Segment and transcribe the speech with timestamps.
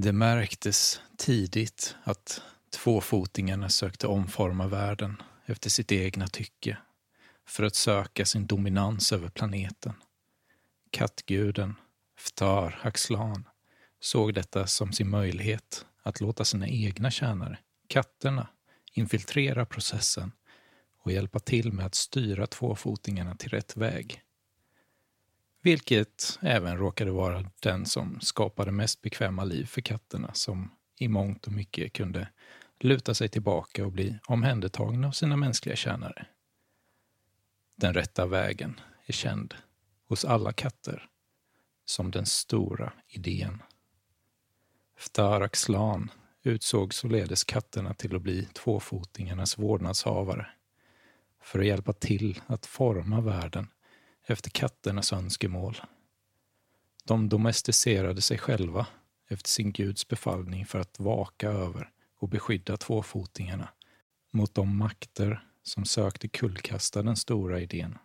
[0.00, 6.78] Det märktes tidigt att tvåfotingarna sökte omforma världen efter sitt egna tycke
[7.46, 9.94] för att söka sin dominans över planeten.
[10.90, 11.74] Kattguden,
[12.18, 13.44] Ftar Haxlan,
[14.00, 17.58] såg detta som sin möjlighet att låta sina egna tjänare,
[17.88, 18.48] katterna,
[18.92, 20.32] infiltrera processen
[21.02, 24.22] och hjälpa till med att styra tvåfotingarna till rätt väg.
[25.62, 31.46] Vilket även råkade vara den som skapade mest bekväma liv för katterna som i mångt
[31.46, 32.28] och mycket kunde
[32.80, 36.26] luta sig tillbaka och bli omhändertagna av sina mänskliga tjänare.
[37.76, 39.54] Den rätta vägen är känd
[40.08, 41.08] hos alla katter
[41.84, 43.62] som den stora idén.
[44.96, 46.10] Ftaraxlan
[46.42, 50.46] utsåg således katterna till att bli tvåfotingarnas vårdnadshavare
[51.42, 53.68] för att hjälpa till att forma världen
[54.30, 55.76] efter katternas önskemål.
[57.04, 58.86] De domesticerade sig själva
[59.28, 63.68] efter sin guds befallning för att vaka över och beskydda tvåfotingarna
[64.30, 67.98] mot de makter som sökte kullkasta den stora idén.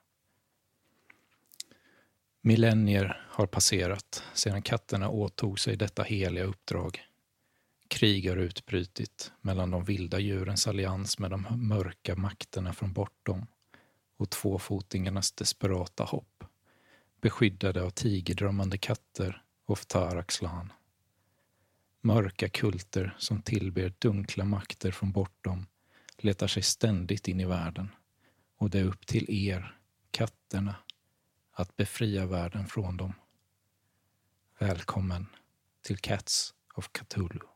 [2.42, 7.02] Millennier har passerat sedan katterna åtog sig detta heliga uppdrag.
[7.88, 13.45] Krig har utbrutit mellan de vilda djurens allians med de mörka makterna från bortom
[14.23, 16.43] och tvåfotingarnas desperata hopp,
[17.21, 20.73] beskyddade av tigerdrömmande katter och Ftaraxlan.
[22.02, 25.66] Mörka kulter som tillber dunkla makter från bortom
[26.17, 27.89] letar sig ständigt in i världen
[28.57, 29.77] och det är upp till er,
[30.11, 30.75] katterna,
[31.51, 33.13] att befria världen från dem.
[34.59, 35.25] Välkommen
[35.81, 37.53] till Cats of Cthulhu.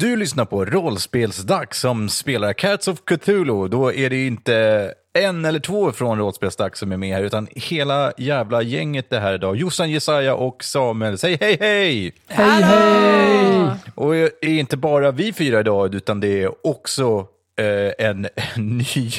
[0.00, 3.68] Du lyssnar på Rollspelsdags som spelar Cats of Cthulhu.
[3.68, 8.12] Då är det inte en eller två från Rollspelsdags som är med här, utan hela
[8.16, 9.56] jävla gänget det här idag.
[9.56, 11.18] Jossan, Jesaja och Samuel.
[11.18, 12.12] Säg hej, hej!
[12.26, 13.70] Hej, hej!
[13.94, 17.26] Och det är inte bara vi fyra idag, utan det är också
[17.56, 19.10] eh, en, en ny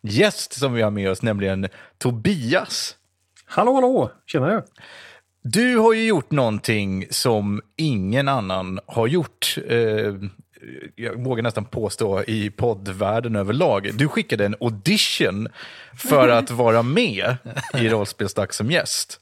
[0.00, 1.68] gäst som vi har med oss, nämligen
[1.98, 2.96] Tobias.
[3.46, 4.10] Hallå, hallå!
[4.26, 4.62] Tjenare!
[5.52, 9.54] Du har ju gjort någonting som ingen annan har gjort.
[9.66, 10.14] Eh,
[10.94, 13.90] jag vågar nästan påstå i poddvärlden överlag.
[13.94, 15.48] Du skickade en audition
[15.96, 17.36] för att vara med
[17.74, 19.20] i Rollspelsdags som gäst.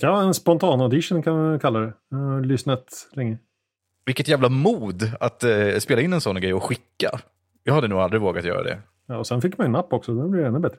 [0.00, 1.92] Ja, en spontan audition kan man kalla det.
[2.10, 3.38] Jag har lyssnat länge.
[4.04, 7.20] Vilket jävla mod att eh, spela in en sån grej och skicka.
[7.64, 8.78] Jag hade nog aldrig vågat göra det.
[9.06, 10.78] Ja, och sen fick man en napp också, blir det ännu bättre.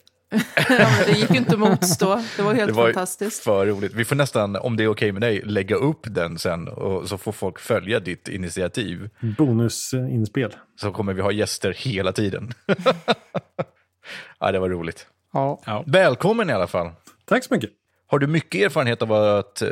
[1.06, 2.22] Det gick ju inte att motstå.
[2.38, 3.44] Det var helt Det var fantastiskt.
[3.44, 3.94] för roligt.
[3.94, 7.18] Vi får nästan, om det är okej med dig, lägga upp den sen och så
[7.18, 9.10] får folk följa ditt initiativ.
[9.38, 10.56] Bonusinspel.
[10.82, 12.52] Så kommer vi ha gäster hela tiden.
[14.40, 15.08] ja, det var roligt.
[15.34, 15.62] Ja.
[15.66, 15.84] Ja.
[15.88, 16.90] Välkommen i alla fall.
[17.26, 17.70] Tack så mycket.
[18.08, 19.70] Har du mycket erfarenhet av att eh,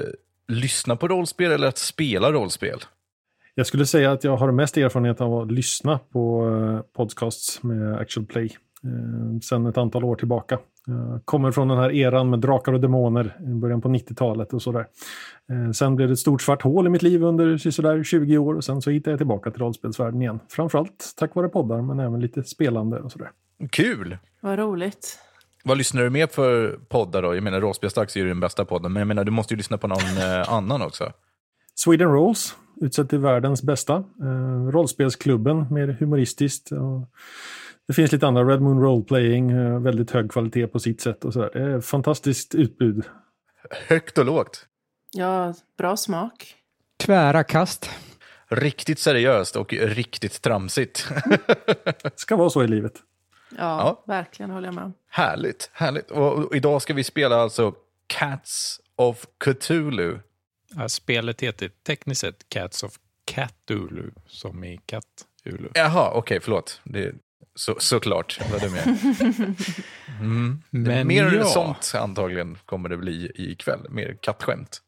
[0.48, 2.80] lyssna på rollspel eller att spela rollspel?
[3.56, 7.98] Jag skulle säga att jag har mest erfarenhet av att lyssna på eh, podcasts med
[7.98, 8.58] actual play.
[8.84, 10.60] Eh, sen ett antal år tillbaka.
[10.86, 14.62] Jag kommer från den här eran med drakar och demoner i början på 90-talet och
[14.62, 14.88] sådär.
[15.50, 18.56] Eh, sen blev det ett stort svart hål i mitt liv under sådär 20 år
[18.56, 20.40] och sen så hittade jag tillbaka till rollspelsvärlden igen.
[20.50, 23.32] Framförallt tack vare poddar men även lite spelande och sådär.
[23.70, 24.18] Kul!
[24.42, 25.20] Vad roligt.
[25.64, 27.36] Vad lyssnar du mer för poddar då?
[27.36, 29.78] Jag menar, Rollspelsdags är ju den bästa podden, men jag menar, du måste ju lyssna
[29.78, 31.12] på någon eh, annan också.
[31.76, 33.96] Sweden Rolls, utsett till världens bästa.
[33.96, 36.72] Eh, rollspelsklubben, mer humoristiskt.
[36.72, 37.10] Och
[37.90, 41.26] det finns lite andra, Red Moon Role Playing, eh, väldigt hög kvalitet på sitt sätt.
[41.26, 41.50] Och sådär.
[41.54, 43.04] Det är fantastiskt utbud.
[43.88, 44.66] Högt och lågt.
[45.12, 46.56] Ja, bra smak.
[46.98, 47.90] Tvära kast.
[48.48, 51.08] Riktigt seriöst och riktigt tramsigt.
[52.04, 52.94] Det ska vara så i livet.
[53.52, 54.04] Ja, Ja.
[54.08, 56.12] verkligen håller jag med härligt, härligt.
[56.12, 57.74] Och, idag ska vi spela alltså
[58.08, 60.20] Cats of Cthulhu.
[60.76, 62.92] Ja, spelet heter tekniskt sett Cats of
[63.32, 65.70] Cthulhu, som i katt-Ulu.
[65.74, 66.82] Jaha, okej, förlåt.
[66.84, 67.16] Det,
[67.56, 68.88] så, såklart, vad dum jag
[70.20, 70.64] mm.
[70.70, 71.46] Men Mer ja.
[71.46, 73.90] sånt antagligen kommer det bli ikväll.
[73.90, 74.82] Mer kattskämt.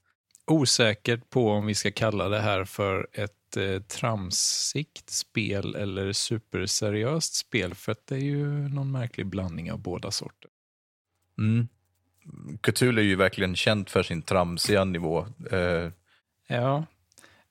[0.46, 7.34] Osäkert på om vi ska kalla det här för ett eh, tramsigt spel eller superseriöst
[7.36, 10.50] spel, för det är ju någon märklig blandning av båda sorter.
[11.38, 11.68] Mm.
[12.62, 15.28] Cthulhu är ju verkligen känt för sin tramsiga nivå.
[15.52, 15.90] Eh,
[16.52, 16.86] Ja,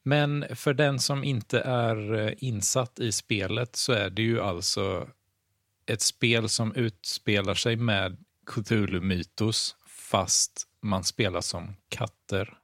[0.02, 5.08] men för den som inte är eh, insatt i spelet så är det ju alltså
[5.86, 8.16] ett spel som utspelar sig med
[8.46, 12.58] Cthulhu-mytos fast man spelar som katter.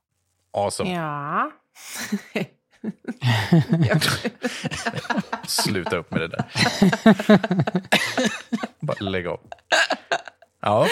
[0.51, 0.93] awesome.
[0.95, 1.53] Ja.
[5.47, 6.45] Sluta upp med det där.
[8.81, 9.41] Bara lägg av.
[10.61, 10.89] Ja.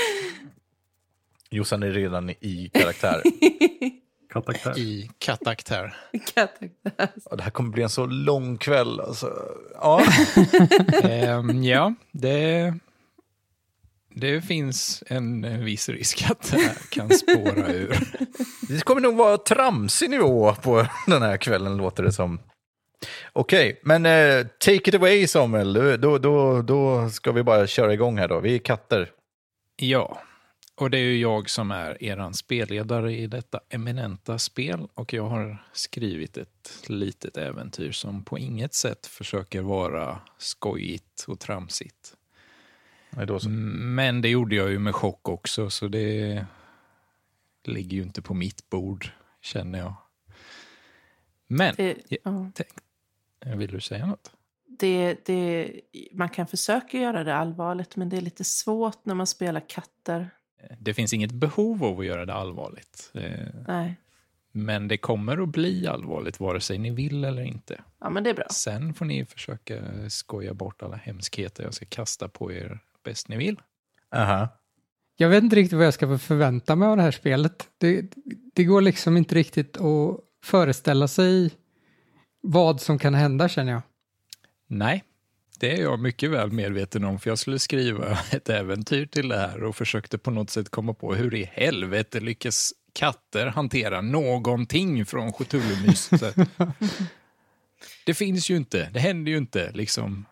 [1.50, 3.22] Jossan är redan i karaktär.
[4.42, 4.78] Karaktär.
[4.78, 5.96] i kattaktär.
[6.34, 6.70] Karaktär.
[7.30, 9.00] Ja, det här kommer bli en så lång kväll.
[9.00, 9.32] Alltså.
[9.74, 10.02] Ja.
[11.02, 12.74] Ehm, ja, det,
[14.14, 17.98] det finns en viss risk att det här kan spåra ur.
[18.68, 22.40] Det kommer nog vara tramsig nivå på den här kvällen, låter det som.
[23.32, 25.72] Okej, men eh, take it away Samuel.
[25.72, 28.40] Då, då, då, då ska vi bara köra igång här då.
[28.40, 29.10] Vi är katter.
[29.76, 30.18] Ja,
[30.74, 35.28] och det är ju jag som är er spelledare i detta eminenta spel och jag
[35.28, 42.16] har skrivit ett litet äventyr som på inget sätt försöker vara skojigt och tramsigt.
[43.10, 43.48] Nej, då så.
[43.48, 46.46] Men det gjorde jag ju med chock också, så det
[47.64, 49.10] ligger ju inte på mitt bord,
[49.40, 49.94] känner jag.
[51.46, 52.50] Men, Det, Ja.
[53.40, 53.56] ja.
[53.56, 54.30] vill du säga något?
[54.78, 55.70] det, det,
[56.12, 60.30] man kan försöka göra det allvarligt, men det är lite svårt när man spelar katter.
[60.78, 63.10] Det finns inget behov av att göra det allvarligt.
[63.14, 63.30] Eh,
[63.68, 63.96] Nej,
[64.52, 67.80] Men det kommer att bli allvarligt vare sig ni vill eller inte.
[68.00, 68.46] ja men det är bra.
[68.50, 73.36] Sen får ni försöka skoja bort alla hemskheter jag ska kasta på er bäst ni
[73.36, 73.60] vill.
[74.14, 74.48] Aha.
[75.16, 77.68] Jag vet inte riktigt vad jag ska förvänta mig av det här spelet.
[77.78, 78.12] Det,
[78.54, 81.50] det går liksom inte riktigt att föreställa sig
[82.40, 83.82] vad som kan hända känner jag.
[84.66, 85.04] Nej,
[85.58, 89.36] det är jag mycket väl medveten om för jag skulle skriva ett äventyr till det
[89.36, 95.06] här och försökte på något sätt komma på hur i helvete lyckas katter hantera någonting
[95.06, 96.36] från Cthulhu-myset.
[98.06, 100.26] det finns ju inte, det händer ju inte liksom.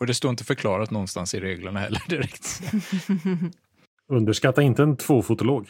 [0.00, 2.62] Och det står inte förklarat någonstans i reglerna heller direkt.
[4.08, 5.68] Underskatta inte en tvåfotolog.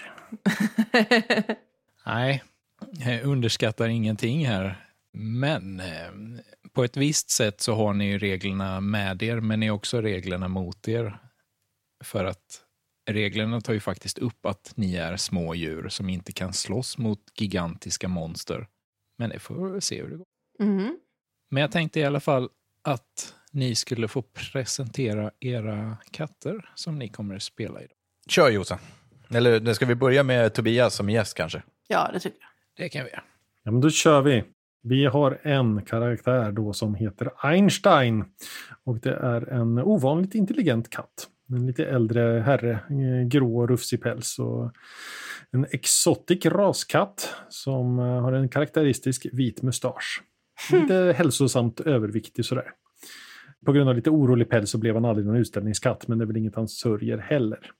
[2.06, 2.42] Nej,
[2.98, 4.86] jag underskattar ingenting här.
[5.12, 5.86] Men eh,
[6.74, 10.00] på ett visst sätt så har ni ju reglerna med er, men ni har också
[10.00, 11.18] reglerna mot er.
[12.04, 12.64] För att
[13.10, 17.20] reglerna tar ju faktiskt upp att ni är små djur som inte kan slåss mot
[17.36, 18.68] gigantiska monster.
[19.18, 20.26] Men det får vi se hur det går.
[20.60, 20.98] Mm.
[21.50, 22.48] Men jag tänkte i alla fall
[22.84, 27.96] att ni skulle få presentera era katter som ni kommer att spela idag.
[28.28, 28.78] Kör Jossan.
[29.30, 31.62] Eller nu ska vi börja med Tobias som gäst kanske?
[31.88, 32.48] Ja, det tycker jag.
[32.76, 33.24] Det kan vi göra.
[33.62, 34.44] Ja, men då kör vi.
[34.82, 38.24] Vi har en karaktär då som heter Einstein.
[38.84, 41.28] Och det är en ovanligt intelligent katt.
[41.48, 44.38] En lite äldre herre, eh, grå och rufsig päls.
[44.38, 44.72] Och
[45.50, 50.22] en exotic raskatt som eh, har en karaktäristisk vit mustasch.
[50.72, 52.70] Lite hälsosamt överviktig sådär.
[53.66, 56.26] På grund av lite orolig päls så blev han aldrig någon utställningskatt, men det är
[56.26, 57.70] väl inget han sörjer heller.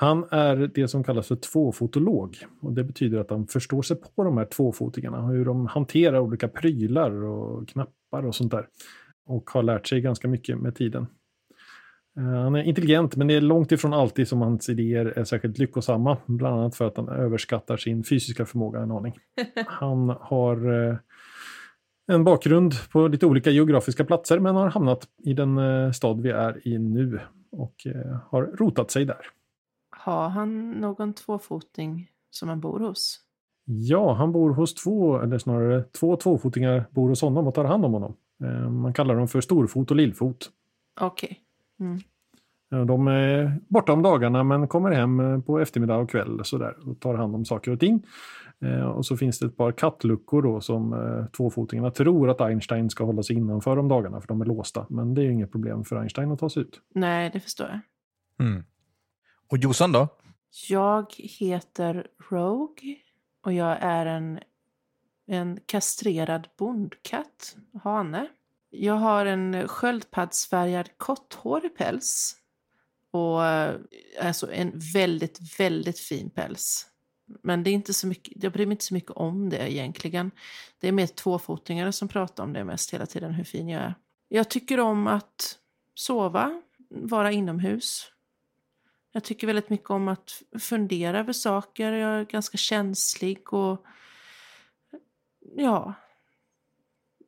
[0.00, 2.36] Han är det som kallas för tvåfotolog.
[2.60, 5.26] Och det betyder att han förstår sig på de här tvåfotingarna.
[5.26, 8.66] Hur de hanterar olika prylar och knappar och sånt där.
[9.26, 11.06] Och har lärt sig ganska mycket med tiden.
[12.18, 15.58] Eh, Han är intelligent men det är långt ifrån alltid som hans idéer är särskilt
[15.58, 16.16] lyckosamma.
[16.26, 19.18] Bland annat för att han överskattar sin fysiska förmåga en aning.
[19.66, 20.96] Han har eh,
[22.06, 26.30] en bakgrund på lite olika geografiska platser men har hamnat i den eh, stad vi
[26.30, 27.20] är i nu.
[27.50, 27.74] Och
[28.30, 29.37] har rotat sig där.
[30.08, 33.20] Har han någon tvåfoting som han bor hos?
[33.64, 37.84] Ja, han bor hos två, eller snarare två tvåfotingar bor hos honom och tar hand
[37.84, 38.16] om honom.
[38.44, 40.50] Eh, Man kallar dem för storfot och lillfot.
[41.00, 41.40] Okej.
[42.72, 46.88] Eh, De är borta om dagarna men kommer hem eh, på eftermiddag och kväll sådär,
[46.88, 48.06] och tar hand om saker och ting.
[48.94, 50.94] Och så finns det ett par kattluckor då som
[51.36, 54.86] tvåfotingarna tror att Einstein ska hålla sig innanför om dagarna för de är låsta.
[54.90, 56.80] Men det är ju inget problem för Einstein att ta sig ut.
[56.94, 58.46] Nej, det förstår jag.
[58.46, 58.64] Mm.
[59.48, 60.08] Och Jossan då?
[60.68, 62.96] Jag heter Rogue
[63.44, 64.40] och jag är en,
[65.26, 68.28] en kastrerad bondkatt, hane.
[68.70, 72.36] Jag har en sköldpaddsfärgad korthårig päls
[73.10, 73.80] och eh,
[74.22, 76.86] alltså en väldigt, väldigt fin päls.
[77.42, 80.30] Men det är inte så mycket, jag bryr mig inte så mycket om det egentligen.
[80.78, 83.94] Det är mer tvåfotingar som pratar om det mest hela tiden, hur fin jag är.
[84.28, 85.58] Jag tycker om att
[85.94, 88.12] sova, vara inomhus.
[89.18, 91.92] Jag tycker väldigt mycket om att fundera över saker.
[91.92, 93.84] Jag är ganska känslig och
[95.56, 95.94] ja,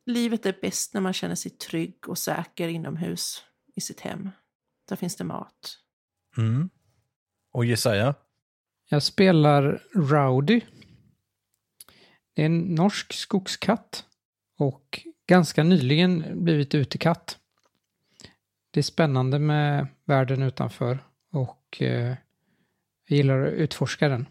[0.05, 3.43] livet är bäst när man känner sig trygg och säker inomhus
[3.75, 4.29] i sitt hem.
[4.89, 5.77] Där finns det mat.
[6.37, 6.69] Mm.
[7.51, 8.15] Och Jesaja?
[8.89, 10.61] Jag spelar Rowdy.
[12.33, 14.05] Det är en norsk skogskatt
[14.57, 17.39] och ganska nyligen blivit utekatt.
[18.71, 22.15] Det är spännande med världen utanför och eh,
[23.07, 24.27] jag gillar att utforska den.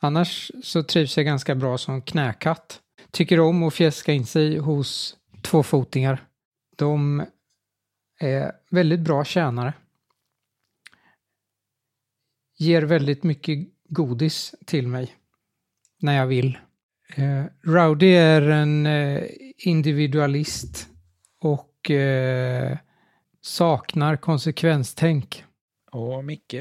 [0.00, 2.80] Annars så trivs jag ganska bra som knäkatt.
[3.10, 6.26] Tycker om att fjäska in sig hos tvåfotingar.
[6.76, 7.26] De
[8.20, 9.74] är väldigt bra tjänare.
[12.58, 13.58] Ger väldigt mycket
[13.88, 15.14] godis till mig
[15.98, 16.58] när jag vill.
[17.14, 19.24] Eh, Rowdy är en eh,
[19.56, 20.88] individualist
[21.40, 22.78] och eh,
[23.46, 25.44] saknar konsekvenstänk.
[25.92, 26.54] Och Micke?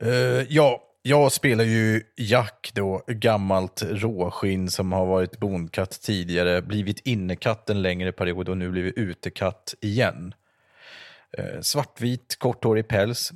[0.00, 7.00] Eh, ja, jag spelar ju Jack då, gammalt råskinn som har varit bondkatt tidigare, blivit
[7.00, 10.34] innekatt en längre period och nu blivit utekatt igen.
[11.38, 13.32] Eh, svartvit, korthårig päls,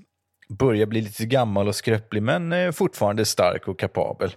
[0.48, 4.34] börjar bli lite gammal och skröplig men eh, fortfarande stark och kapabel.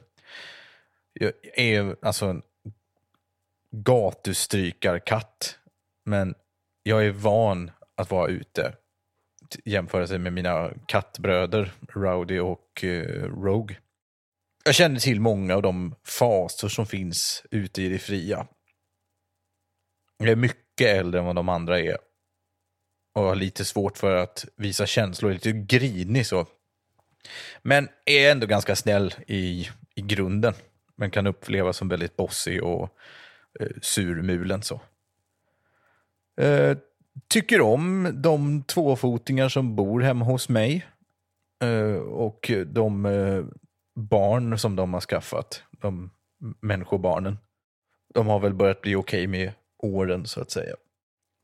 [1.13, 2.41] Jag är alltså en
[3.71, 5.59] gatustrykarkatt,
[6.05, 6.35] men
[6.83, 8.73] jag är van att vara ute
[9.65, 13.77] jämföra sig med mina kattbröder Rowdy och eh, Rogue.
[14.65, 18.47] Jag känner till många av de fasor som finns ute i det fria.
[20.17, 21.97] Jag är mycket äldre än vad de andra är.
[23.15, 26.45] Och har lite svårt för att visa känslor, lite grinig så.
[27.61, 30.53] Men är ändå ganska snäll i, i grunden.
[30.95, 32.97] Men kan upplevas som väldigt bossig och
[33.59, 34.81] eh, surmulen så.
[36.41, 36.77] Eh,
[37.27, 40.85] tycker om de tvåfotingar som bor hemma hos mig.
[41.63, 43.45] Eh, och de eh,
[43.95, 45.63] barn som de har skaffat.
[45.71, 46.11] De
[46.61, 47.37] människobarnen.
[48.13, 50.75] De har väl börjat bli okej med åren så att säga.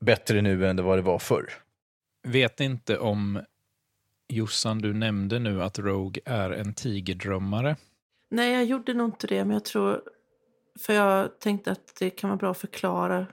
[0.05, 1.49] Bättre nu än det vad det var förr.
[2.27, 3.41] Vet inte om
[4.27, 7.75] Jossan, du nämnde nu att Rogue är en tigerdrömmare.
[8.29, 10.01] Nej, jag gjorde nog inte det, men jag tror...
[10.79, 13.27] För jag tänkte att det kan vara bra att förklara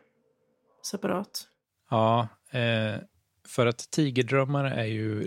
[0.90, 1.48] separat.
[1.90, 2.96] Ja, eh,
[3.48, 5.26] för att tigerdrömmare är ju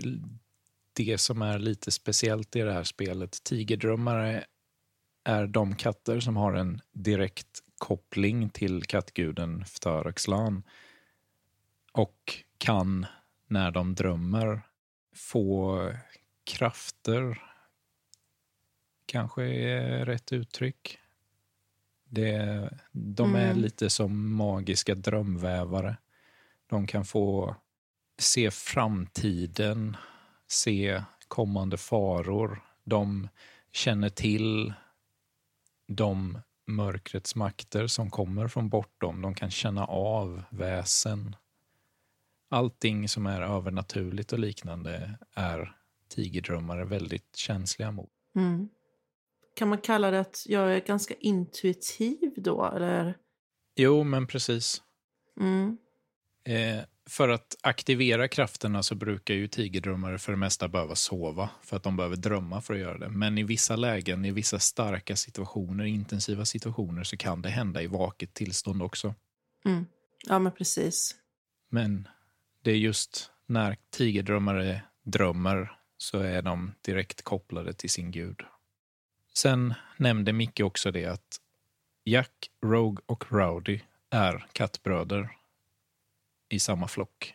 [0.92, 3.44] det som är lite speciellt i det här spelet.
[3.44, 4.44] Tigerdrömmare
[5.24, 10.62] är de katter som har en direkt koppling till kattguden Ftaraxlan
[11.92, 13.06] och kan,
[13.46, 14.60] när de drömmer,
[15.14, 15.92] få
[16.44, 17.42] krafter,
[19.06, 20.98] kanske är rätt uttryck.
[22.04, 23.58] Det, de är Mm.
[23.62, 25.96] lite som magiska drömvävare.
[26.70, 27.56] De kan få
[28.18, 29.96] se framtiden,
[30.48, 32.62] se kommande faror.
[32.84, 33.28] De
[33.72, 34.72] känner till
[35.86, 39.22] de mörkrets makter som kommer från bortom.
[39.22, 41.36] De kan känna av väsen.
[42.48, 45.76] Allting som är övernaturligt och liknande är
[46.08, 48.10] tigerdrömmare väldigt känsliga mot.
[48.36, 48.68] Mm.
[49.56, 53.18] Kan man kalla det att jag är ganska intuitiv då, eller?
[53.76, 54.82] Jo, men precis.
[55.40, 55.78] Mm.
[56.44, 61.76] Eh, för att aktivera krafterna så brukar ju tigerdrömmare för det mesta behöva sova för
[61.76, 63.08] att de behöver drömma för att göra det.
[63.08, 67.86] Men i vissa lägen, i vissa starka situationer, intensiva situationer så kan det hända i
[67.86, 69.14] vaket tillstånd också.
[69.64, 69.86] Mm.
[70.28, 71.16] Ja, men precis.
[71.68, 72.08] Men
[72.62, 78.40] det är just när tigerdrömmare drömmer så är de direkt kopplade till sin gud.
[79.34, 81.40] Sen nämnde Micke också det att
[82.04, 83.80] Jack, Rogue och Rowdy
[84.10, 85.30] är kattbröder
[86.50, 87.34] i samma flock.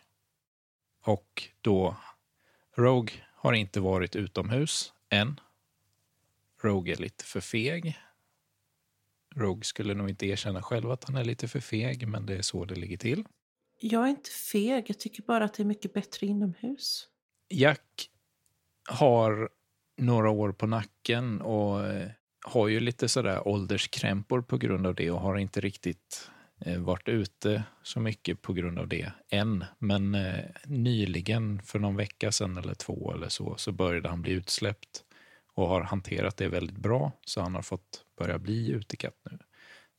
[1.02, 1.96] Och då
[2.76, 5.40] Rogue har inte varit utomhus än.
[6.62, 7.98] Rogue är lite för feg.
[9.34, 12.42] Rogue skulle nog inte erkänna själv att han är lite för feg, men det är
[12.42, 13.24] så det ligger till.
[13.80, 17.08] Jag är inte feg, jag tycker bara att det är mycket bättre inomhus.
[17.48, 18.10] Jack
[18.88, 19.50] har
[19.96, 25.10] några år på nacken och eh, har ju lite sådär ålderskrämpor på grund av det
[25.10, 29.64] och har inte riktigt Eh, varit ute så mycket på grund av det än.
[29.78, 34.32] Men eh, nyligen, för någon vecka sedan eller två eller så, så började han bli
[34.32, 35.04] utsläppt
[35.54, 39.38] och har hanterat det väldigt bra, så han har fått börja bli utekatt nu.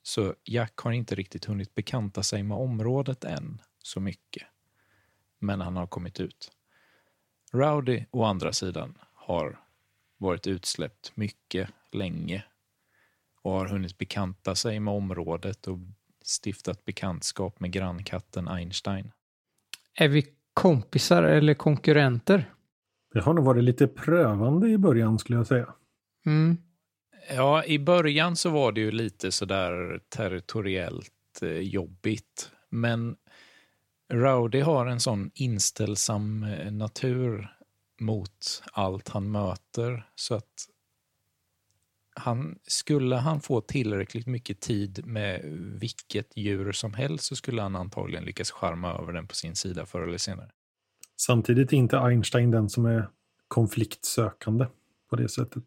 [0.03, 4.43] Så Jack har inte riktigt hunnit bekanta sig med området än så mycket.
[5.39, 6.51] Men han har kommit ut.
[7.51, 9.59] Rowdy, å andra sidan, har
[10.17, 12.43] varit utsläppt mycket länge
[13.41, 15.79] och har hunnit bekanta sig med området och
[16.27, 19.11] stiftat bekantskap med grannkatten Einstein.
[19.93, 22.53] Är vi kompisar eller konkurrenter?
[23.13, 25.73] Det har nog varit lite prövande i början skulle jag säga.
[26.25, 26.57] Mm.
[27.35, 32.51] Ja, i början så var det ju lite sådär territoriellt eh, jobbigt.
[32.69, 33.15] Men
[34.13, 37.57] Rowdy har en sån inställsam eh, natur
[37.99, 40.53] mot allt han möter så att
[42.17, 45.41] han, skulle han få tillräckligt mycket tid med
[45.79, 49.85] vilket djur som helst så skulle han antagligen lyckas charma över den på sin sida
[49.85, 50.51] förr eller senare.
[51.15, 53.09] Samtidigt är inte Einstein den som är
[53.47, 54.65] konfliktsökande
[55.09, 55.63] på det sättet.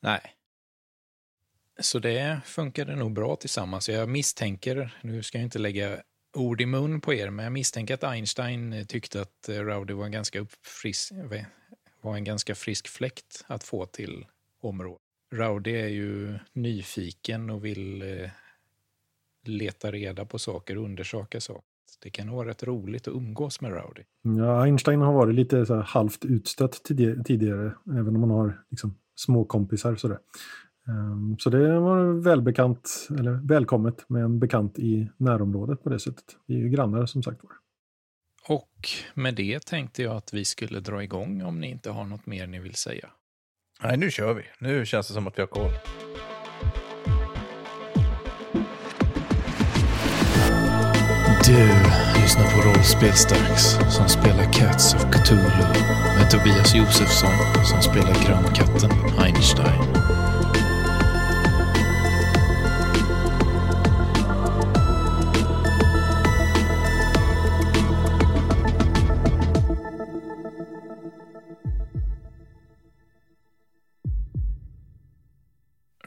[0.00, 0.20] Nej.
[1.80, 3.88] Så det funkade nog bra tillsammans.
[3.88, 6.02] Jag misstänker, nu ska jag inte lägga
[6.36, 10.12] ord i mun på er, men jag misstänker att Einstein tyckte att Rowdy var en
[10.12, 11.46] ganska, uppfris-
[12.00, 14.26] var en ganska frisk fläkt att få till
[14.60, 15.03] området.
[15.32, 18.30] Rowdy är ju nyfiken och vill eh,
[19.44, 21.64] leta reda på saker och undersöka saker.
[22.02, 24.02] Det kan vara rätt roligt att umgås med Rowdy.
[24.22, 26.82] Ja, Einstein har varit lite så halvt utstött
[27.24, 30.18] tidigare, även om man har liksom, små kompisar sådär.
[30.86, 36.24] Um, så det var välbekant, eller välkommet med en bekant i närområdet på det sättet.
[36.46, 37.52] Vi är ju grannar som sagt var.
[38.48, 42.26] Och med det tänkte jag att vi skulle dra igång om ni inte har något
[42.26, 43.10] mer ni vill säga.
[43.84, 44.42] Nej, nu kör vi.
[44.58, 45.70] Nu känns det som att vi har koll.
[51.46, 51.68] Du
[52.20, 55.80] lyssnar på Rollspelsdags som spelar Cats of Cthulhu
[56.18, 58.90] med Tobias Josefsson som spelar grannkatten
[59.24, 60.13] Einstein.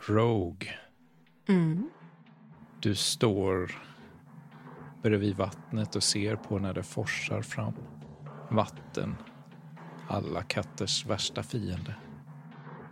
[0.09, 0.69] Rogue.
[1.47, 1.89] Mm.
[2.79, 3.71] Du står
[5.01, 7.73] bredvid vattnet och ser på när det forsar fram.
[8.49, 9.15] Vatten.
[10.07, 11.95] Alla katters värsta fiende.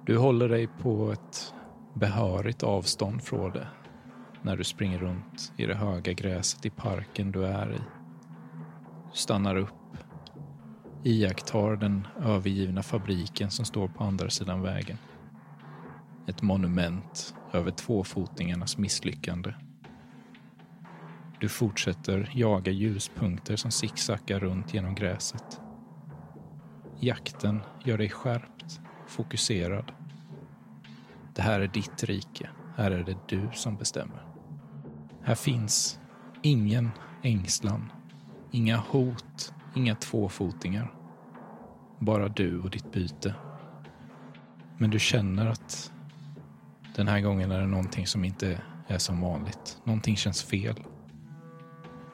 [0.05, 1.53] Du håller dig på ett
[1.93, 3.67] behörigt avstånd från det
[4.41, 7.79] när du springer runt i det höga gräset i parken du är i.
[9.11, 9.97] Du stannar upp,
[11.03, 14.97] iakttar den övergivna fabriken som står på andra sidan vägen.
[16.27, 19.53] Ett monument över tvåfotingarnas misslyckande.
[21.39, 25.61] Du fortsätter jaga ljuspunkter som sicksackar runt genom gräset.
[26.99, 29.91] Jakten gör dig skärpt, fokuserad.
[31.35, 32.49] Det här är ditt rike.
[32.75, 34.25] Här är det du som bestämmer.
[35.23, 35.99] Här finns
[36.41, 36.91] ingen
[37.21, 37.91] ängslan,
[38.51, 40.93] inga hot, inga tvåfotingar.
[41.99, 43.35] Bara du och ditt byte.
[44.77, 45.91] Men du känner att
[46.95, 49.77] den här gången är det någonting som inte är som vanligt.
[49.83, 50.83] Någonting känns fel.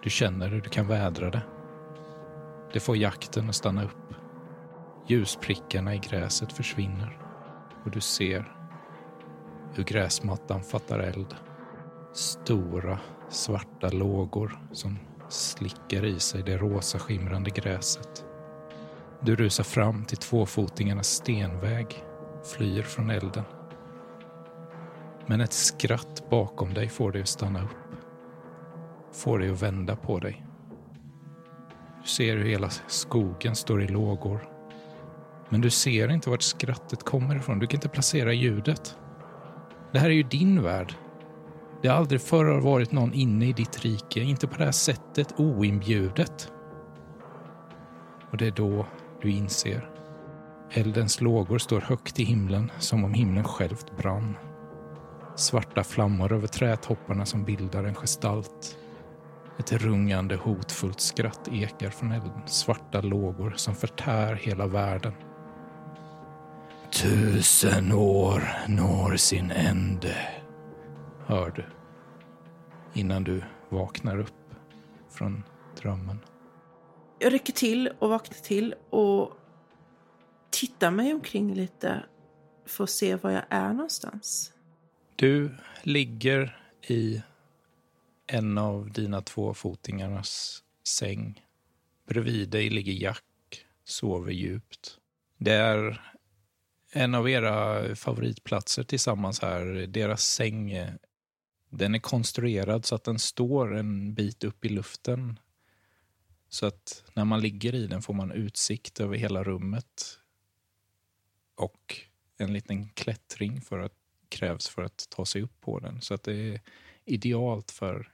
[0.04, 1.41] Du känner det, du kan vädra det.
[2.74, 4.13] Det får jakten att stanna upp.
[5.08, 7.17] Ljusprickarna i gräset försvinner
[7.86, 8.52] och du ser
[9.74, 11.36] hur gräsmattan fattar eld.
[12.13, 14.98] Stora svarta lågor som
[15.30, 18.26] slickar i sig det rosa skimrande gräset.
[19.22, 22.04] Du rusar fram till tvåfotingarnas stenväg,
[22.44, 23.44] flyr från elden.
[25.32, 27.96] Men ett skratt bakom dig får dig att stanna upp.
[29.12, 30.46] Får dig att vända på dig.
[32.02, 34.50] Du ser hur hela skogen står i lågor.
[35.50, 37.60] Men du ser inte vart skrattet kommer ifrån.
[37.60, 38.98] Du kan inte placera ljudet.
[39.91, 40.94] Det här är ju din värld.
[41.82, 44.20] Det har aldrig förr varit någon inne i ditt rike.
[44.20, 46.52] Inte på det här sättet oinbjudet.
[48.32, 48.86] Och det är då
[49.22, 49.89] du inser.
[50.72, 54.36] Eldens lågor står högt i himlen som om himlen självt brann.
[55.41, 58.77] Svarta flammor över trädtopparna som bildar en gestalt.
[59.60, 62.41] Ett rungande hotfullt skratt ekar från elden.
[62.45, 65.13] Svarta lågor som förtär hela världen.
[66.91, 70.15] Tusen år når sin ände,
[71.25, 71.65] hör du.
[72.93, 74.56] Innan du vaknar upp
[75.10, 75.43] från
[75.82, 76.19] drömmen.
[77.19, 79.32] Jag rycker till och vaknar till och
[80.49, 82.04] tittar mig omkring lite
[82.65, 84.54] för att se var jag är någonstans.
[85.21, 86.57] Du ligger
[86.88, 87.21] i
[88.27, 91.45] en av dina två fotingarnas säng.
[92.07, 94.97] Bredvid dig ligger Jack, sover djupt.
[95.38, 96.01] Det är
[96.91, 99.65] en av era favoritplatser tillsammans här.
[99.88, 100.73] Deras säng,
[101.69, 105.39] den är konstruerad så att den står en bit upp i luften.
[106.49, 110.19] Så att när man ligger i den får man utsikt över hela rummet.
[111.55, 111.99] Och
[112.38, 114.01] en liten klättring för att
[114.32, 116.02] krävs för att ta sig upp på den.
[116.02, 116.62] Så att det är
[117.06, 118.12] idealt för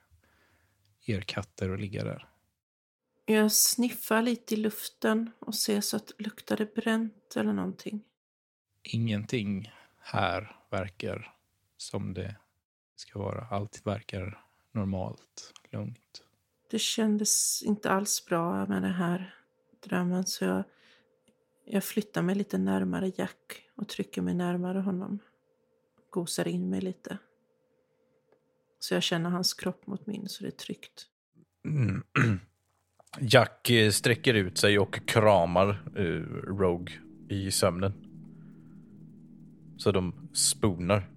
[1.06, 2.28] er katter att ligga där.
[3.26, 8.04] Jag sniffar lite i luften och ser så att luktar det bränt eller någonting.
[8.84, 11.36] Ingenting här verkar
[11.78, 12.36] som det
[12.96, 13.48] ska vara.
[13.52, 16.24] Allt verkar normalt, lugnt.
[16.70, 19.36] Det kändes inte alls bra med den här
[19.84, 20.64] drömmen så jag,
[21.66, 25.20] jag flyttar mig lite närmare Jack och trycker mig närmare honom.
[26.18, 27.18] Gosar in mig lite.
[28.80, 31.08] Så jag känner hans kropp mot min så det är tryggt.
[31.66, 32.04] Mm.
[33.20, 36.24] Jack eh, sträcker ut sig och kramar uh,
[36.58, 36.94] Rogue
[37.30, 37.94] i sömnen.
[39.78, 41.10] Så de spoonar.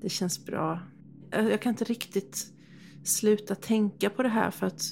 [0.00, 0.80] Det känns bra.
[1.30, 2.46] Jag, jag kan inte riktigt
[3.04, 4.82] sluta tänka på det här för att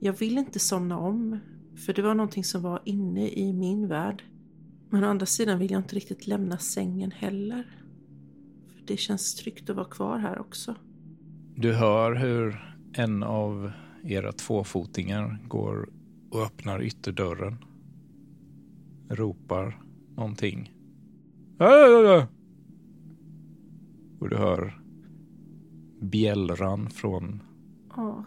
[0.00, 1.40] jag vill inte somna om.
[1.86, 4.24] För det var någonting som var inne i min värld.
[4.90, 7.79] Men å andra sidan vill jag inte riktigt lämna sängen heller.
[8.90, 10.74] Det känns tryggt att vara kvar här också.
[11.54, 13.72] Du hör hur en av
[14.04, 15.88] era tvåfotingar går
[16.30, 17.64] och öppnar ytterdörren.
[19.10, 19.82] Ropar
[20.16, 20.72] någonting.
[24.20, 24.80] Och du hör
[26.00, 27.42] bjällran från
[27.96, 28.22] Åh,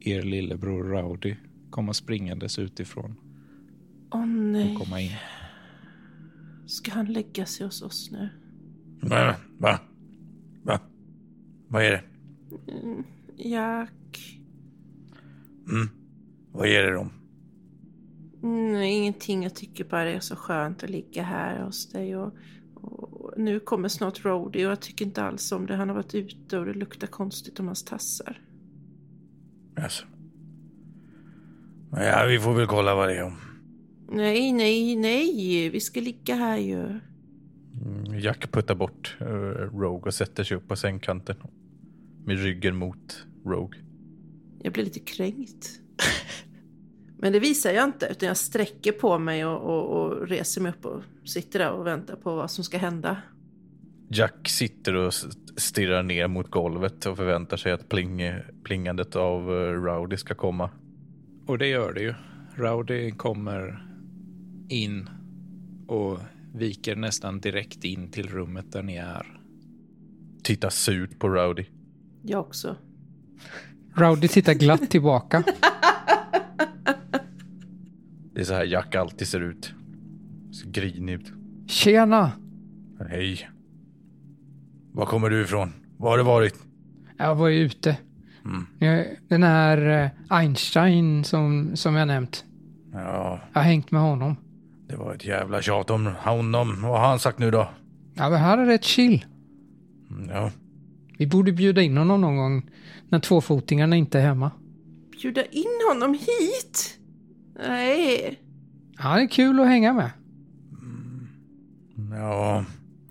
[0.00, 1.36] er lillebror Rowdy
[1.70, 3.16] komma springandes utifrån
[4.10, 4.76] Åh och nej.
[4.76, 5.12] komma in.
[6.66, 8.28] Ska han lägga sig hos oss nu?
[9.58, 9.80] Va?
[11.74, 12.02] Vad är det?
[12.72, 13.04] Mm,
[13.36, 14.40] Jack?
[15.68, 15.88] Mm.
[16.52, 17.12] Vad är det om?
[18.42, 19.42] Nej, ingenting.
[19.42, 22.16] Jag tycker bara det är så skönt att ligga här hos dig.
[22.16, 22.32] Och,
[22.74, 25.76] och nu kommer snart Rody och jag tycker inte alls om det.
[25.76, 28.40] Han har varit ute och det luktar konstigt om hans tassar.
[29.76, 30.04] Alltså.
[31.90, 33.36] Ja, vi får väl kolla vad det är om.
[34.10, 35.70] Nej, nej, nej.
[35.70, 37.00] Vi ska ligga här ju.
[37.84, 39.26] Mm, Jack puttar bort uh,
[39.78, 41.36] Rogue och sätter sig upp på sängkanten.
[42.24, 43.80] Med ryggen mot Rogue.
[44.62, 45.80] Jag blir lite kränkt.
[47.18, 50.72] Men det visar jag inte, utan jag sträcker på mig och, och, och reser mig
[50.72, 53.16] upp och sitter där och väntar på vad som ska hända.
[54.08, 55.14] Jack sitter och
[55.56, 58.22] stirrar ner mot golvet och förväntar sig att pling,
[58.64, 60.70] plingandet av uh, Rowdy ska komma.
[61.46, 62.14] Och det gör det ju.
[62.54, 63.88] Rowdy kommer
[64.68, 65.08] in
[65.88, 66.18] och
[66.54, 69.40] viker nästan direkt in till rummet där ni är.
[70.42, 71.64] Tittar surt på Rowdy.
[72.26, 72.76] Jag också.
[73.94, 75.42] Rowdy tittar glatt tillbaka.
[78.34, 79.74] Det är så här Jack alltid ser ut.
[80.60, 81.32] Ser grinig ut.
[81.66, 82.32] Tjena!
[83.08, 83.50] Hej.
[84.92, 85.72] Var kommer du ifrån?
[85.96, 86.54] Var har du varit?
[87.18, 87.96] Jag var ju ute.
[88.44, 89.06] Mm.
[89.28, 92.44] Den här eh, Einstein som, som jag nämnt.
[92.92, 94.36] Ja, Jag har hängt med honom.
[94.88, 96.82] det var ett jävla tjat om honom.
[96.82, 97.68] Vad har han sagt nu då?
[98.14, 99.24] Ja, men här är rätt chill.
[100.10, 100.50] Mm, Ja,
[101.18, 102.70] Vi borde bjuda in honom någon gång
[103.08, 104.50] när tvåfotingarna inte är hemma.
[105.20, 106.98] Bjuda in honom hit?
[107.58, 108.40] Nej.
[108.98, 110.10] Ja, det är kul att hänga med.
[112.10, 112.64] ja,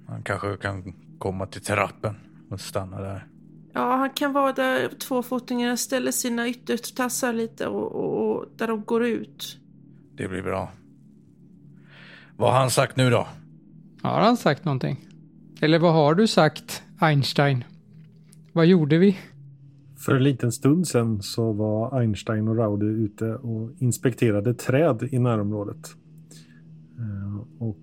[0.07, 2.15] han kanske kan komma till trappen
[2.49, 3.27] och stanna där.
[3.73, 8.83] Ja, han kan vara där tvåfotingarna ställer sina yttertassar lite och, och, och där de
[8.83, 9.57] går ut.
[10.15, 10.71] Det blir bra.
[12.37, 13.27] Vad har han sagt nu då?
[14.01, 15.07] Har han sagt någonting?
[15.61, 17.63] Eller vad har du sagt, Einstein?
[18.53, 19.17] Vad gjorde vi?
[19.97, 25.19] För en liten stund sedan så var Einstein och Rowdy ute och inspekterade träd i
[25.19, 25.95] närområdet.
[26.99, 27.79] Eh, Och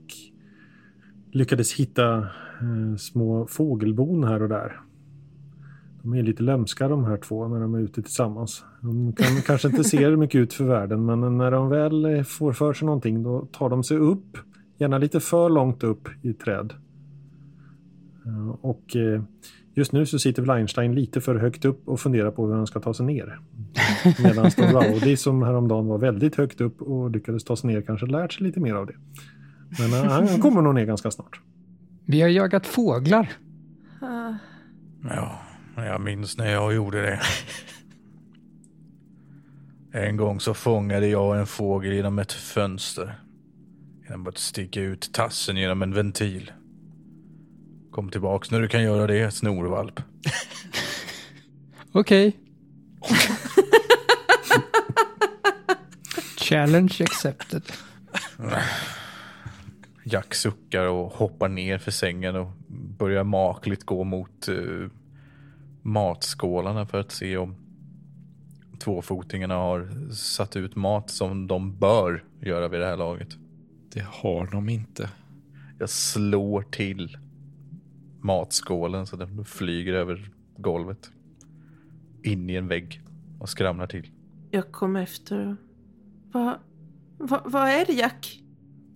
[1.33, 4.81] lyckades hitta eh, små fågelbon här och där.
[6.03, 8.65] De är lite lömska de här två när de är ute tillsammans.
[8.81, 12.53] De kan kanske inte se mycket ut för världen men när de väl eh, får
[12.53, 14.39] för sig någonting då tar de sig upp.
[14.79, 16.73] Gärna lite för långt upp i träd.
[18.61, 18.97] Och
[19.81, 22.67] just nu så sitter väl Einstein lite för högt upp och funderar på hur han
[22.67, 23.41] ska ta sig ner.
[24.23, 28.07] Medan då Rowdy som häromdagen var väldigt högt upp och lyckades ta sig ner kanske
[28.07, 28.95] lärt sig lite mer av det.
[29.79, 31.41] Men eh, han han kommer nog ner ganska snart.
[32.05, 33.33] Vi har jagat fåglar.
[34.01, 34.35] Ah,
[35.03, 35.41] Ja,
[35.77, 37.21] jag minns när jag gjorde det.
[39.93, 43.21] En gång så fångade jag en fågel genom ett fönster.
[44.05, 46.51] Genom att sticka ut tassen genom en ventil.
[47.91, 50.01] Kom tillbaks när du kan göra det, snorvalp.
[51.93, 52.37] Okej.
[56.37, 57.63] Challenge accepted.
[60.05, 62.51] Jack suckar och hoppar ner för sängen och
[62.99, 64.89] börjar makligt gå mot uh,
[65.83, 67.57] matskålarna för att se om
[68.79, 73.29] tvåfotingarna har satt ut mat som de bör göra vid det här laget.
[73.93, 75.11] Det har de inte.
[75.79, 77.17] Jag slår till
[78.21, 81.11] matskålen så den flyger över golvet.
[82.23, 83.03] In i en vägg
[83.41, 84.11] och skramlar till.
[84.51, 85.57] jag kom efter.
[86.33, 86.59] Vad
[87.19, 88.41] va, vad är det Jack?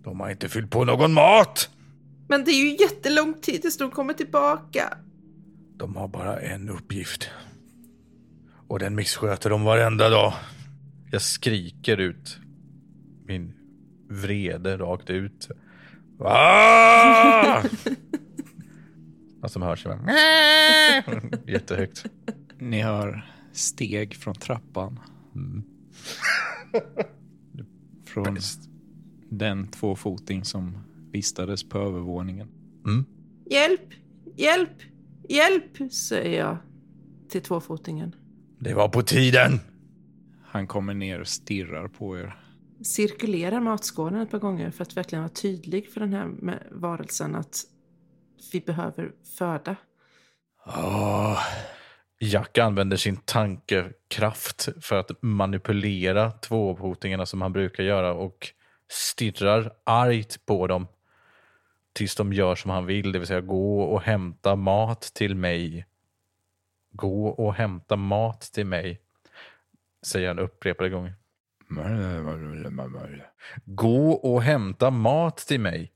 [0.02, 1.70] De har inte fyllt på någon mat!
[2.28, 4.94] Men det är ju jättelång tid tills de kommer tillbaka.
[5.76, 7.30] De har bara en uppgift.
[8.68, 10.32] Och den missköter de varenda dag.
[11.10, 12.38] Jag skriker ut
[13.26, 13.52] min
[14.08, 15.48] vrede rakt ut.
[16.20, 17.62] Ah!
[19.44, 19.96] Vad som hörs bara...
[21.46, 22.07] Jättehögt.
[22.59, 25.00] Ni hör steg från trappan.
[28.07, 28.38] Från
[29.30, 30.78] den tvåfoting som
[31.12, 32.48] vistades på övervåningen.
[32.87, 33.04] Mm.
[33.50, 33.94] Hjälp!
[34.37, 34.83] Hjälp!
[35.28, 35.92] Hjälp!
[35.92, 36.57] säger jag
[37.28, 38.14] till tvåfotingen.
[38.59, 39.61] Det var på tiden.
[40.42, 42.37] Han kommer ner och stirrar på er.
[42.83, 46.30] Cirkulerar matskålen ett par gånger för att verkligen vara tydlig för den här
[46.72, 47.64] varelsen att
[48.52, 49.76] vi behöver föda.
[50.66, 51.38] Åh.
[52.18, 58.48] Jack använder sin tankekraft för att manipulera tvåfotingarna som han brukar göra och
[58.88, 60.87] stirrar argt på dem
[61.92, 65.87] tills de gör som han vill, det vill säga gå och hämta mat till mig.
[66.90, 69.00] Gå och hämta mat till mig,
[70.07, 71.14] säger han upprepade gånger.
[73.64, 75.93] Gå och hämta mat till mig.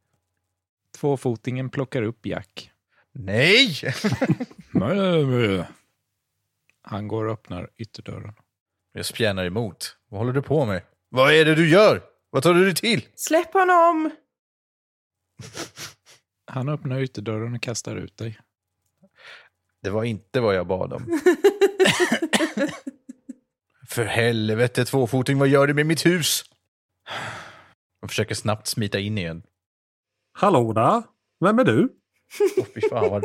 [1.01, 2.71] Tvåfotingen plockar upp Jack.
[3.13, 3.75] Nej!
[6.83, 8.35] Han går och öppnar ytterdörren.
[8.93, 9.97] Jag spjärnar emot.
[10.09, 10.83] Vad håller du på med?
[11.09, 12.03] Vad är det du gör?
[12.31, 13.07] Vad tar du dig till?
[13.15, 14.11] Släpp honom!
[16.47, 18.39] Han öppnar ytterdörren och kastar ut dig.
[19.83, 21.21] Det var inte vad jag bad om.
[23.89, 26.45] För helvete, tvåfoting, vad gör du med mitt hus?
[28.01, 29.43] Jag försöker snabbt smita in igen.
[30.41, 31.03] Hallå där!
[31.41, 31.89] Vem är du?
[32.59, 33.25] Åh, fy fan vad.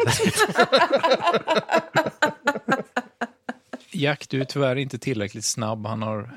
[3.92, 5.86] Jack, du är tyvärr inte tillräckligt snabb.
[5.86, 6.30] Han har,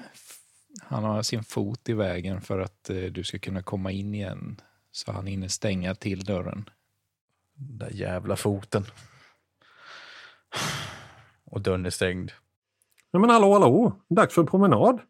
[0.83, 4.61] han har sin fot i vägen för att eh, du ska kunna komma in igen.
[4.93, 6.71] Så han hinner stänga till dörren.
[7.55, 8.85] Den där jävla foten.
[11.45, 12.33] Och dörren är stängd.
[13.11, 14.01] Ja, men hallå, hallå!
[14.09, 15.01] Dags för promenad.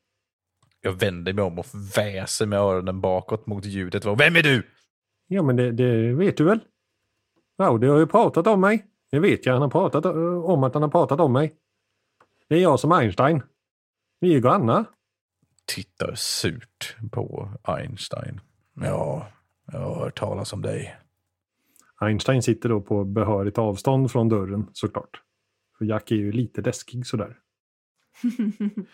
[0.81, 4.05] Jag vänder mig om och väser med öronen bakåt mot ljudet.
[4.05, 4.63] Vem är du?
[5.27, 6.61] Ja, men det, det vet du väl?
[7.59, 8.87] Rowdy har ju pratat om mig.
[9.11, 9.53] Det vet jag.
[9.53, 11.55] Han har pratat eh, om att han har pratat om mig.
[12.49, 13.43] Det är jag som Einstein.
[14.21, 14.85] Vi är grannar.
[15.67, 18.41] Tittar surt på Einstein.
[18.75, 19.27] Ja,
[19.73, 20.97] jag har hört talas om dig.
[22.01, 25.23] Einstein sitter då på behörigt avstånd från dörren såklart.
[25.79, 27.39] För Jack är ju lite läskig sådär.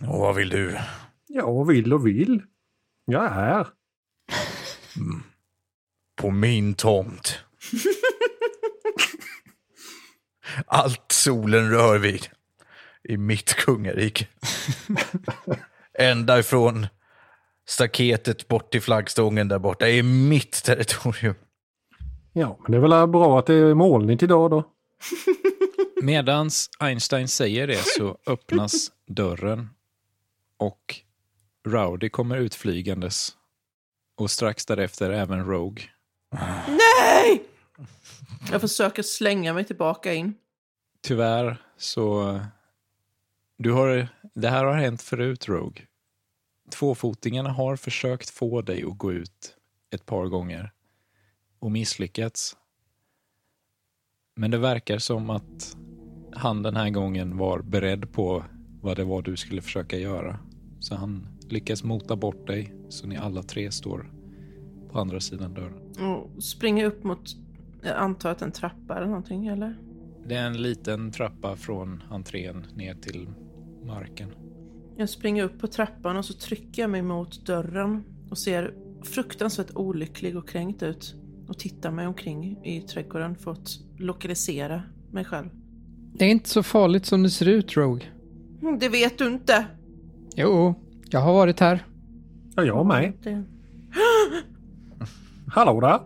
[0.00, 0.78] Och vad vill du?
[1.26, 2.42] Ja, vill och vill.
[3.04, 3.66] Jag är här.
[6.16, 7.38] På min tomt.
[10.66, 12.28] Allt solen rör vid
[13.08, 14.26] i mitt kungarike.
[15.98, 16.86] Ända ifrån
[17.68, 21.34] staketet bort till flaggstången där borta är mitt territorium.
[22.32, 24.64] Ja, men det är väl bra att det är molnigt idag då.
[26.02, 29.70] Medans Einstein säger det så öppnas dörren
[30.58, 30.94] och
[31.66, 33.36] Rowdy kommer utflygandes.
[34.16, 35.84] Och strax därefter även Rogue.
[36.68, 37.42] Nej!
[38.50, 40.34] Jag försöker slänga mig tillbaka in.
[41.02, 42.40] Tyvärr så...
[43.58, 45.82] Du har, det här har hänt förut, Rogue.
[46.70, 49.56] Tvåfotingarna har försökt få dig att gå ut
[49.90, 50.72] ett par gånger
[51.58, 52.56] och misslyckats.
[54.36, 55.76] Men det verkar som att
[56.32, 58.44] han den här gången var beredd på
[58.82, 60.38] vad det var du skulle försöka göra.
[60.80, 64.10] Så han lyckas mota bort dig så ni alla tre står
[64.92, 66.10] på andra sidan dörren.
[66.12, 67.36] Och springer upp mot,
[67.82, 69.78] jag antar att en trappa eller någonting, eller?
[70.28, 73.28] Det är en liten trappa från entrén ner till
[73.84, 74.28] marken.
[74.96, 79.70] Jag springer upp på trappan och så trycker jag mig mot dörren och ser fruktansvärt
[79.74, 81.14] olycklig och kränkt ut.
[81.48, 85.48] Och tittar mig omkring i trädgården för att lokalisera mig själv.
[86.14, 88.04] Det är inte så farligt som det ser ut, Rogue.
[88.62, 89.66] Mm, Det vet du inte!
[90.36, 90.74] Jo,
[91.10, 91.84] jag har varit här.
[92.56, 93.12] Ja, jag med.
[95.48, 96.00] Hallå där!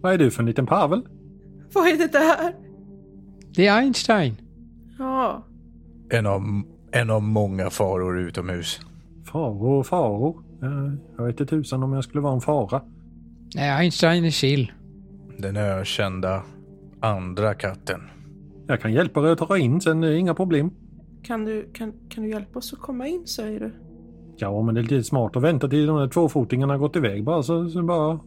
[0.00, 1.02] Vad är du för en liten pavel?
[1.74, 2.54] Vad är det där?
[3.54, 4.36] Det är Einstein.
[4.98, 5.44] Ja,
[6.10, 6.42] En av,
[6.92, 8.80] en av många faror utomhus.
[9.24, 10.36] Faror och faror.
[11.16, 12.82] Jag vet inte tusan om jag skulle vara en fara.
[13.54, 14.72] Nej, Einstein är chill.
[15.38, 16.42] Den ökända
[17.00, 18.00] andra katten.
[18.66, 20.70] Jag kan hjälpa dig att ta in sen, det är inga problem.
[21.28, 23.72] Kan du, kan, kan du hjälpa oss att komma in säger du?
[24.36, 27.24] Ja, men det är lite smart att vänta till de där tvåfotingarna har gått iväg
[27.24, 27.42] bara.
[27.42, 28.20] Så, så bara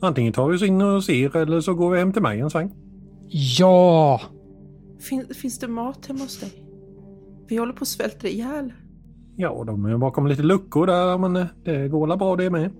[0.00, 2.50] antingen tar vi oss in och ser eller så går vi hem till mig en
[2.50, 2.72] sväng.
[3.58, 4.20] Ja!
[5.00, 6.66] Fin, finns det mat hemma hos dig?
[7.48, 8.72] Vi håller på att svälta ihjäl.
[9.36, 12.70] Ja, de är bakom lite luckor där, men eh, det går la bra det med.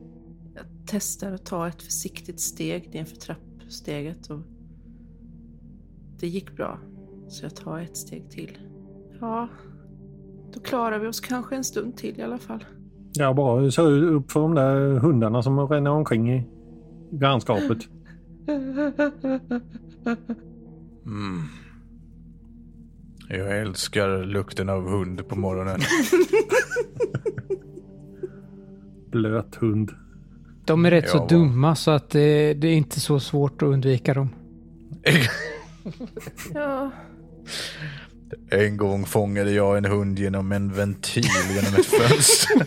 [0.55, 4.40] Jag testar att ta ett försiktigt steg nedanför trappsteget och
[6.20, 6.79] det gick bra.
[7.29, 8.59] Så jag tar ett steg till.
[9.20, 9.48] Ja,
[10.54, 12.64] då klarar vi oss kanske en stund till i alla fall.
[13.12, 16.44] Ja, bara se upp för de där hundarna som ränner omkring i
[17.11, 17.78] grannskapet.
[21.06, 21.42] Mm.
[23.28, 25.80] Jag älskar lukten av hund på morgonen.
[29.11, 29.90] Blöt hund.
[30.64, 33.68] De är rätt Ja, så dumma så att det, det är inte så svårt att
[33.68, 34.28] undvika dem.
[36.54, 36.90] Ja,
[38.51, 42.66] En gång fångade jag en hund genom en ventil genom ett fönster.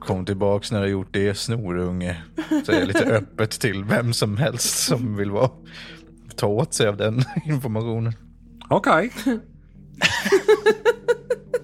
[0.00, 2.22] Kom tillbaks när du gjort det, snorunge.
[2.66, 5.50] Säger jag lite öppet till vem som helst som vill vara,
[6.36, 8.12] ta åt sig av den informationen.
[8.70, 9.12] Okej.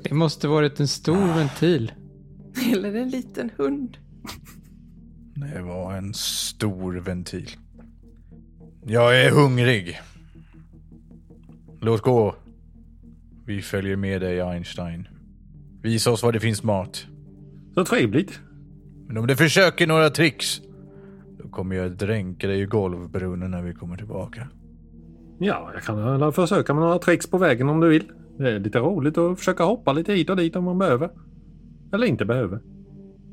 [0.03, 1.93] Det måste varit en stor ventil.
[2.73, 3.97] Eller en liten hund.
[5.35, 7.51] Det var en stor ventil.
[8.87, 10.01] Jag är hungrig.
[11.81, 12.35] Låt gå.
[13.47, 15.09] Vi följer med dig Einstein.
[15.83, 17.07] Visa oss var det finns mat.
[17.75, 18.41] Så trevligt.
[19.07, 20.61] Men om du försöker några tricks,
[21.43, 24.49] då kommer jag dränka dig i golvbrunnen när vi kommer tillbaka.
[25.39, 28.05] Ja, jag kan försöka med några tricks på vägen om du vill.
[28.39, 31.11] Det är lite roligt att försöka hoppa lite hit och dit om man behöver.
[31.93, 32.61] Eller inte behöver.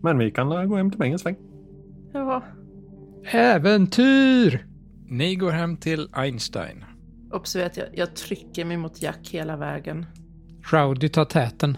[0.01, 1.35] Men vi kan gå hem till mig en sväng.
[2.13, 2.43] Ja,
[3.31, 4.66] Äventyr!
[5.09, 6.85] Ni går hem till Einstein.
[7.31, 10.05] observera att jag, jag trycker mig mot Jack hela vägen.
[10.71, 11.77] Rowdy tar täten.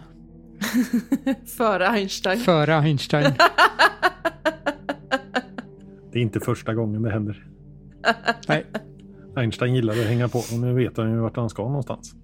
[1.58, 2.40] Före Einstein.
[2.40, 3.34] Före Einstein.
[6.12, 7.46] Det är inte första gången det händer.
[8.48, 8.66] Nej.
[9.36, 12.16] Einstein gillar att hänga på och nu vet han ju vart han ska någonstans.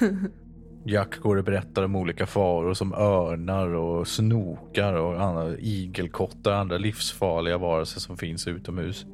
[0.84, 6.78] Jack går och berättar om olika faror som örnar och snokar och andra igelkottar, andra
[6.78, 9.06] livsfarliga varelser som finns utomhus.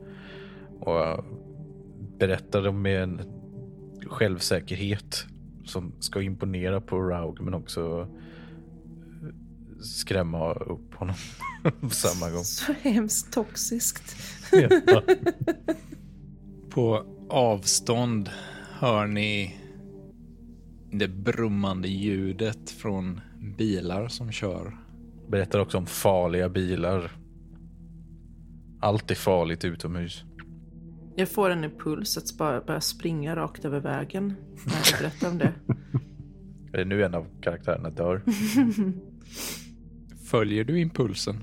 [0.87, 1.25] Och
[2.19, 3.21] berättar dem med en
[4.07, 5.27] självsäkerhet
[5.65, 8.09] som ska imponera på Raug men också
[9.81, 11.15] skrämma upp honom
[11.81, 12.45] på samma gång.
[12.45, 14.17] Så hemskt toxiskt.
[14.53, 15.03] Ja.
[16.71, 18.31] På avstånd
[18.79, 19.59] hör ni
[20.93, 23.21] det brummande ljudet från
[23.59, 24.77] bilar som kör.
[25.29, 27.13] Berättar också om farliga bilar.
[28.81, 30.25] Allt är farligt utomhus.
[31.17, 34.35] Jag får en impuls att bara börja springa rakt över vägen
[34.67, 35.53] när jag berättar om det.
[36.73, 38.23] Är det nu en av karaktärerna dör?
[40.31, 41.37] Följer du impulsen?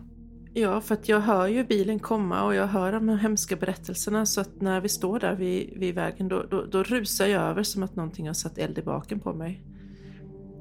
[0.53, 4.41] Ja, för att jag hör ju bilen komma och jag hör de hemska berättelserna så
[4.41, 7.83] att när vi står där vid, vid vägen då, då, då rusar jag över som
[7.83, 9.63] att någonting har satt eld i baken på mig.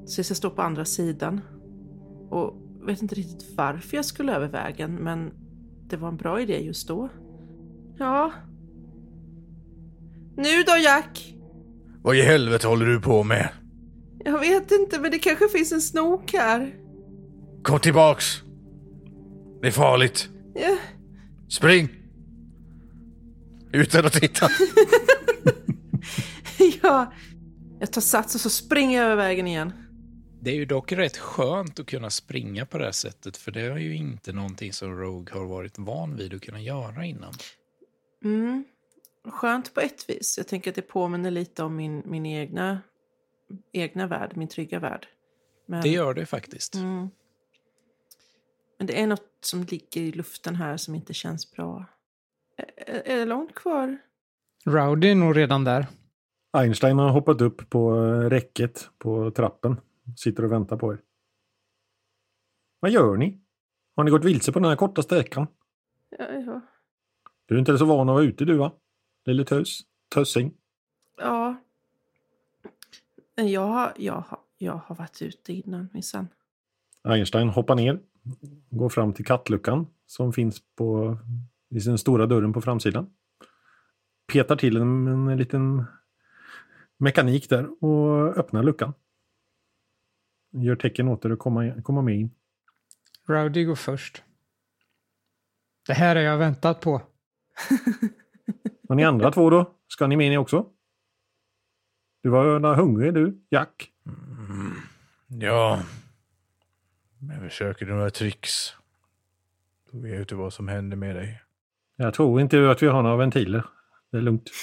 [0.06, 1.40] Så jag ska stå på andra sidan.
[2.30, 5.30] Och vet inte riktigt varför jag skulle över vägen men
[5.88, 7.08] det var en bra idé just då.
[7.96, 8.32] Ja.
[10.38, 11.34] Nu då Jack?
[12.02, 13.48] Vad i helvete håller du på med?
[14.24, 16.74] Jag vet inte men det kanske finns en snok här.
[17.62, 18.42] Kom tillbaks!
[19.60, 20.28] Det är farligt.
[20.54, 20.76] Ja.
[21.48, 21.88] Spring!
[23.72, 24.48] Utan att titta.
[26.82, 27.12] ja.
[27.80, 29.72] Jag tar sats och så springer jag över vägen igen.
[30.40, 33.60] Det är ju dock rätt skönt att kunna springa på det här sättet för det
[33.60, 37.32] är ju inte någonting som Rogue har varit van vid att kunna göra innan.
[38.24, 38.64] Mm.
[39.30, 40.38] Skönt på ett vis.
[40.38, 42.80] Jag tänker att det påminner lite om min, min egna,
[43.72, 45.06] egna värld, min trygga värld.
[45.66, 46.74] Men, Det gör det faktiskt.
[46.74, 47.08] mm.
[48.78, 51.84] Men det är något som ligger i luften här som inte känns bra.
[52.76, 53.98] Är, är det långt kvar?
[54.64, 55.86] Rowdy är nog redan där.
[56.52, 59.80] Einstein har hoppat upp på eh, räcket på trappen.
[60.16, 61.00] Sitter och väntar på er.
[62.80, 63.40] Vad gör ni?
[63.96, 65.46] Har ni gått vilse på den här korta sträckan?
[66.18, 66.60] Ja, ja.
[67.46, 68.72] Du är inte så van att vara ute du va?
[69.28, 69.80] Lille tös.
[70.14, 70.54] Tössing.
[71.18, 71.56] ja.
[73.34, 76.28] Jag, har- jag, har- jag har varit ute innan minsann.
[77.04, 78.00] Einstein hoppar ner.
[78.70, 81.18] Går fram till kattluckan som finns på
[81.70, 83.10] i den stora dörren på framsidan.
[84.32, 85.84] Petar till en, en liten
[86.96, 88.94] mekanik där och öppnar luckan.
[90.50, 92.30] Gör tecken åt er att komma, komma med in.
[93.26, 94.22] Rowdy går först.
[95.86, 97.02] Det här har jag väntat på.
[98.88, 99.74] Och ni andra två då?
[99.88, 100.66] Ska ni med ni också?
[102.22, 103.92] Du var hungrig du, Jack.
[105.26, 105.82] Ja.
[107.20, 108.74] Jag försöker några tricks.
[109.92, 111.42] Då vet du vad som händer med dig.
[111.96, 113.64] Jag tror inte att vi har några ventiler.
[114.10, 114.50] Det är lugnt.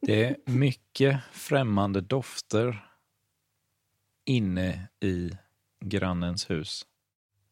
[0.00, 2.88] Det är mycket främmande dofter
[4.24, 5.30] inne i
[5.80, 6.86] grannens hus.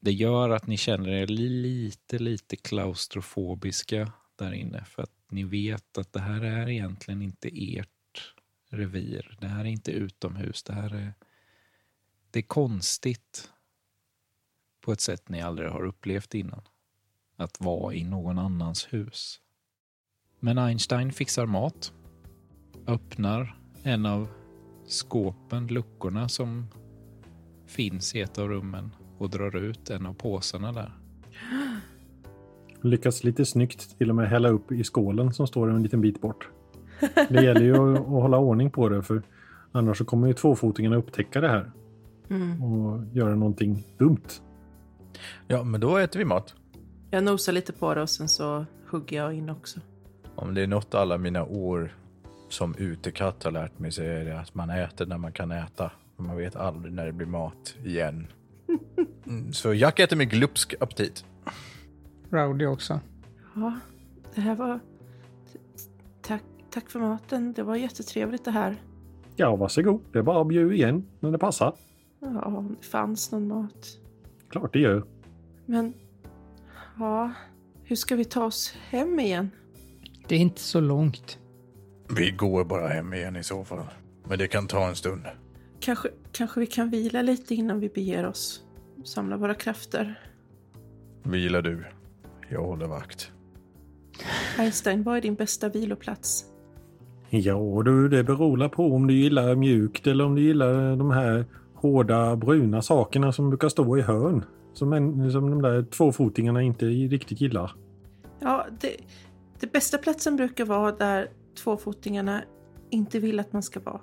[0.01, 5.99] Det gör att ni känner er lite, lite klaustrofobiska där inne för att ni vet
[5.99, 8.35] att det här är egentligen inte ert
[8.69, 9.37] revir.
[9.41, 10.63] Det här är inte utomhus.
[10.63, 11.15] Det här är,
[12.31, 13.51] det är konstigt
[14.81, 16.63] på ett sätt ni aldrig har upplevt innan.
[17.37, 19.41] Att vara i någon annans hus.
[20.41, 21.93] Men Einstein fixar mat
[22.87, 24.29] öppnar en av
[24.87, 26.67] skåpen, luckorna som
[27.67, 31.02] finns i ett av rummen och drar ut en av påsarna där.
[32.83, 36.21] Lyckas lite snyggt till och med hälla upp i skålen som står en liten bit
[36.21, 36.49] bort.
[37.29, 39.23] Det gäller ju att, att hålla ordning på det för
[39.73, 41.71] annars så kommer ju tvåfotingarna upptäcka det här
[42.31, 42.63] Mm.
[42.63, 44.29] och göra någonting dumt.
[45.49, 46.55] Ja, men då äter vi mat.
[47.11, 49.81] Jag nosar lite på det och sen så hugger jag in också.
[50.35, 51.95] Om det är något alla mina år
[52.49, 55.91] som utekatt har lärt mig så är det att man äter när man kan äta.
[56.17, 58.27] Man vet aldrig när det blir mat igen.
[59.27, 61.25] Mm, Så Jack äter med glupsk aptit.
[62.33, 63.01] Rowdy också.
[63.55, 63.79] Ja,
[64.35, 64.81] det här var...
[66.23, 67.53] Tack, tack för maten.
[67.53, 68.83] Det var jättetrevligt det här.
[69.37, 70.01] Ja, varsågod.
[70.13, 71.75] Det är bara att bjuda igen när det passar.
[72.21, 73.99] Ja, om det fanns någon mat.
[74.49, 75.05] Klart det gör.
[75.67, 75.95] Men...
[76.99, 77.33] Ja,
[77.83, 79.51] hur ska vi ta oss hem igen?
[80.29, 81.39] Det är inte så långt.
[82.17, 83.85] Vi går bara hem igen i så fall.
[84.29, 85.27] Men det kan ta en stund.
[85.81, 88.63] Kanske, kanske vi kan vila lite innan vi beger oss.
[89.05, 90.21] Samla våra krafter.
[91.23, 91.85] Vila du.
[92.53, 93.33] Jag håller vakt.
[94.59, 96.45] Einstein, vad är din bästa viloplats?
[97.31, 101.45] Ja du, det beror på om du gillar mjukt eller om du gillar de här
[101.75, 104.45] hårda bruna sakerna som brukar stå i hörn.
[104.73, 107.75] Som, en, som de där tvåfotingarna inte riktigt gillar.
[108.41, 108.97] Ja, det,
[109.61, 111.29] det bästa platsen brukar vara där
[111.63, 112.43] tvåfotingarna
[112.91, 114.01] inte vill att man ska vara.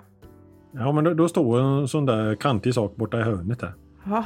[0.72, 3.74] Ja, men då, då står en sån där kantig sak borta i hörnet där.
[4.04, 4.24] Ja,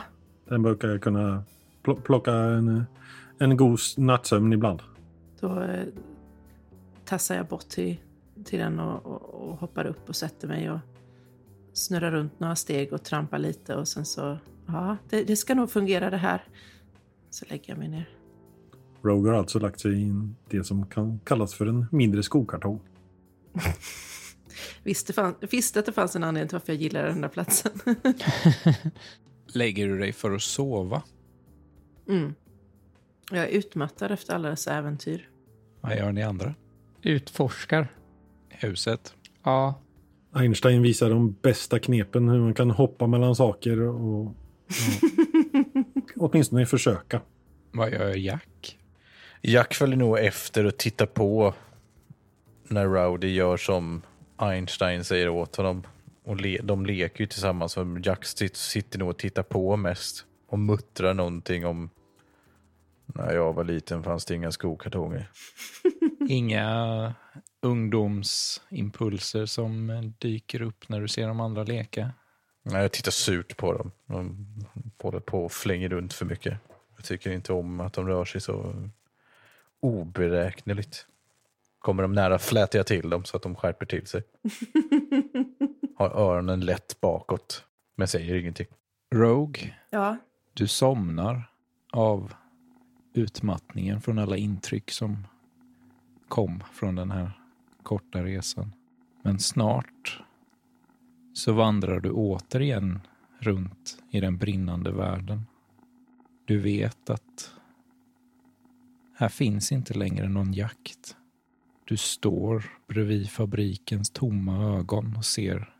[0.48, 1.44] Den brukar kunna
[1.84, 2.84] pl- plocka en,
[3.39, 4.82] en god nattsömn ibland.
[5.41, 5.87] då eh,
[7.05, 7.97] tassar jag bort till,
[8.45, 10.78] till den och, och, och hoppar upp och sätter mig och
[11.72, 15.70] snurrar runt några steg och trampar lite och sen så, ja, det, det ska nog
[15.70, 16.45] fungera det här.
[17.30, 18.09] Så lägger jag mig ner.
[19.03, 20.12] Rogue har alltså lagt sig i
[20.51, 22.80] det som kan kallas för en mindre skokartong.
[24.82, 27.72] Visste, fan, visste att det fanns en anledning till varför jag gillar den där platsen.
[29.47, 31.03] Lägger du dig för att sova?
[32.09, 32.35] mm.
[33.30, 35.28] Jag är utmattad efter alla dessa äventyr.
[35.80, 36.54] Vad gör ni andra?
[37.02, 37.88] Utforskar.
[38.48, 39.14] Huset?
[39.44, 39.80] Ja,
[40.32, 44.34] Einstein visar de bästa knepen hur man kan hoppa mellan saker och, och
[46.16, 47.20] åtminstone försöka.
[47.72, 48.78] Vad gör Jack?
[49.42, 51.54] Jack följer nog efter och tittar på
[52.68, 54.02] när Rowdy gör som
[54.36, 55.82] Einstein säger åt honom.
[56.24, 57.72] Och le de leker ju tillsammans.
[57.72, 60.24] Så Jack sit- sitter nog och tittar på mest.
[60.48, 61.90] Och muttrar någonting om
[63.07, 65.30] när jag var liten fanns det inga skokartonger.
[66.28, 67.14] Inga
[67.61, 72.12] ungdomsimpulser som dyker upp när du ser de andra leka?
[72.62, 73.90] Nej, jag tittar surt på dem.
[74.07, 74.46] De
[75.02, 76.59] håller på och flänger runt för mycket.
[76.96, 78.74] Jag tycker inte om att de rör sig så
[79.80, 81.07] oberäkneligt.
[81.78, 84.22] Kommer de nära flätar jag till dem så att de skärper till sig.
[85.96, 87.64] Har öronen lätt bakåt,
[87.96, 88.66] men säger ingenting.
[89.14, 90.16] Rogue, Ja,
[90.55, 91.42] du somnar
[91.92, 92.34] av
[93.14, 95.26] utmattningen från alla intryck som
[96.28, 97.30] kom från den här
[97.82, 98.72] korta resan.
[99.22, 100.22] Men snart
[101.32, 103.00] så vandrar du återigen
[103.38, 105.46] runt i den brinnande världen.
[106.44, 107.54] Du vet att
[109.14, 111.16] här finns inte längre någon jakt.
[111.84, 115.74] Du står bredvid fabrikens tomma ögon och ser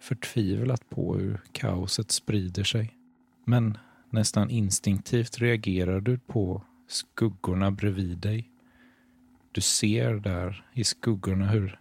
[0.00, 2.94] förtvivlat på hur kaoset sprider sig.
[3.44, 3.78] Men
[4.10, 8.50] nästan instinktivt reagerar du på skuggorna bredvid dig.
[9.52, 11.80] Du ser där i skuggorna hur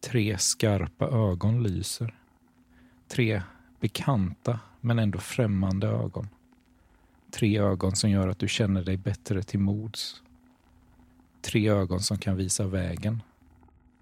[0.00, 2.14] tre skarpa ögon lyser.
[3.08, 3.42] Tre
[3.80, 6.28] bekanta men ändå främmande ögon.
[7.30, 10.22] Tre ögon som gör att du känner dig bättre till mods.
[11.40, 13.22] Tre ögon som kan visa vägen.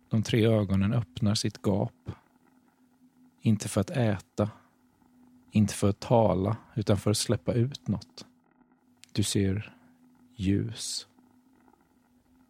[0.08, 2.10] De tre ögonen öppnar sitt gap.
[3.40, 4.50] Inte för att äta,
[5.54, 8.26] inte för att tala, utan för att släppa ut något.
[9.12, 9.74] Du ser
[10.36, 11.06] ljus.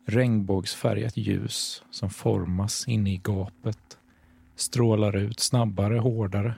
[0.07, 3.99] Regnbågsfärgat ljus som formas inne i gapet.
[4.57, 6.55] Strålar ut snabbare, hårdare.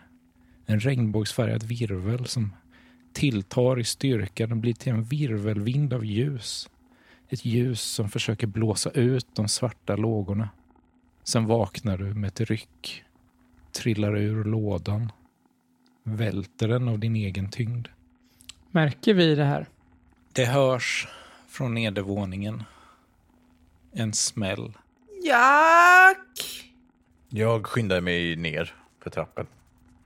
[0.67, 2.53] En regnbågsfärgad virvel som
[3.13, 4.47] tilltar i styrka.
[4.47, 6.71] Den blir till en virvelvind av ljus.
[7.29, 10.49] Ett ljus som försöker blåsa ut de svarta lågorna.
[11.25, 13.05] Sen vaknar du med ett ryck.
[13.73, 15.13] Trillar ur lådan.
[16.09, 17.89] Välter den av din egen tyngd.
[18.71, 19.67] märker vi det här?
[20.33, 21.09] Det hörs
[21.49, 22.63] från nedervåningen.
[23.93, 24.73] En smäll.
[25.25, 26.65] Jack!
[27.29, 29.47] Jag skyndar mig ner för trappen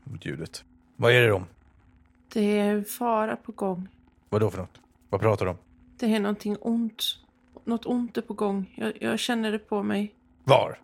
[0.05, 0.65] mot ljudet.
[0.97, 1.47] Vad är det om?
[2.33, 3.89] Det är fara på gång.
[4.29, 4.81] Vad då för något?
[5.11, 5.59] Vad pratar de om?
[5.97, 7.19] Det är någonting ont.
[7.65, 8.75] Något ont är på gång.
[8.75, 10.15] Jag, jag känner det på mig.
[10.45, 10.79] Var?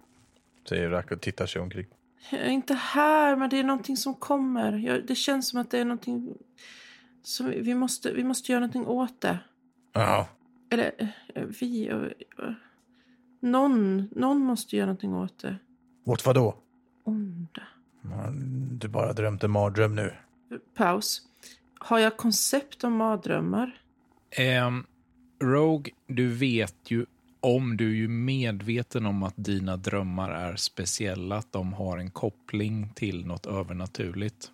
[0.68, 1.86] Säger Rack och tittar sig omkring.
[2.30, 4.72] Jag är inte här, men det är någonting som kommer.
[4.72, 6.34] Jag, det känns som att det är någonting
[7.22, 9.38] som vi måste, vi måste göra någonting åt det.
[9.92, 10.26] Jaha.
[10.70, 11.88] Eller eh, vi...
[11.88, 12.50] eh,
[13.40, 15.56] Någon, någon måste göra någonting åt det.
[16.04, 16.56] Åt vad då?
[17.04, 17.62] Onda.
[18.72, 20.14] Du bara drömt en mardröm nu.
[20.74, 21.22] Paus.
[21.78, 23.80] Har jag koncept om mardrömmar?
[24.30, 24.86] Ehm,
[25.42, 27.06] Rogue, du vet ju
[27.46, 32.10] om du är ju medveten om att dina drömmar är speciella, att de har en
[32.10, 34.50] koppling till något övernaturligt.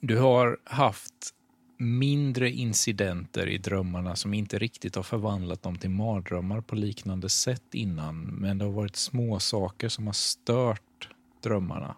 [0.00, 1.34] Du har haft
[1.78, 7.74] mindre incidenter i drömmarna som inte riktigt har förvandlat dem till mardrömmar på liknande sätt
[7.74, 11.08] innan, men det har varit små saker som har stört
[11.42, 11.96] drömmarna.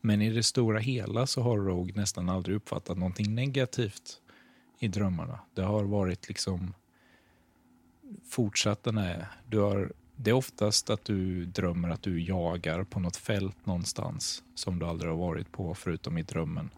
[0.00, 4.20] Men i det stora hela så har Rogue nästan aldrig uppfattat någonting negativt
[4.78, 5.40] i drömmarna.
[5.54, 6.74] Det har varit liksom
[8.28, 13.00] fortsatt den här, du har, det är oftast att du drömmer att du jagar på
[13.00, 16.70] något fält någonstans som du aldrig har varit på förutom i drömmen.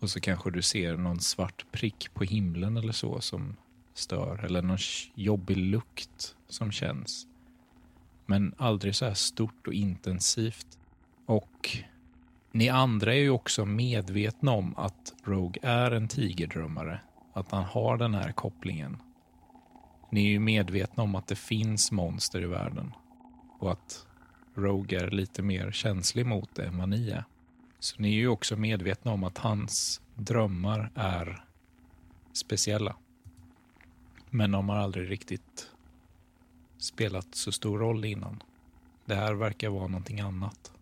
[0.00, 3.56] Och så kanske du ser någon svart prick på himlen eller så som
[3.94, 4.78] stör eller någon
[5.14, 7.26] jobbig lukt som känns.
[8.26, 10.78] Men aldrig så här stort och intensivt.
[11.26, 11.78] Och
[12.52, 17.00] ni andra är ju också medvetna om att Rogue är en tigerdrömmare.
[17.32, 18.96] Att han har den här kopplingen.
[20.10, 22.92] Ni är ju medvetna om att det finns monster i världen.
[23.58, 24.06] Och att
[24.54, 27.24] Rogue är lite mer känslig mot det än vad ni är.
[27.78, 31.44] Så ni är ju också medvetna om att hans drömmar är
[32.32, 32.96] speciella.
[34.30, 35.70] Men de har aldrig riktigt
[36.78, 38.42] spelat så stor roll innan.
[39.04, 40.72] Det här verkar vara någonting annat.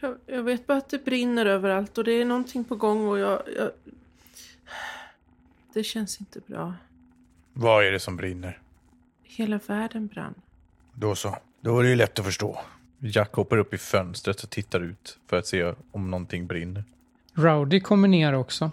[0.00, 3.18] Jag, jag vet bara att det brinner överallt och det är någonting på gång och
[3.18, 3.70] jag, jag...
[5.72, 6.74] Det känns inte bra.
[7.52, 8.58] Vad är det som brinner?
[9.22, 10.34] Hela världen brann.
[10.94, 11.36] Då så.
[11.60, 12.60] Då är det ju lätt att förstå.
[12.98, 16.84] Jack hoppar upp i fönstret och tittar ut för att se om någonting brinner.
[17.34, 18.70] Rowdy kommer ner också.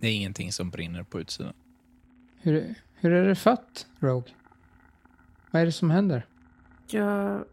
[0.00, 1.52] Det är ingenting som brinner på utsidan.
[2.40, 4.32] Hur, hur är det fatt, Rogue?
[5.50, 6.26] Vad är det som händer?
[6.86, 7.44] Jag,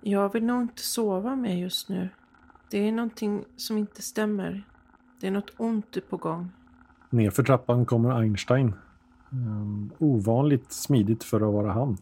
[0.00, 2.08] jag vill nog inte sova mer just nu.
[2.70, 4.62] Det är någonting som inte stämmer.
[5.20, 6.50] Det är något ont på gång.
[7.10, 8.74] Nerför trappan kommer Einstein.
[9.32, 11.96] Um, ovanligt smidigt för att vara han.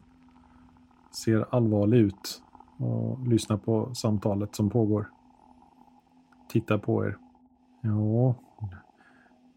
[1.11, 2.43] Ser allvarlig ut
[2.77, 5.11] och lyssnar på samtalet som pågår.
[6.49, 7.16] Tittar på er.
[7.81, 8.35] Ja,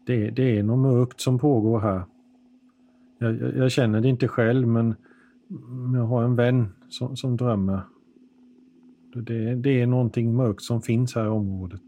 [0.06, 2.02] det, det är något mörkt som pågår här.
[3.18, 4.94] Jag, jag, jag, känner det inte själv men
[5.94, 7.80] jag har en vän som, som drömmer.
[9.14, 11.82] Det, det är någonting mörkt som finns här i området.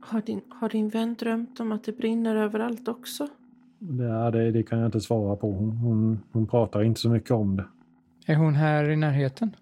[0.00, 3.28] Har din, har din vän drömt om att det brinner överallt också?
[3.78, 5.52] Det, det, det kan jag inte svara på.
[5.52, 7.64] Hon, hon, hon pratar inte så mycket om det.
[8.26, 9.56] Är hon här i närheten?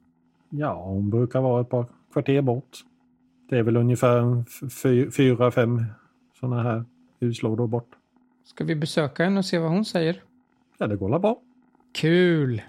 [0.51, 2.85] Ja, hon brukar vara ett par kvarter bort.
[3.49, 4.45] Det är väl ungefär
[5.11, 5.85] fyra, fem
[6.41, 6.85] sådana här
[7.21, 7.91] huslådor bort.
[8.45, 10.23] Ska vi besöka henne och se vad hon säger?
[10.79, 11.41] Ja, det går bra.
[11.93, 12.63] Kul!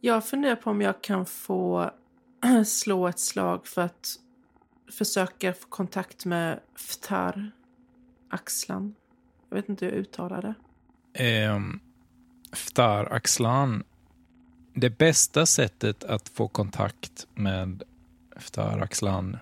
[0.00, 1.90] Jag funderar på om jag kan få
[2.66, 4.16] slå ett slag för att
[4.92, 7.50] försöka få kontakt med Ftar
[8.28, 8.94] Axlan.
[9.48, 10.54] Jag vet inte hur jag uttalar det.
[11.14, 11.60] Eh,
[12.52, 13.82] Ftar Axlan.
[14.74, 17.82] Det bästa sättet att få kontakt med
[18.36, 19.36] Ftar Axlan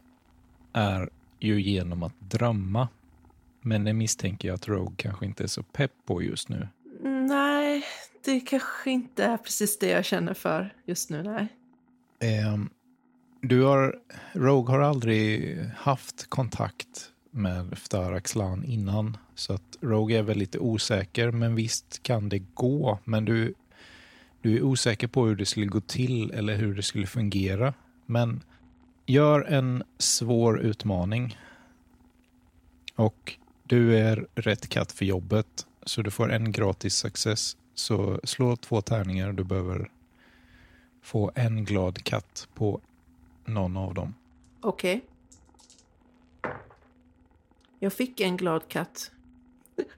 [0.73, 1.09] är
[1.41, 2.89] ju genom att drömma.
[3.61, 6.69] Men det misstänker jag att Rogue kanske inte är så pepp på just nu.
[7.29, 7.85] Nej,
[8.25, 11.49] det kanske inte är precis det jag känner för just nu, nej.
[12.19, 12.59] Eh,
[13.41, 13.99] du har,
[14.33, 19.17] Rogue har aldrig haft kontakt med Ftaraxlan innan.
[19.35, 22.99] Så att Rogue är väl lite osäker, men visst kan det gå.
[23.05, 23.55] Men du,
[24.41, 27.75] du är osäker på hur det skulle gå till eller hur det skulle fungera.
[28.07, 28.41] Men
[29.07, 31.39] gör en svår utmaning.
[32.97, 37.57] Och du är rätt katt för jobbet, så du får en gratis success.
[37.75, 39.33] Så slå två tärningar.
[39.33, 39.91] Du behöver
[41.03, 42.81] få en glad katt på
[43.45, 44.15] någon av dem.
[44.61, 44.97] Okej.
[44.97, 45.12] Okay.
[47.83, 49.11] Jag fick en glad katt.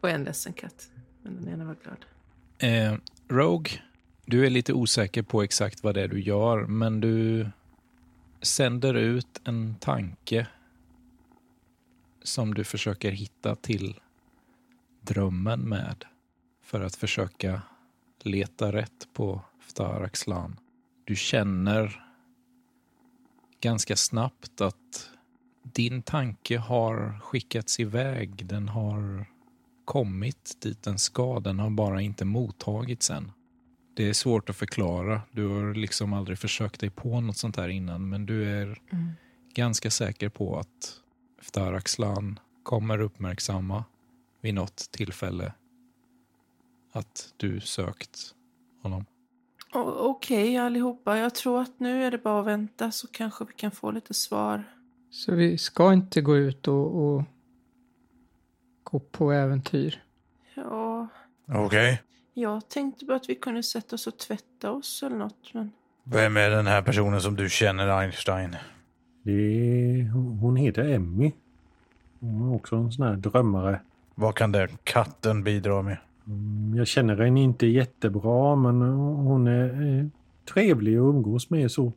[0.00, 0.90] Och en ledsen katt.
[1.22, 2.04] Men den ena var glad.
[2.58, 2.98] Eh,
[3.28, 3.72] Rogue,
[4.24, 7.50] du är lite osäker på exakt vad det är du gör, men du
[8.42, 10.46] sänder ut en tanke
[12.22, 14.00] som du försöker hitta till
[15.00, 16.04] drömmen med
[16.62, 17.62] för att försöka
[18.22, 20.60] leta rätt på Ftaraxlan.
[21.04, 22.04] Du känner
[23.60, 25.10] ganska snabbt att
[25.64, 28.46] din tanke har skickats iväg.
[28.46, 29.26] Den har
[29.84, 31.40] kommit dit den ska.
[31.40, 33.32] Den har bara inte mottagits än.
[33.96, 35.20] Det är svårt att förklara.
[35.30, 39.10] Du har liksom aldrig försökt dig på något sånt här innan, men du är mm.
[39.54, 41.00] ganska säker på att
[41.42, 43.84] Ftaraxlan kommer uppmärksamma
[44.40, 45.52] vid något tillfälle
[46.92, 48.34] att du sökt
[48.82, 49.04] honom.
[49.72, 53.52] Okej okay, allihopa, jag tror att nu är det bara att vänta så kanske vi
[53.52, 54.73] kan få lite svar.
[55.14, 57.22] Så vi ska inte gå ut och, och
[58.82, 60.02] gå på äventyr.
[60.54, 61.08] Ja,
[61.48, 62.02] Okej.
[62.34, 65.54] jag tänkte bara att vi kunde sätta oss och tvätta oss eller något.
[65.54, 65.70] Men
[66.04, 68.56] Vem är den här personen som du känner, Einstein?
[69.22, 70.08] Det är,
[70.40, 71.32] hon heter Emmy.
[72.20, 73.80] Hon är också en sån här drömmare.
[74.14, 75.96] Vad kan den katten bidra med?
[76.26, 80.06] Mm, Jag känner henne inte jättebra men hon är eh,
[80.52, 81.92] trevlig att umgås med så.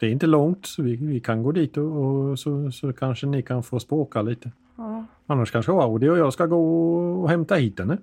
[0.00, 3.26] Det är inte långt så vi, vi kan gå dit och, och så, så kanske
[3.26, 4.50] ni kan få språka lite.
[4.76, 7.98] ja, Annars kanske Audi och jag ska gå och hämta hit henne.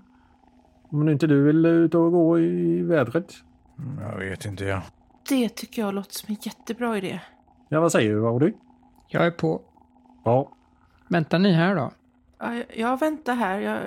[0.89, 3.33] Om inte du vill ut och gå i vädret.
[3.79, 4.81] Mm, Jag vet inte, jag.
[5.29, 7.19] det tycker jag låter som en jättebra idé.
[7.69, 8.53] Ja, vad säger du Audi?
[9.07, 9.61] Jag är på.
[10.23, 10.51] Ja,
[11.07, 11.91] Väntar ni här då?
[12.39, 13.59] Ja, jag- jag väntar här.
[13.59, 13.79] Jag,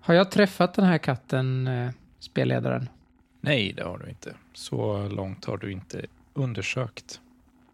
[0.00, 2.88] Har jag träffat den här katten, eh, spelledaren?
[3.40, 4.34] Nej, det har du inte.
[4.52, 7.20] Så långt har du inte undersökt.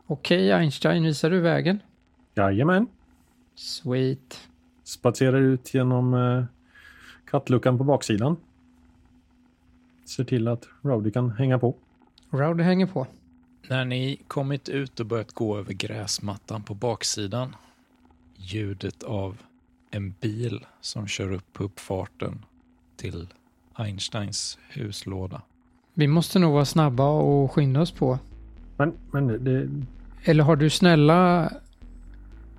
[0.06, 1.80] Okej, Einstein, visar du vägen?
[2.38, 2.86] jajamän.
[3.54, 4.48] Sweet.
[4.84, 6.44] Spatserar ut genom eh,
[7.30, 8.36] kattluckan på baksidan.
[10.04, 11.74] Ser till att Rowdy kan hänga på.
[12.30, 13.06] Rowdy hänger på.
[13.68, 17.56] När ni kommit ut och börjat gå över gräsmattan på baksidan,
[18.36, 19.42] ljudet av
[19.90, 22.44] en bil som kör upp på uppfarten
[22.96, 23.28] till
[23.74, 25.42] Einsteins huslåda.
[25.94, 28.18] Vi måste nog vara snabba och skynda oss på.
[28.78, 29.68] Men, men det,
[30.24, 31.52] Eller har du snälla...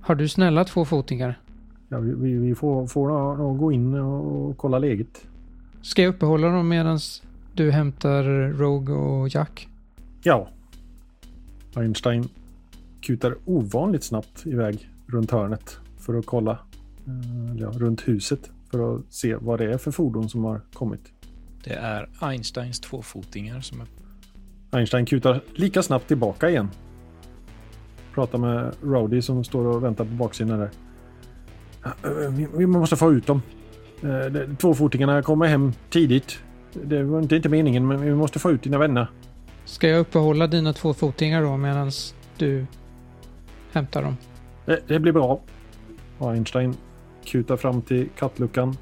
[0.02, 1.40] Har du snälla två fotingar?
[1.90, 5.28] ja, vi, vi får, får nog- nog gå in och kolla läget.
[5.82, 7.00] Ska jag uppehålla dem medan
[7.54, 9.68] du hämtar Rogue och Jack?
[10.24, 10.50] Ja.
[11.76, 12.30] Einstein
[13.02, 16.52] kutar ovanligt snabbt iväg runt hörnet för att kolla.
[17.08, 21.12] eh, Ja, runt huset för att se vad det är för fordon som har kommit.
[21.64, 23.88] Det är Einsteins tvåfotingar som är...
[24.72, 26.70] Einstein kutar lika snabbt tillbaka igen.
[28.14, 30.70] Pratar med Rowdy som står och väntar på baksidan där.
[32.58, 33.42] Vi, måste få ut dem.
[34.02, 36.40] Eh, Tvåfotingarna kommer hem tidigt.
[36.74, 39.08] Det var inte, inte meningen men vi måste få ut dina vänner.
[39.66, 41.92] Ska jag uppehålla dina två fotingar då medan
[42.38, 42.66] du
[43.72, 44.18] hämtar dem?
[44.66, 45.40] Det, det blir bra.
[46.18, 46.76] Och Einstein
[47.26, 48.78] kutar fram till kattluckan.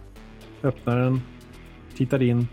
[0.63, 1.21] Öppnar den.
[1.97, 2.47] Tittar in.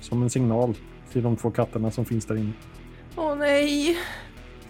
[0.00, 0.74] Som en signal
[1.12, 2.52] till de två katterna som finns där inne.
[3.16, 3.98] åh nej!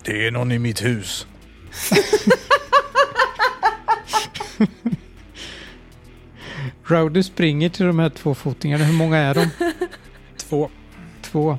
[0.05, 1.27] Det är någon i mitt hus.
[6.85, 8.85] Rowdy springer till de här två fotingarna.
[8.85, 9.47] Hur många är de?
[10.37, 10.71] Två.
[11.23, 11.59] Två.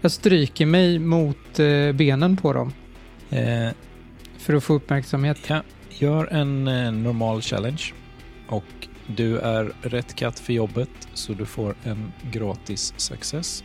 [0.00, 2.72] Jag stryker mig mot eh, benen på dem
[3.30, 3.70] Eh,
[4.38, 5.38] för att få uppmärksamhet.
[5.46, 7.82] ja, gör en eh, normal challenge.
[8.48, 8.64] Och
[9.06, 13.64] du är rätt katt för jobbet, så du får en gratis success.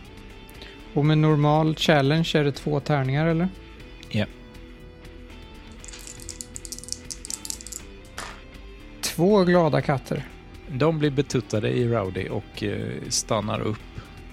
[0.94, 3.50] Och med normal challenge är det två tärningar eller?
[4.10, 4.26] Ja.
[9.02, 10.28] Två glada katter.
[10.68, 13.78] De blir betuttade i Rowdy och eh, stannar upp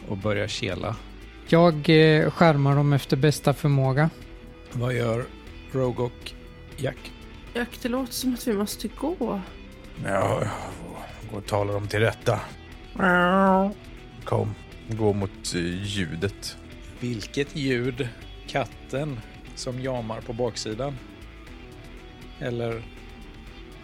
[0.08, 0.96] och börjar kela.
[1.48, 4.10] Jag eh, skärmar dem efter bästa förmåga.
[4.72, 5.24] Vad gör
[5.72, 6.32] Rogue och
[6.76, 7.12] Jack?
[7.54, 9.40] Jack, det låter som att vi måste gå.
[10.04, 10.42] Ja,
[11.32, 12.40] och tala dem till rätta.
[14.24, 14.54] Kom,
[14.88, 16.56] gå mot eh, ljudet.
[17.00, 18.08] Vilket ljud?
[18.46, 19.20] Katten
[19.54, 20.96] som jamar på baksidan?
[22.38, 22.82] Eller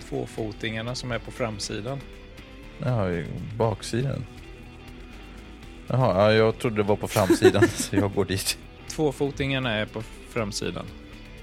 [0.08, 2.00] tvåfotingarna som är på framsidan?
[2.78, 3.08] Ja,
[3.58, 4.24] baksidan.
[5.86, 8.58] Jaha, ja, jag trodde det var på framsidan, så jag går dit.
[8.88, 10.86] Tvåfotingarna är på framsidan.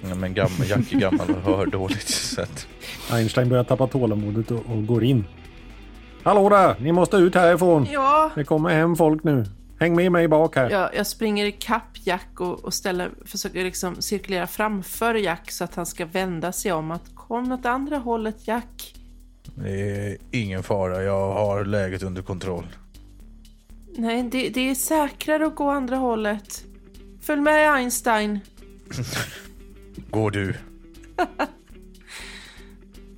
[0.09, 2.09] Ja, men gammal, Jack är gammal och hör dåligt.
[2.09, 2.67] Så att,
[3.11, 5.25] Einstein börjar tappa tålamodet och, och går in.
[6.23, 6.75] Hallå där!
[6.79, 7.87] Ni måste ut härifrån!
[7.91, 9.45] Ja, Det kommer hem folk nu.
[9.79, 10.69] Häng med mig bak här.
[10.69, 15.63] jag, jag springer i kapp Jack och, och ställer, försöker liksom cirkulera framför Jack så
[15.63, 16.91] att han ska vända sig om.
[16.91, 18.93] Att kom åt andra hållet Jack.
[19.55, 22.65] det är ingen fara, jag har läget under kontroll.
[23.95, 26.63] Nej, det, det är säkrare att gå andra hållet.
[27.21, 28.39] Följ med Einstein.
[30.09, 30.53] Går du?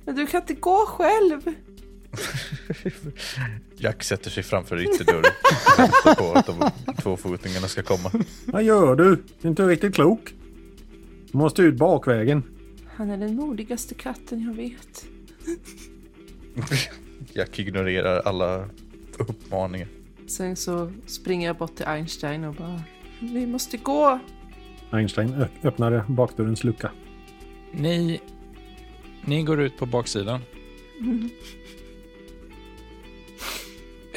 [0.04, 1.54] Men du kan inte gå själv.
[3.76, 5.32] Jack sätter sig framför ytterdörren.
[5.78, 6.70] Väntar på att de
[7.02, 8.10] tvåfotingarna ska komma.
[8.46, 9.04] Vad gör du?
[9.14, 10.34] Du är inte riktigt klok.
[11.32, 12.42] Du måste ut bakvägen.
[12.96, 15.06] Han är den modigaste katten jag vet.
[17.32, 18.68] Jack ignorerar alla
[19.18, 19.88] uppmaningar.
[20.26, 22.82] Sen så springer jag bort till Einstein och bara
[23.20, 24.18] Vi måste gå.
[24.90, 26.90] Einstein ö- öppnade bakdörrens lucka.
[27.72, 28.20] Ni,
[29.24, 30.40] ni går ut på baksidan.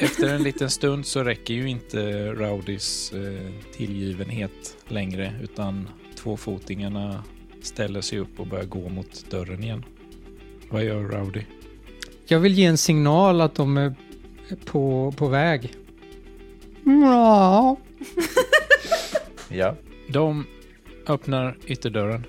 [0.00, 7.24] Efter en liten stund så räcker ju inte Rowdys eh, tillgivenhet längre utan tvåfotingarna
[7.62, 9.84] ställer sig upp och börjar gå mot dörren igen.
[10.70, 11.42] Vad gör Rowdy?
[12.26, 13.94] Jag vill ge en signal att de är
[14.64, 15.74] på, på väg.
[16.84, 17.76] Ja.
[19.48, 19.76] Ja.
[20.08, 20.46] De
[21.06, 22.24] öppnar ytterdörren.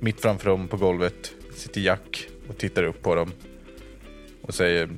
[0.00, 3.32] Mitt framför dem på golvet sitter Jack och tittar upp på dem.
[4.42, 4.88] Och säger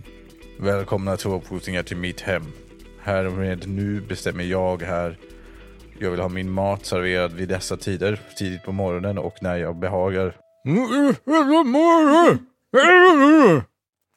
[0.58, 2.42] Välkomna tvåfotingar till mitt hem.
[3.00, 5.18] Härmed nu bestämmer jag här.
[5.98, 9.76] Jag vill ha min mat serverad vid dessa tider, tidigt på morgonen och när jag
[9.76, 10.36] behagar.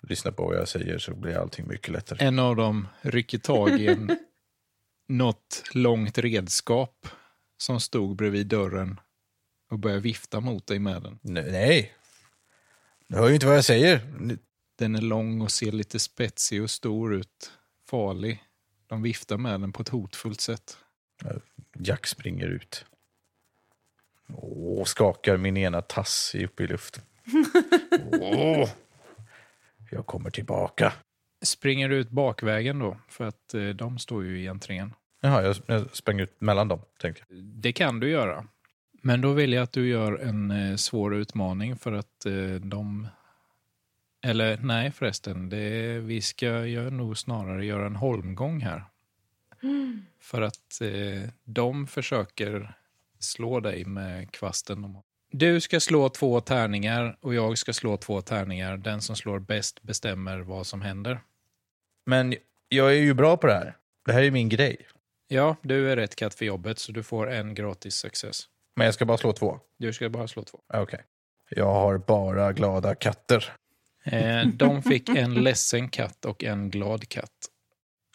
[0.02, 2.26] Lyssna på vad jag säger så blir allting mycket lättare.
[2.26, 4.18] En av dem rycker tag i en,
[5.08, 7.08] något långt redskap
[7.58, 9.00] som stod bredvid dörren
[9.72, 11.20] och börjar vifta mot dig med den.
[11.22, 11.94] Nej, nej.
[13.08, 14.02] Du hör ju inte vad jag säger.
[14.80, 17.52] Den är lång och ser lite spetsig och stor ut.
[17.90, 18.44] Farlig.
[18.88, 20.78] De viftar med den på ett hotfullt sätt.
[21.80, 22.86] Jack springer ut.
[24.34, 27.04] Och skakar min ena tass upp i luften.
[28.12, 28.70] Åh,
[29.92, 30.94] jag kommer tillbaka.
[31.42, 34.94] Springer ut bakvägen då, för att eh, de står ju i entrén.
[35.22, 37.44] Jaha, jag, jag sprang ut mellan dem, tänkte jag.
[37.44, 38.48] Det kan du göra.
[39.02, 43.08] Men då vill jag att du gör en eh, svår utmaning för att eh, de...
[44.22, 48.84] Eller nej förresten, det, vi ska göra, nog snarare göra en holmgång här.
[50.20, 52.74] För att eh, de försöker
[53.20, 54.82] slå dig med kvasten.
[54.82, 55.04] de har.
[55.32, 58.78] Du ska slå två tärningar och jag ska slå två tärningar.
[58.78, 61.20] Den som slår bäst bestämmer vad som händer.
[62.06, 62.36] Men
[62.70, 63.78] jag är ju bra på det här.
[64.06, 64.78] Det här är min grej.
[65.28, 68.48] Ja, du är rätt katt för jobbet så du får en gratis success.
[68.76, 69.60] Men jag ska bara slå två.
[69.78, 70.60] Du ska bara slå två.
[70.74, 71.04] Okej.
[71.50, 73.54] Jag har bara glada katter.
[74.04, 77.50] Eh, de fick en ledsen katt och en glad katt.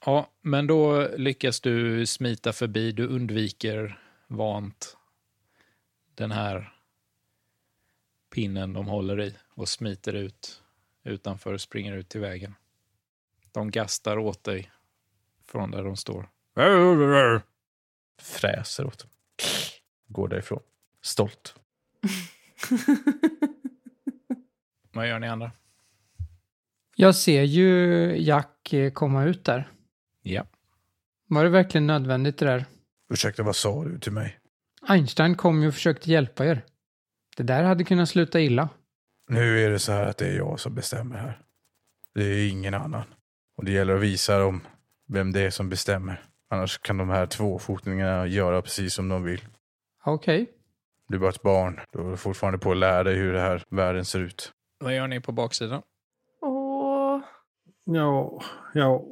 [0.06, 2.92] Ja, men då lyckas du smita förbi.
[2.92, 4.96] Du undviker vant
[6.14, 6.74] den här
[8.34, 10.60] pinnen de håller i och smiter ut
[11.04, 12.54] utanför och springer ut till vägen.
[13.52, 14.70] De gastar åt dig
[15.44, 16.28] från där de står.
[18.18, 19.10] Fräser åt dem.
[20.06, 20.62] Går därifrån.
[21.02, 21.54] Stolt.
[24.92, 25.52] Vad gör ni andra?
[26.96, 27.68] Jag ser ju
[28.16, 29.68] Jack eh, komma ut där.
[30.22, 30.46] Ja.
[31.28, 32.64] Var det verkligen nödvändigt det där?
[33.12, 34.38] Ursäkta, vad sa du till mig?
[34.88, 36.64] Einstein kom ju och försökte hjälpa er.
[37.36, 38.68] Det där hade kunnat sluta illa.
[39.28, 41.38] Nu är det så här att det är jag som bestämmer här.
[42.14, 43.04] Det är ingen annan.
[43.56, 44.60] Och det gäller att visa dem
[45.08, 46.22] vem det är som bestämmer.
[46.50, 49.40] Annars kan de här tvåfotingarna göra precis som de vill.
[50.04, 50.50] Okej.
[51.08, 51.80] Du är bara ett barn.
[51.92, 54.52] Du är fortfarande på att lära dig hur det här världen ser ut.
[54.78, 55.82] Vad gör ni på baksidan?
[57.84, 58.40] Ja,
[58.74, 59.04] ja.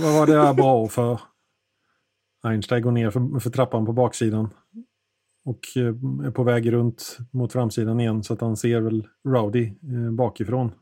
[0.00, 1.20] Vad var det här bra för?
[2.42, 4.54] Einstein går ner för, för trappan på baksidan.
[5.44, 9.66] Och eh, är på väg runt mot framsidan igen så att han ser väl Rowdy
[9.66, 10.72] eh, bakifrån.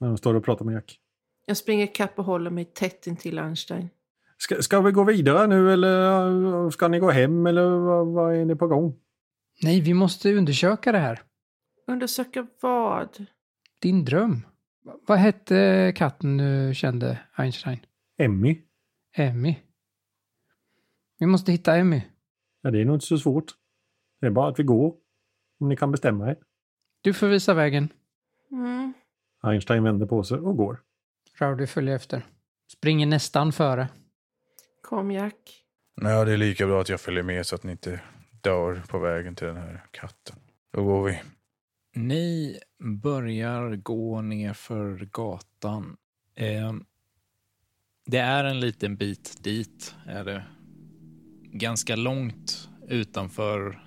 [0.00, 1.00] När de står och pratar med Jack.
[1.46, 3.88] jag springer kapp och håller mig tätt intill Einstein.
[4.38, 8.34] Ska, ska vi gå vidare nu eller eh, ska ni gå hem eller vad, vad
[8.34, 8.96] är ni på gång?
[9.62, 11.22] Nej, vi måste undersöka det här.
[11.86, 13.26] Undersöka vad?
[13.82, 14.42] Din dröm.
[14.86, 17.78] Va- Vad hette katten du kände, Einstein?
[18.18, 18.62] Emmy?
[19.16, 19.56] Emmy.
[21.18, 22.02] Vi måste hitta Emmy.
[22.62, 23.46] Ja, det är nog inte så svårt.
[24.20, 24.94] Det är bara att vi går.
[25.60, 26.36] Om ni kan bestämma er.
[27.00, 27.88] Du får visa vägen.
[28.50, 28.92] Mm.
[29.42, 30.82] Einstein vänder på sig och går.
[31.38, 32.26] Rowdy följer efter.
[32.72, 33.88] Springer nästan före.
[34.82, 35.62] Kom Jack.
[35.94, 38.00] Ja, det är lika bra att jag följer med så att ni inte
[38.42, 40.36] dör på vägen till den här katten.
[40.72, 41.22] Då går vi.
[41.96, 45.96] Ni börjar gå ner för gatan.
[46.34, 46.72] Eh,
[48.06, 50.44] det är en liten bit dit, är det.
[51.42, 53.86] Ganska långt utanför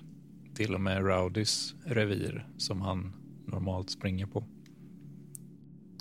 [0.54, 3.12] till och med Rowdys revir som han
[3.46, 4.44] normalt springer på.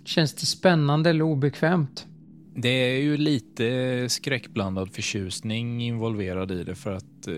[0.06, 2.08] Känns det spännande eller obekvämt?
[2.56, 7.36] Det är ju lite skräckblandad förtjusning involverad i det för att eh,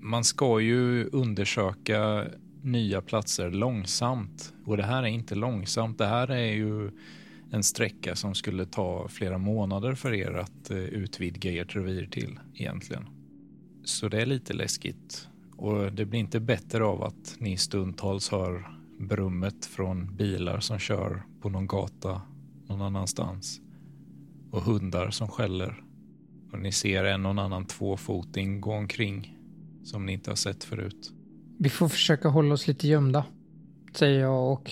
[0.00, 2.26] man ska ju undersöka
[2.62, 4.54] nya platser långsamt.
[4.64, 5.98] Och det här är inte långsamt.
[5.98, 6.90] Det här är ju
[7.50, 12.38] en sträcka som skulle ta flera månader för er att eh, utvidga ert revir till
[12.54, 13.06] egentligen.
[13.84, 15.28] Så det är lite läskigt.
[15.56, 21.22] Och det blir inte bättre av att ni stundtals hör brummet från bilar som kör
[21.40, 22.22] på någon gata
[22.66, 23.60] någon annanstans.
[24.50, 25.82] Och hundar som skäller.
[26.52, 29.38] Och ni ser en och annan tvåfoting gå omkring
[29.84, 31.12] som ni inte har sett förut.
[31.62, 33.24] Vi får försöka hålla oss lite gömda.
[33.92, 34.70] Säger jag och,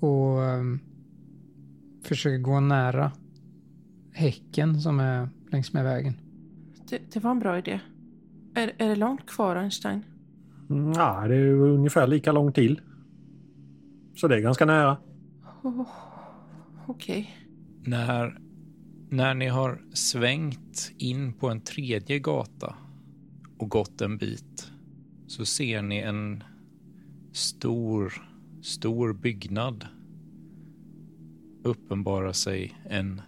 [0.00, 0.80] och um,
[2.02, 3.12] försöker gå nära
[4.12, 6.14] häcken som är längs med vägen.
[6.88, 7.80] Det, det var en bra idé.
[8.54, 10.04] Är, är det långt kvar, Einstein?
[10.70, 12.80] Mm, ja, det är ungefär lika långt till.
[14.14, 14.96] Så det är ganska nära.
[15.62, 15.88] Oh,
[16.86, 17.36] Okej.
[17.82, 18.38] När,
[19.08, 22.74] när ni har svängt in på en tredje gata
[23.58, 24.70] och gått en bit
[25.26, 26.44] så ser ni en
[27.32, 28.12] stor,
[28.62, 29.86] stor byggnad
[31.64, 33.20] uppenbara sig en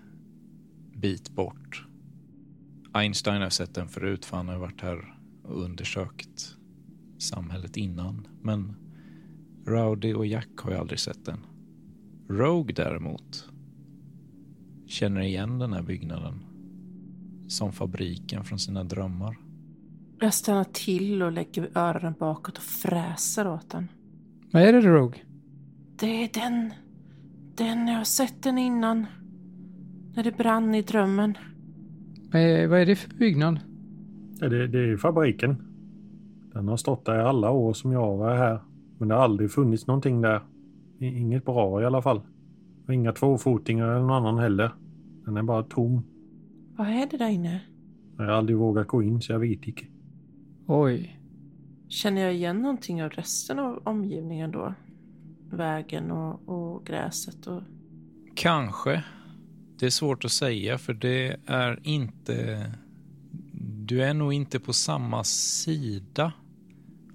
[0.93, 1.87] bit bort.
[2.93, 6.57] Einstein har sett den förut för han har varit här och undersökt
[7.19, 8.27] samhället innan.
[8.43, 8.77] Men
[9.67, 11.39] Rowdy och Jack har ju aldrig sett den.
[12.29, 13.49] Rogue däremot
[14.87, 16.45] känner igen den här byggnaden
[17.49, 19.39] som fabriken från sina drömmar.
[20.21, 23.89] Jag stannar till och lägger öronen bakåt och fräser åt den.
[24.53, 25.21] Vad är det Rogue?
[25.97, 26.73] Det är den.
[27.55, 29.07] Den, jag har sett den innan.
[30.15, 31.39] När det brann i drömmen.
[32.33, 33.61] Vad är, vad är det för byggnad?
[34.41, 35.57] Ja, det, det är ju fabriken.
[36.53, 38.61] Den har stått där i alla år som jag var här.
[38.99, 40.41] Men det har aldrig funnits någonting där.
[40.99, 42.21] Inget bra i alla fall.
[42.87, 44.71] Och inga tvåfotingar eller någon annan heller.
[45.25, 46.03] Den är bara tom.
[46.77, 47.61] Vad är det där inne?
[48.17, 49.83] Jag har aldrig vågat gå in så jag vet inte.
[50.67, 51.21] Oj.
[51.89, 54.75] Känner jag igen någonting av resten av omgivningen då?
[55.51, 57.63] Vägen och, och gräset och...
[58.35, 59.05] Kanske.
[59.79, 62.67] Det är svårt att säga för det är inte...
[63.87, 66.33] Du är nog inte på samma sida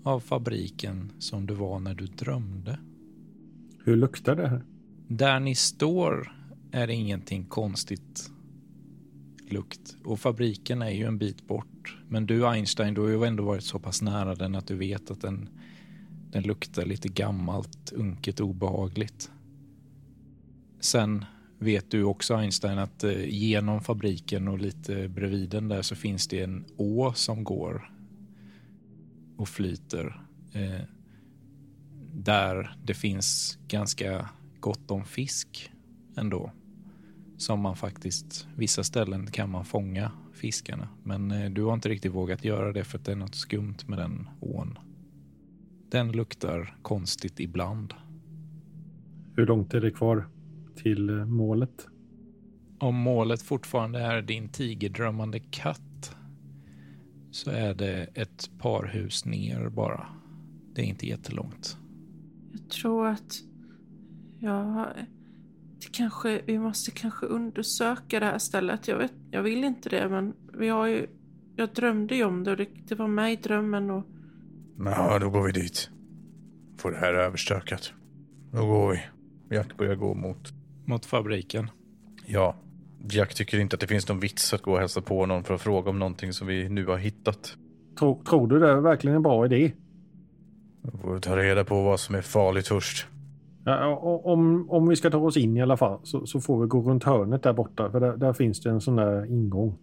[0.03, 2.79] av fabriken som du var när du drömde.
[3.83, 4.63] Hur luktar det här?
[5.07, 6.35] Där ni står
[6.71, 8.31] är det ingenting konstigt
[9.49, 9.95] lukt.
[10.05, 11.70] Och fabriken är ju en bit bort.
[12.07, 15.11] Men du Einstein, du har ju ändå varit så pass nära den att du vet
[15.11, 15.49] att den,
[16.31, 19.31] den luktar lite gammalt, unket, obehagligt.
[20.79, 21.25] Sen
[21.59, 26.27] vet du också Einstein att eh, genom fabriken och lite bredvid den där så finns
[26.27, 27.91] det en å som går
[29.37, 30.21] och flyter.
[30.53, 30.81] Eh,
[32.13, 34.29] där det finns ganska
[34.59, 35.71] gott om fisk
[36.15, 36.51] ändå.
[37.37, 40.11] Som man faktiskt, vissa ställen kan man fånga
[40.41, 40.87] fiskarna.
[41.03, 43.77] Men eh, du har inte riktigt vågat göra det för att det är något skumt
[43.85, 44.79] med den ån.
[45.89, 47.93] Den luktar konstigt ibland.
[49.35, 50.27] Hur långt är det kvar
[50.75, 51.87] till eh, målet?
[52.79, 56.15] Om målet fortfarande är din tigerdrömmande katt
[57.31, 60.05] så är det ett par hus ner bara.
[60.75, 61.77] Det är inte jättelångt.
[62.51, 63.33] Jag tror att...
[64.39, 64.87] Ja...
[65.81, 68.87] Det kanske, vi måste kanske undersöka det här stället.
[68.87, 71.07] Jag, vet, jag vill inte det, men vi har ju...
[71.55, 74.03] Jag drömde ju om det och det, det var med i drömmen och...
[74.77, 75.89] Ja, då går vi dit.
[76.77, 77.93] Får det här överstökat.
[78.51, 79.01] Då går vi.
[79.55, 80.53] Jack börjar gå mot...
[80.85, 81.69] Mot fabriken.
[82.25, 82.55] Ja,
[83.09, 85.53] Jack tycker inte att det finns någon vits att gå och hälsa på någon för
[85.53, 87.57] att fråga om någonting som vi nu har hittat.
[87.99, 89.71] Tror, tror du det är verkligen en bra idé?
[90.81, 93.07] Vi får ta reda på vad som är farligt först.
[93.65, 96.67] Ja, om, om vi ska ta oss in i alla fall så, så får vi
[96.67, 97.91] gå runt hörnet där borta.
[97.91, 99.77] För där, där finns det en sån där ingång.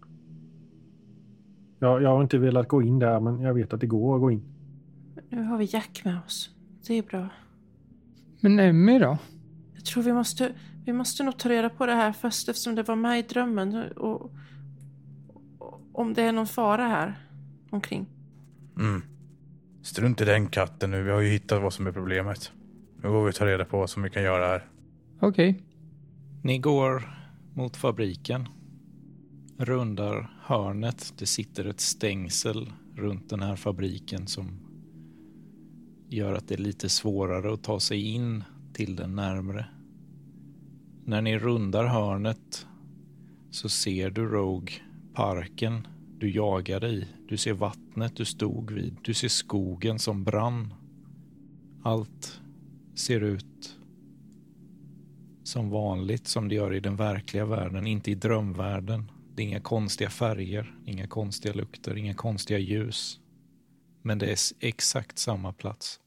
[1.79, 4.21] Ja, jag har inte velat gå in där men jag vet att det går att
[4.21, 4.43] gå in.
[5.29, 6.49] Nu har vi Jack med oss.
[6.87, 7.29] Det är bra.
[8.39, 9.17] Men Emmy då?
[9.73, 10.51] Jag tror vi måste,
[10.85, 13.91] vi måste nog ta reda på det här först eftersom det var med i drömmen.
[13.95, 14.31] Och, och
[15.91, 17.19] om det är någon fara här
[17.69, 18.05] omkring.
[18.77, 19.01] Mm.
[19.81, 21.03] Strunt i den katten nu.
[21.03, 22.51] Vi har ju hittat vad som är problemet.
[23.03, 24.69] Nu går vi och tar reda på vad som vi kan göra här.
[25.19, 25.61] Okej.
[26.43, 27.17] Ni går
[27.53, 28.47] mot fabriken.
[29.57, 31.13] Rundar hörnet.
[31.17, 34.59] Det sitter ett stängsel runt den här fabriken som
[36.07, 38.43] gör att det är lite svårare att ta sig in
[38.73, 39.65] till den närmre.
[41.05, 42.67] När ni rundar hörnet
[43.51, 44.73] så ser du Rogue
[45.13, 45.87] parken
[46.17, 47.07] du jagade i.
[47.27, 48.97] Du ser vattnet du stod vid.
[49.01, 50.73] Du ser skogen som brann.
[51.83, 52.41] Allt
[52.99, 53.77] ser ut
[55.43, 59.11] som vanligt som det gör i den verkliga världen, inte i drömvärlden.
[59.35, 63.19] Det är inga konstiga färger, inga konstiga lukter, inga konstiga ljus.
[64.01, 65.99] Men det är exakt samma plats.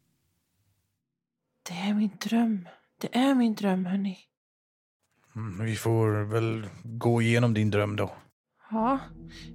[1.69, 2.69] Det är min dröm.
[3.01, 4.19] Det är min dröm, hörni.
[5.37, 8.15] Mm, vi får väl gå igenom din dröm då.
[8.71, 8.99] Ja,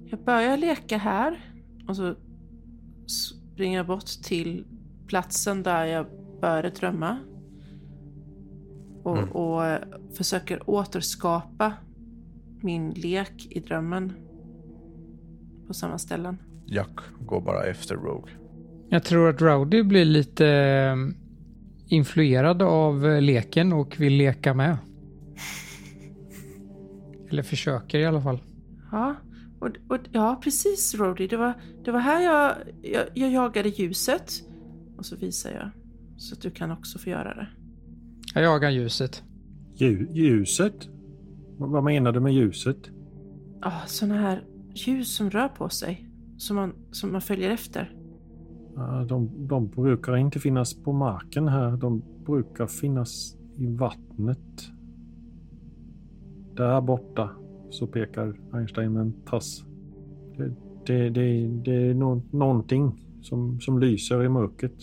[0.06, 1.54] jag börjar leka här.
[1.88, 2.14] Och så
[3.06, 4.66] springer jag bort till
[5.06, 6.06] platsen där jag
[6.40, 7.18] började drömma.
[9.02, 9.30] Och, Mm.
[9.32, 9.78] och
[10.16, 11.72] försöker återskapa
[12.60, 14.12] min lek i drömmen.
[15.66, 16.36] På samma ställen.
[16.66, 16.90] Jack
[17.26, 18.32] går bara efter Rogue.
[18.88, 20.96] Jag tror att Rowdy blir lite eh,
[21.86, 24.76] influerad av leken och vill leka med.
[27.30, 28.38] Eller försöker i alla fall.
[28.92, 29.14] Ja,
[29.60, 31.26] Och, och, ja, precis Rody.
[31.26, 31.52] Det var,
[31.84, 34.32] det var här jag, jag, jag jagade ljuset.
[34.96, 35.70] Och så visar jag.
[36.18, 37.48] Så att du kan också få göra det.
[38.34, 39.22] Jag jagar ljuset.
[39.76, 40.88] Lju- ljuset?
[41.58, 42.76] Vad vad menar du med ljuset?
[43.62, 44.44] Ja, sådana här
[44.74, 46.08] ljus som rör på sig.
[46.36, 47.92] Som man, som man följer efter.
[48.74, 51.76] Ja, De, de brukar inte finnas på marken här.
[51.76, 54.70] De brukar finnas i vattnet.
[56.56, 57.30] Där borta
[57.70, 59.64] så pekar Einstein med en tass.
[60.36, 60.54] Det,
[60.86, 62.92] det, det, det är nå någonting
[63.22, 64.76] som, som lyser i mörkret.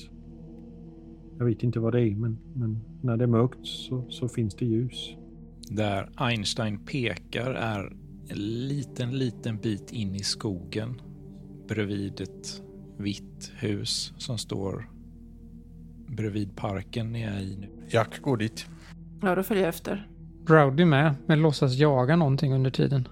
[1.37, 4.55] Jag vet inte vad det är, men, men när det är mörkt så, så finns
[4.55, 5.15] det ljus.
[5.69, 7.93] Där Einstein pekar är
[8.27, 11.01] en liten, liten bit in i skogen
[11.67, 12.61] bredvid ett
[12.97, 14.89] vitt hus som står
[16.07, 17.69] bredvid parken ni är i nu.
[17.89, 18.65] Jack går dit.
[19.21, 20.07] Ja, då följer jag efter.
[20.47, 23.07] Rowdy med, men låtsas jaga någonting under tiden.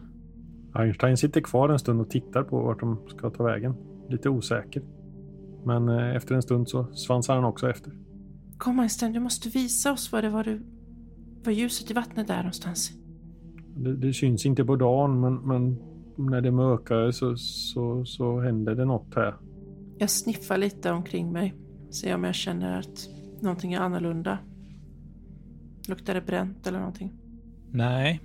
[0.74, 3.76] Einstein sitter kvar en stund och tittar på vart de ska ta vägen.
[4.10, 4.84] Lite osäker.
[5.66, 7.94] Men eh, efter en stund så svansar han också efter.
[8.58, 10.62] Kom Einstein, du måste visa oss vad det var du...
[11.44, 12.92] Vad ljuset i vattnet är någonstans.
[13.76, 15.80] Det, det syns inte på dagen, men, men
[16.16, 19.36] när det är mörkare så, så, så händer det något här.
[19.98, 21.54] Jag sniffar lite omkring mig.
[21.90, 23.10] Ser om jag känner att
[23.42, 24.40] någonting är annorlunda.
[25.88, 27.14] Luktar det bränt eller någonting?
[27.72, 28.22] Nej.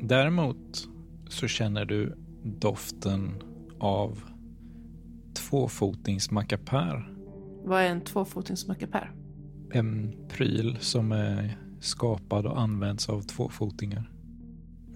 [0.00, 0.88] Däremot
[1.28, 3.42] så känner du doften
[3.78, 4.18] av
[5.34, 7.14] tvåfotingsmackapär.
[7.64, 9.12] Vad är en tvåfotingsmackapär?
[9.74, 14.10] En pryl som är skapad och används av tvåfotingar.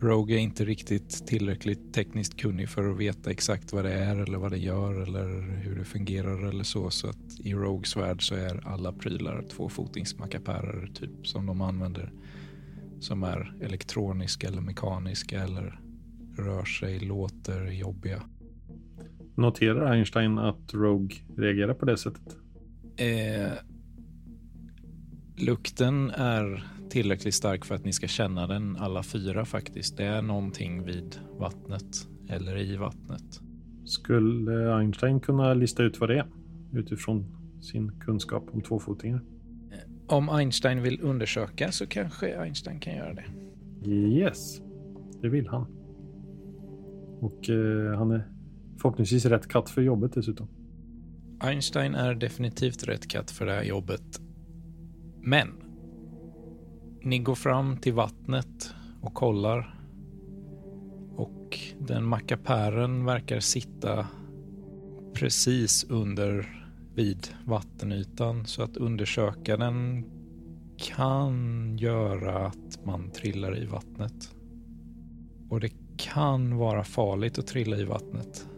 [0.01, 4.39] Rogue är inte riktigt tillräckligt tekniskt kunnig för att veta exakt vad det är eller
[4.39, 6.91] vad det gör eller hur det fungerar eller så.
[6.91, 12.13] Så att i Rogues värld så är alla prylar tvåfotingsmackapärer typ som de använder.
[13.01, 15.81] Som är elektroniska eller mekaniska eller
[16.37, 18.23] rör sig, låter jobbiga.
[19.35, 22.37] Noterar Einstein att Rogue reagerar på det sättet?
[22.97, 23.53] Eh,
[25.37, 29.97] lukten är tillräckligt stark för att ni ska känna den alla fyra faktiskt.
[29.97, 33.41] Det är någonting vid vattnet eller i vattnet.
[33.85, 36.27] Skulle Einstein kunna lista ut vad det är
[36.73, 37.25] utifrån
[37.63, 39.21] sin kunskap om tvåfotingar?
[40.07, 43.25] Om Einstein vill undersöka så kanske Einstein kan göra det.
[43.91, 44.61] Yes,
[45.23, 45.67] det vill han.
[47.21, 48.29] Och eh, han är
[48.77, 50.49] förhoppningsvis rätt katt för jobbet dessutom.
[51.41, 54.21] Einstein är definitivt rätt katt för det här jobbet.
[55.29, 55.49] Men
[57.03, 59.75] ni går fram till vattnet och kollar.
[61.17, 64.07] Och den mackapären verkar sitta
[65.15, 66.47] precis under
[66.95, 70.05] vid vattenytan så att undersöka den
[70.77, 74.35] kan göra att man trillar i vattnet.
[75.49, 78.49] Och det kan vara farligt att trilla i vattnet.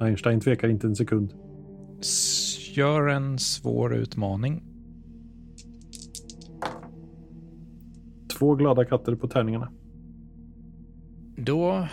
[0.00, 1.34] Einstein tvekar inte en sekund.
[2.74, 4.75] Gör en svår utmaning.
[8.38, 9.72] Två glada katter på tärningarna.
[11.36, 11.88] Då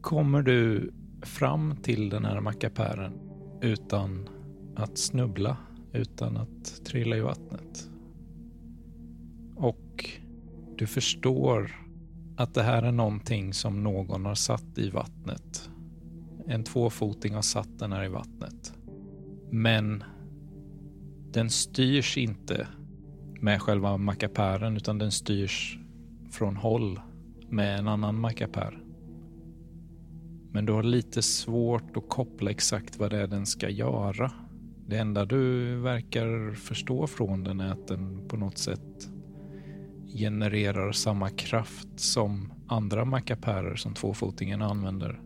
[0.00, 0.92] kommer du
[1.22, 3.12] fram till den här mackapären
[3.60, 4.28] utan
[4.76, 5.56] att snubbla,
[5.92, 7.90] utan att trilla i vattnet.
[9.56, 10.10] Och
[10.76, 11.70] du förstår
[12.36, 15.70] att det här är någonting som någon har satt i vattnet.
[16.46, 18.74] En tvåfoting har satt den här i vattnet.
[19.50, 20.04] Men
[21.32, 22.66] den styrs inte
[23.40, 25.78] med själva mackapären utan den styrs
[26.30, 27.00] från håll
[27.48, 28.78] med en annan mackapär.
[30.52, 34.32] Men du har lite svårt att koppla exakt vad det är den ska göra.
[34.86, 39.10] Det enda du verkar förstå från den är att den på något sätt
[40.14, 45.20] genererar samma kraft som andra mackapärer som tvåfotingen använder.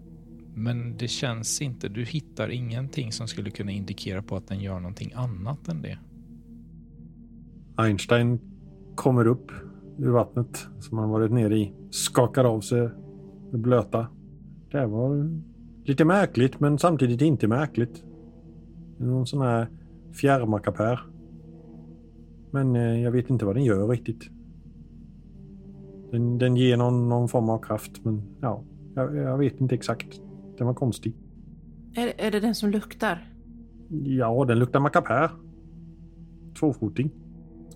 [0.55, 4.81] Men det känns inte, du hittar ingenting som skulle kunna indikera på att den gör
[4.81, 5.99] någonting annat än det.
[7.77, 8.41] Einstein
[8.95, 9.53] kommer upp
[9.99, 11.75] ur vattnet som han varit nere i.
[11.91, 12.89] Skakar av sig
[13.51, 14.07] det blöta.
[14.71, 15.31] Det var
[15.85, 18.05] lite märkligt men samtidigt inte märkligt.
[18.99, 19.69] Någon sån här
[20.13, 21.01] fjärrmackapär.
[22.51, 24.31] Men eh, jag vet inte vad den gör riktigt.
[26.11, 28.63] Den, den ger någon, någon form av kraft men ja,
[28.95, 30.21] jag, jag vet inte exakt.
[30.59, 31.15] Den var konstig.
[31.95, 33.33] Är, är det den som luktar?
[34.05, 35.31] Ja, den luktar mackapär.
[36.61, 37.11] Tvåfoting.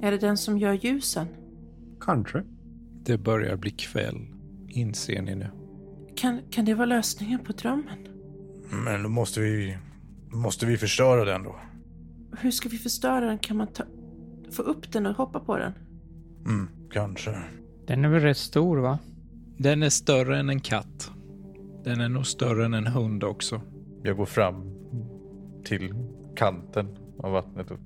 [0.00, 1.26] Är det den som gör ljusen?
[2.00, 2.42] Kanske.
[3.04, 4.26] Det börjar bli kväll,
[4.68, 5.46] inser ni nu.
[6.16, 7.98] Kan, kan det vara lösningen på drömmen?
[8.84, 9.76] Men då måste vi,
[10.30, 11.56] måste vi förstöra den då.
[12.38, 13.38] Hur ska vi förstöra den?
[13.38, 13.84] Kan man ta,
[14.52, 15.72] få upp den och hoppa på den?
[16.46, 17.42] Mm, kanske.
[17.86, 18.98] Den är väl rätt stor va?
[19.56, 21.10] Den är större än en katt.
[21.84, 23.60] Den är nog större än en hund också.
[24.02, 24.74] Jag går fram
[25.64, 25.94] till
[26.36, 27.78] kanten av vattnet och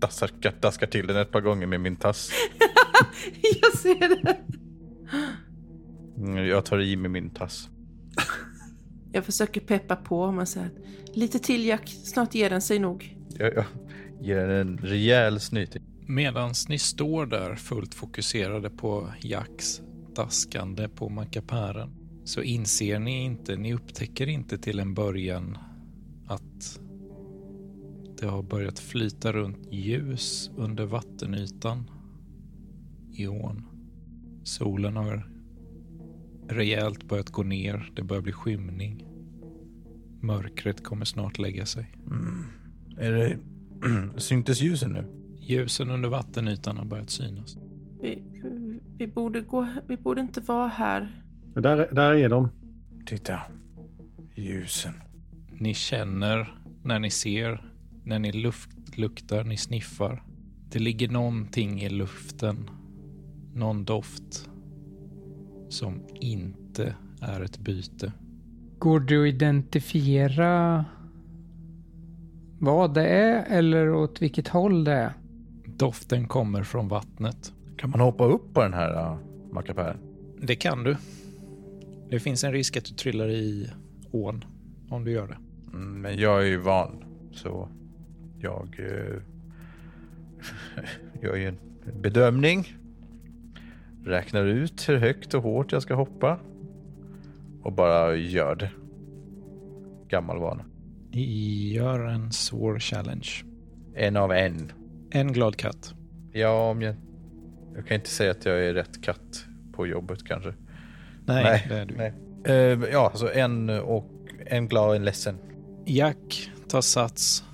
[0.00, 2.30] daskar, daskar till den ett par gånger med min tass.
[3.62, 4.36] Jag ser det.
[6.16, 7.68] Mm, Jag tar i med min tass.
[9.12, 13.16] Jag försöker peppa på men säger att lite till Jack, snart ger den sig nog.
[13.38, 13.64] Jag, jag
[14.20, 15.82] ger den en rejäl snyting.
[16.06, 19.80] Medan ni står där fullt fokuserade på Jacks
[20.14, 21.90] daskande på mackapären
[22.24, 25.58] så inser ni inte, ni upptäcker inte till en början
[26.26, 26.80] att
[28.20, 31.90] det har börjat flyta runt ljus under vattenytan
[33.12, 33.64] i ån.
[34.42, 35.30] Solen har
[36.48, 39.04] rejält börjat gå ner, det börjar bli skymning.
[40.20, 41.94] Mörkret kommer snart lägga sig.
[42.98, 43.38] Är det...
[44.16, 45.04] Syntes ljusen nu?
[45.40, 47.56] Ljusen under vattenytan har börjat synas.
[48.00, 48.22] Vi,
[48.98, 51.22] vi, borde gå, vi borde inte vara här.
[51.54, 52.48] Där, där är de.
[53.06, 53.40] Titta.
[54.34, 54.94] Ljusen.
[55.52, 57.72] Ni känner när ni ser,
[58.08, 60.22] när ni luft, luktar, ni sniffar.
[60.70, 62.70] Det ligger någonting i luften,
[63.54, 64.48] någon doft
[65.68, 68.12] som inte är ett byte.
[68.78, 70.84] Går det att identifiera
[72.58, 75.12] vad det är eller åt vilket håll det är?
[75.64, 77.52] Doften kommer från vattnet.
[77.76, 79.18] Kan man hoppa upp på den här uh,
[79.52, 79.96] mackapären?
[80.42, 80.96] Det kan du.
[82.10, 83.70] Det finns en risk att du trillar i
[84.10, 84.44] ån
[84.88, 85.38] om du gör det.
[85.76, 87.68] Mm, men jag är ju van, så
[88.40, 89.22] jag uh,
[91.22, 91.58] gör ju en
[92.00, 92.74] bedömning.
[94.04, 96.38] Räknar ut hur högt och hårt jag ska hoppa.
[97.62, 98.70] Och bara gör det.
[100.08, 100.64] Gammal vana.
[101.10, 103.28] Gör en svår challenge.
[103.94, 104.72] En av en.
[105.10, 105.94] En glad katt.
[106.32, 106.94] Ja, om jag...
[107.74, 110.54] Jag kan inte säga att jag är rätt katt på jobbet kanske.
[111.26, 111.96] Nej, det är du.
[111.96, 112.12] Nej.
[112.44, 114.10] Eh, ja, så en och
[114.46, 115.38] en glad och en ledsen.
[115.84, 117.44] Jack tar sats,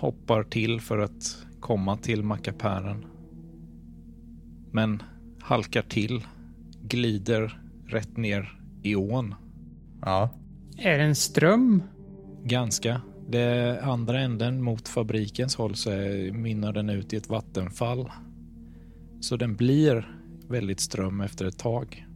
[0.00, 3.04] hoppar till för att komma till mackapären.
[4.70, 5.02] Men
[5.40, 6.26] halkar till,
[6.82, 9.34] glider rätt ner i ån.
[10.02, 10.30] Ja.
[10.78, 11.82] Är det en ström?
[12.44, 13.00] Ganska.
[13.28, 18.10] Det andra änden mot fabrikens håll så är, mynnar den ut i ett vattenfall.
[19.20, 20.16] Så den blir
[20.48, 22.06] väldigt ström efter ett tag.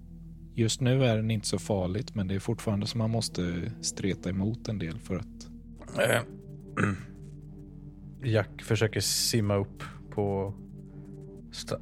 [0.55, 4.31] Just nu är den inte så farligt men det är fortfarande som man måste streta
[4.31, 5.49] emot en del för att
[8.25, 10.55] Jack försöker simma upp på,
[11.53, 11.81] stra-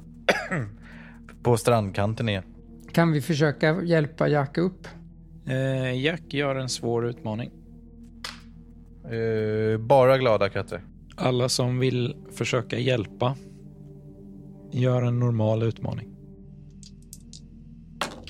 [1.43, 2.43] på strandkanten igen.
[2.91, 4.87] Kan vi försöka hjälpa Jack upp?
[5.47, 7.51] Eh, Jack gör en svår utmaning.
[9.03, 10.81] Eh, bara glada katter.
[11.15, 13.35] Alla som vill försöka hjälpa
[14.71, 16.09] gör en normal utmaning.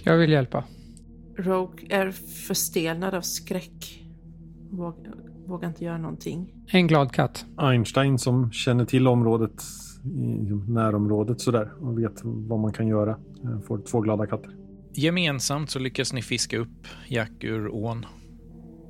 [0.03, 0.63] Jag vill hjälpa.
[1.37, 2.11] Rogue är
[2.47, 4.03] förstelnad av skräck.
[5.47, 6.53] Vågar, inte göra någonting.
[6.67, 7.45] En glad katt.
[7.57, 9.63] Einstein som känner till området
[10.05, 13.11] i närområdet sådär och vet vad man kan göra.
[13.43, 14.51] eh, Får två glada katter.
[14.93, 18.05] Gemensamt så lyckas ni fiska upp Jack ur ån.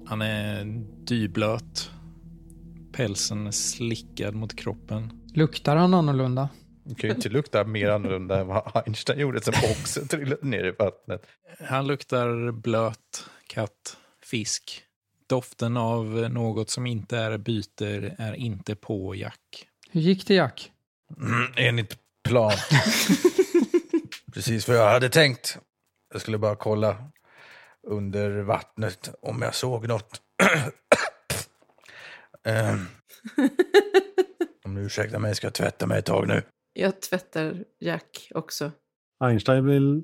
[0.06, 0.66] Han är
[1.06, 1.92] dyblöt.
[2.94, 5.10] Pälsen är slickad mot kroppen.
[5.34, 6.50] Luktar han annorlunda?
[6.86, 10.66] Det kan ju inte lukta mer annorlunda än vad Einstein gjorde som också trillade ner
[10.66, 11.22] i vattnet.
[11.70, 14.82] Han luktar blöt katt, fisk.
[15.28, 19.68] Doften av något som inte är byte är inte på Jack.
[19.90, 20.72] Hur gick det Jack?
[21.18, 22.52] Mm, enligt plan.
[24.34, 25.58] Precis vad jag hade tänkt.
[26.14, 26.98] Jag skulle bara kolla
[27.88, 30.22] under vattnet om jag såg något.
[32.46, 32.86] Ehm.
[34.66, 36.42] om du ursäktar mig ska jag tvätta mig ett tag nu.
[36.74, 38.72] Jag tvättar Jack också.
[39.24, 40.04] Einstein vill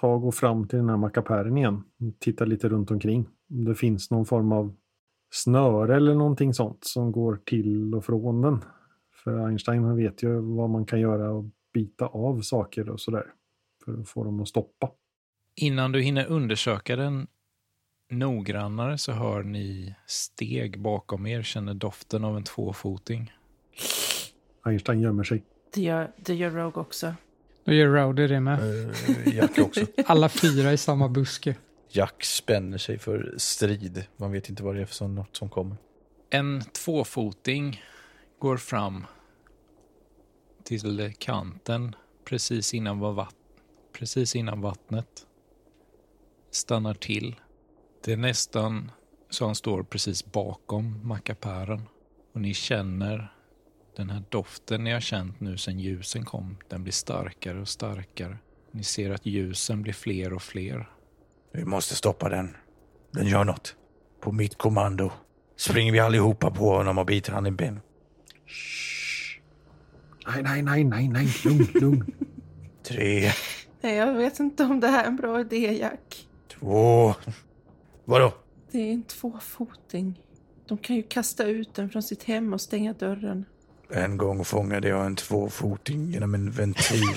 [0.00, 1.82] ta och gå fram till den här mackapären igen.
[2.20, 3.28] Titta lite runt omkring.
[3.52, 4.74] Om det finns någon form av
[5.30, 8.64] snöre eller någonting sånt som går till och från den.
[9.24, 13.26] För Einstein han vet ju vad man kan göra och bita av saker och sådär.
[13.84, 14.90] För att få dem att stoppa.
[15.56, 17.26] Innan du hinner undersöka den
[18.10, 23.32] noggrannare så hör ni steg bakom er, känner doften av en tvåfoting.
[24.62, 25.42] Einstein gömmer sig.
[25.74, 27.14] Det gör, det gör Rogue också.
[27.64, 28.58] Då gör Rowdy det med.
[28.60, 29.86] Eh, Jack också.
[30.06, 31.56] Alla fyra i samma buske.
[31.94, 34.06] Jack spänner sig för strid.
[34.16, 35.76] Man vet inte vad det är för som, något som kommer.
[36.30, 37.82] En tvåfoting
[38.38, 39.06] går fram
[40.64, 43.34] till kanten precis innan, var vatt-
[43.92, 45.26] precis innan vattnet.
[46.50, 47.40] Stannar till.
[48.04, 48.90] Det är nästan
[49.30, 51.88] så han står precis bakom mackapären.
[52.32, 53.34] Och ni känner
[53.96, 56.56] den här doften ni har känt nu sen ljusen kom.
[56.68, 58.38] Den blir starkare och starkare.
[58.70, 60.91] Ni ser att ljusen blir fler och fler.
[61.52, 62.56] Vi måste stoppa den.
[63.10, 63.76] den gör något.
[64.20, 65.10] På mitt kommando
[65.56, 67.80] springer vi allihopa på honom och biter han i ben.
[70.26, 71.28] Nej, nej, nej, nej, nej.
[71.44, 72.14] Lugn, lugn.
[72.82, 73.32] Tre,
[73.80, 76.28] Nej, jag vet inte om det här är en bra idé, Jack.
[76.58, 77.14] två...
[78.04, 78.34] Vadå?
[78.70, 80.20] Det är en tvåfoting.
[80.68, 83.44] De kan ju kasta ut den från sitt hem och stänga dörren.
[83.90, 87.02] En gång fångade jag en tvåfoting genom en ventil.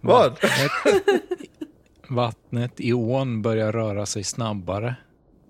[0.00, 0.38] Vad?
[2.08, 4.94] Vattnet i ån börjar röra sig snabbare.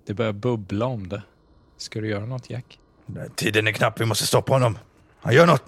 [0.05, 1.23] Det börjar bubbla om det.
[1.77, 2.79] Ska du göra något, Jack?
[3.35, 4.77] Tiden är knapp, vi måste stoppa honom.
[5.19, 5.63] Han gör något.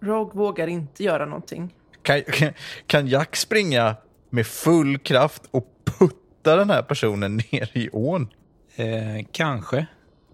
[0.00, 1.74] Rogue vågar inte göra någonting.
[2.02, 2.52] Kan, kan,
[2.86, 3.96] kan Jack springa
[4.30, 8.28] med full kraft och putta den här personen ner i ån?
[8.76, 9.86] Eh, kanske.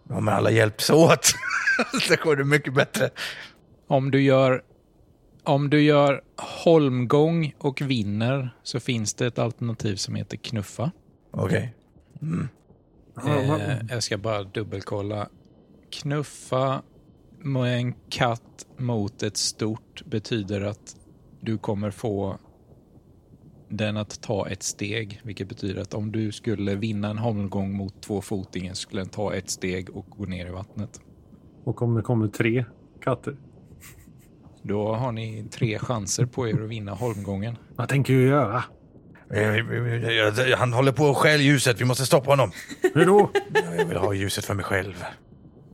[0.09, 1.27] Ja, men alla hjälps åt.
[2.09, 3.11] så går det mycket bättre.
[3.87, 4.63] Om du gör
[5.43, 6.23] om du gör
[6.65, 10.91] holmgång och vinner så finns det ett alternativ som heter knuffa.
[11.31, 11.75] Okej.
[13.27, 15.29] Eh, jag ska bara dubbelkolla.
[15.91, 16.83] Knuffa
[17.39, 20.97] med en katt mot ett stort betyder att
[21.41, 22.39] du kommer få
[23.69, 28.03] den att ta ett steg, vilket betyder att om du skulle vinna en holmgång mot
[28.03, 31.01] tvåfotingen skulle den ta ett steg och gå ner i vattnet.
[31.65, 32.65] Och om det kommer tre
[33.01, 33.37] katter.
[34.69, 37.57] Då har ni tre chanser på er att vinna holmgången.
[37.77, 38.65] Vad tänker du göra?
[39.35, 42.51] Eh, Han håller på att stjäl ljuset, vi måste stoppa honom.
[42.95, 43.31] Hur då?
[43.77, 45.05] Jag vill ha ljuset för mig själv.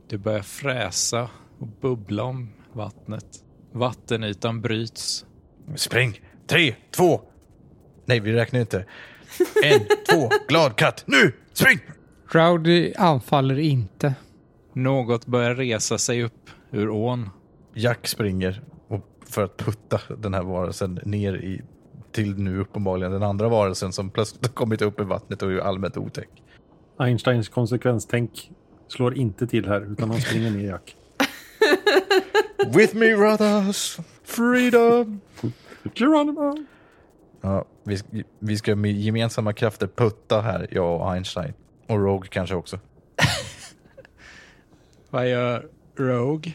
[0.09, 3.25] Det börjar fräsa och bubbla om vattnet.
[3.71, 5.25] Vattenytan bryts.
[5.75, 6.21] Spring!
[6.47, 7.21] Tre, två...
[8.05, 8.85] Nej, vi räknar inte.
[9.63, 9.79] En,
[10.11, 11.03] två, glad katt.
[11.07, 11.31] Nu!
[11.53, 11.79] Spring!
[12.31, 14.15] Rowdy anfaller inte.
[14.73, 17.29] Något börjar resa sig upp ur ån.
[17.73, 18.74] Jack springer och
[19.35, 21.61] för att putta den här varelsen ner i
[22.11, 25.57] till nu uppenbarligen den andra varelsen som plötsligt har kommit upp i vattnet och är
[25.57, 26.29] allmänt otäck.
[26.97, 28.51] Einsteins konsekvenstänk
[28.87, 30.95] slår inte till här, utan han springer ner Jack.
[32.75, 35.21] With me brothers, freedom!
[35.93, 36.65] Geronimo!
[37.41, 41.53] Ja, vi, vi ska med gemensamma krafter putta här, jag och Einstein.
[41.87, 42.79] Och Rogue kanske också.
[45.09, 46.53] Vad gör Rogue?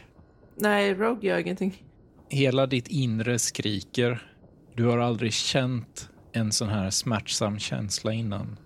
[0.55, 1.90] Nej, Rogue gör ingenting.
[2.33, 4.27] Hela ditt inre skriker.
[4.75, 8.57] Du har aldrig känt en sån här smärtsam känsla innan.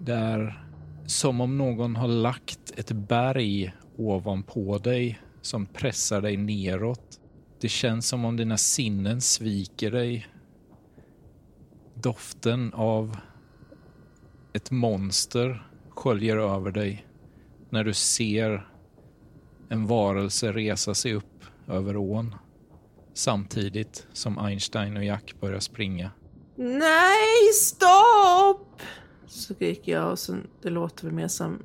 [0.00, 0.66] Det är
[1.06, 7.20] som om någon har lagt ett berg ovanpå dig som pressar dig neråt.
[7.60, 10.26] Det känns som om dina sinnen sviker dig.
[11.94, 13.16] Doften av
[14.52, 17.06] ett monster sköljer över dig
[17.70, 18.68] när du ser
[19.68, 22.34] en varelse resa sig upp över ån
[23.16, 26.10] samtidigt som Einstein och Jack börjar springa.
[26.56, 28.82] Nej, stopp!
[29.26, 31.62] Skriker jag och sen, det låter väl mer som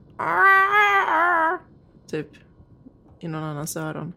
[2.07, 2.27] typ
[3.19, 4.13] i någon annans öron.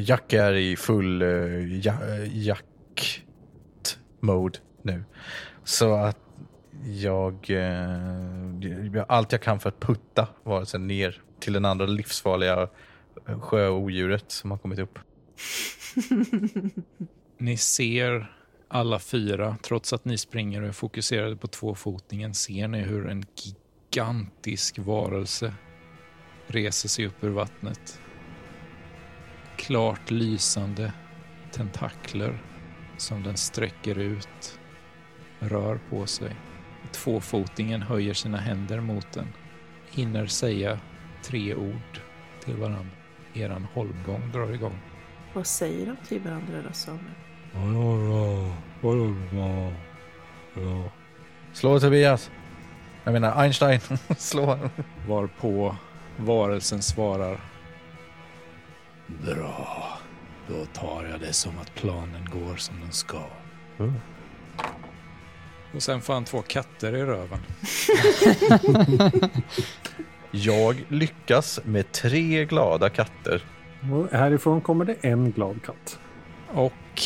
[0.00, 1.94] Jack är i full uh, ja,
[2.32, 3.38] jakt-mode
[4.82, 5.04] nu.
[5.64, 6.18] Så att
[6.84, 12.68] jag uh, gör allt jag kan för att putta varelsen ner till den andra livsfarliga
[13.28, 14.98] eh, sjöodjuret som har kommit upp.
[17.38, 18.36] Ni ser
[18.68, 23.24] alla fyra, trots att ni springer och är fokuserade på tvåfotningen, ser ni hur en
[23.34, 25.54] gigantisk varelse
[26.46, 28.00] reser sig upp ur vattnet.
[29.56, 30.92] Klart lysande
[31.52, 32.42] tentakler
[32.96, 34.58] som den sträcker ut,
[35.38, 36.36] rör på sig.
[36.92, 39.28] Tvåfotingen höjer sina händer mot den,
[39.90, 40.80] hinner säga
[41.22, 42.00] tre ord
[42.44, 42.96] till varandra.
[43.34, 44.91] Eran holmgång drar igång.
[45.32, 47.14] Vad säger de till varandra då, Samuel?
[51.52, 52.30] Slå Tobias.
[53.04, 53.80] Jag menar Einstein.
[54.18, 54.58] Slå.
[55.08, 55.76] Varpå
[56.16, 57.40] varelsen svarar
[59.06, 59.98] Bra,
[60.48, 63.22] då tar jag det som att planen går som den ska.
[63.78, 63.94] Mm.
[65.74, 67.38] Och sen får han två katter i röven.
[70.30, 73.42] Jag lyckas med tre glada katter.
[73.90, 75.98] Och härifrån kommer det en glad katt.
[76.48, 77.02] Och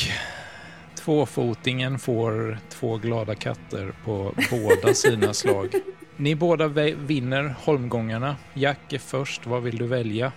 [0.95, 5.75] tvåfotingen får två glada katter på båda sina slag.
[6.17, 8.37] Ni båda vinner holmgångarna.
[8.55, 9.47] Jack är först.
[9.47, 10.33] Vad vill du välja?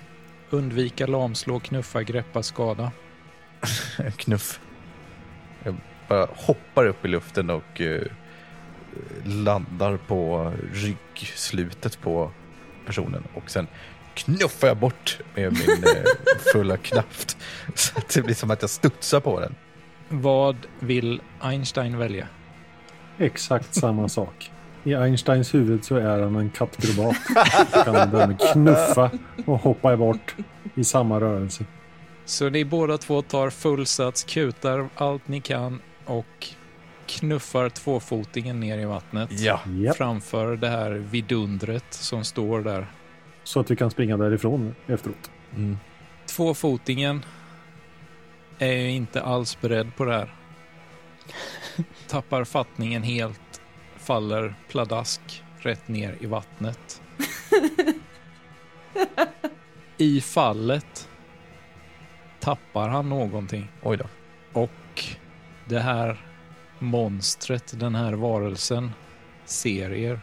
[0.50, 2.92] Undvika, lamslå, knuffa, greppa, skada.
[4.18, 4.60] Knuff.
[5.64, 5.76] Jag
[6.08, 8.02] bara hoppar upp i luften och eh,
[9.24, 12.32] landar på ryggslutet på
[12.86, 13.68] personen och sen
[14.26, 16.04] knuffar jag bort med min eh,
[16.54, 17.38] fulla kraft
[17.76, 19.56] så att det blir som att jag studsar på den.
[20.10, 22.28] Vad vill Einstein välja?
[23.18, 24.52] exakt samma sak.
[24.84, 27.16] I Einsteins huvud så är han en kattgrobat.
[27.86, 29.12] kan han därmed knuffa
[29.46, 30.36] och hoppa bort
[30.76, 31.66] i samma rörelse.
[32.26, 36.48] Så ni båda två tar full sats, kutar allt ni kan och
[37.08, 39.30] knuffar tvåfotingen ner i vattnet.
[39.32, 39.60] Ja.
[39.98, 42.88] Framför det här vidundret som står där.
[43.50, 45.32] Så att vi kan springa därifrån efteråt.
[45.56, 45.78] Mm.
[46.26, 47.26] Tvåfotingen
[48.60, 50.34] är ju inte alls beredd på det här.
[52.08, 53.62] Tappar fattningen helt,
[53.98, 57.02] faller pladask rätt ner i vattnet.
[59.98, 61.10] I fallet
[62.40, 64.06] tappar han någonting Oj då.
[64.62, 65.04] och
[65.66, 66.26] det här
[66.80, 68.92] monstret, den här varelsen,
[69.46, 70.20] ser er.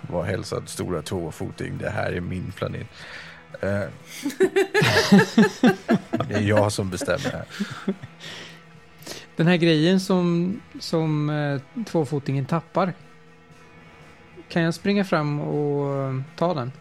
[0.00, 1.78] Var hälsad stora tvåfoting.
[1.78, 2.86] Det här är min planet.
[3.60, 3.82] Eh,
[6.28, 7.44] det är jag som bestämmer här.
[9.36, 12.92] Den här grejen som, som eh, tvåfotingen tappar.
[14.48, 16.72] Kan jag springa fram och eh, ta den?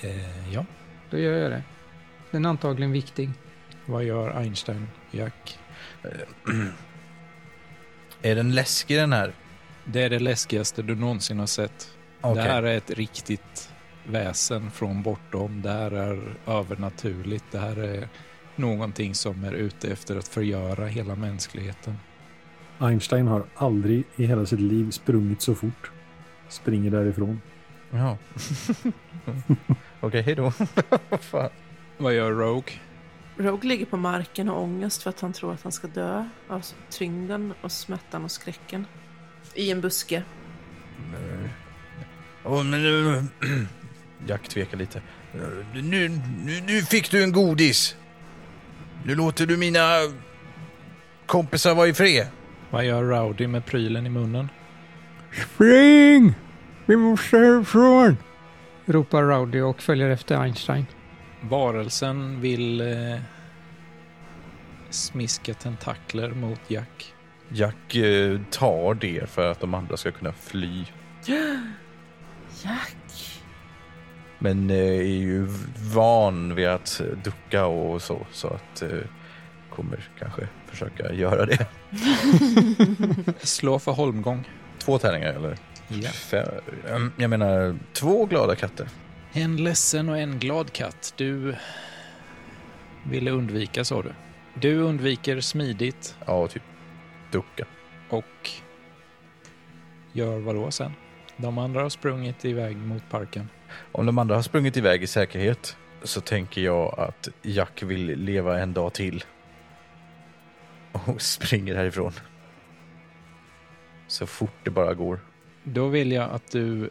[0.00, 0.64] Eh, ja,
[1.10, 1.62] Då gör jag det.
[2.30, 3.30] Den är antagligen viktig.
[3.86, 5.58] vad gör Einstein, Jack?
[8.22, 9.32] Är den läskig den här?
[9.84, 11.90] Det är det läskigaste du någonsin har sett.
[12.20, 12.42] Okej.
[12.42, 13.70] Det här är ett riktigt
[14.06, 15.62] väsen från bortom.
[15.62, 17.44] Det här är övernaturligt.
[17.50, 18.08] Det här är
[18.56, 21.98] någonting som är ute efter att förgöra hela mänskligheten.
[22.78, 25.90] Einstein har aldrig i hela sitt liv sprungit så fort.
[26.48, 27.40] Springer därifrån.
[27.90, 28.16] Jaha.
[30.00, 30.52] Okej, hej då.
[31.98, 32.72] Vad gör Rogue?
[33.36, 36.28] Rogue ligger på marken och har ångest för att han tror att han ska dö
[36.48, 38.86] av tyngden och smärtan och skräcken.
[39.54, 40.22] I en buske.
[42.48, 43.22] Åh, men nu...
[44.26, 45.02] Jack tvekar lite.
[45.74, 47.96] Nu, nu, nu fick du en godis.
[49.04, 49.88] Nu låter du mina
[51.26, 52.26] kompisar vara i fred.
[52.70, 54.48] Vad gör Rowdy med prylen i munnen?
[55.32, 56.34] Spring!
[56.86, 58.16] Vi måste härifrån!
[58.86, 60.86] Ropar Rowdy och följer efter Einstein.
[61.40, 63.20] Varelsen vill eh,
[64.90, 67.14] smiska tentakler mot Jack.
[67.48, 70.84] Jack eh, tar det för att de andra ska kunna fly.
[72.64, 73.40] Jack!
[74.38, 75.46] Men eh, är ju
[75.94, 78.26] van vid att ducka och så.
[78.32, 78.88] Så att eh,
[79.70, 81.66] kommer kanske försöka göra det.
[83.46, 84.48] Slå för holmgång.
[84.78, 85.58] Två tärningar eller?
[85.88, 86.10] Ja.
[86.10, 86.48] Fem,
[86.88, 88.88] mm, jag menar två glada katter.
[89.32, 91.14] En ledsen och en glad katt.
[91.16, 91.56] Du
[93.10, 94.12] ville undvika, sa du.
[94.54, 96.62] Du undviker smidigt Ja, typ
[97.30, 97.64] ducka.
[98.08, 98.50] och
[100.12, 100.92] gör vad då sen?
[101.40, 103.48] De andra har sprungit iväg mot parken.
[103.92, 108.60] Om de andra har sprungit iväg i säkerhet så tänker jag att Jack vill leva
[108.60, 109.24] en dag till.
[110.92, 112.12] Och springer härifrån.
[114.06, 115.20] Så fort det bara går.
[115.64, 116.90] Då vill jag att du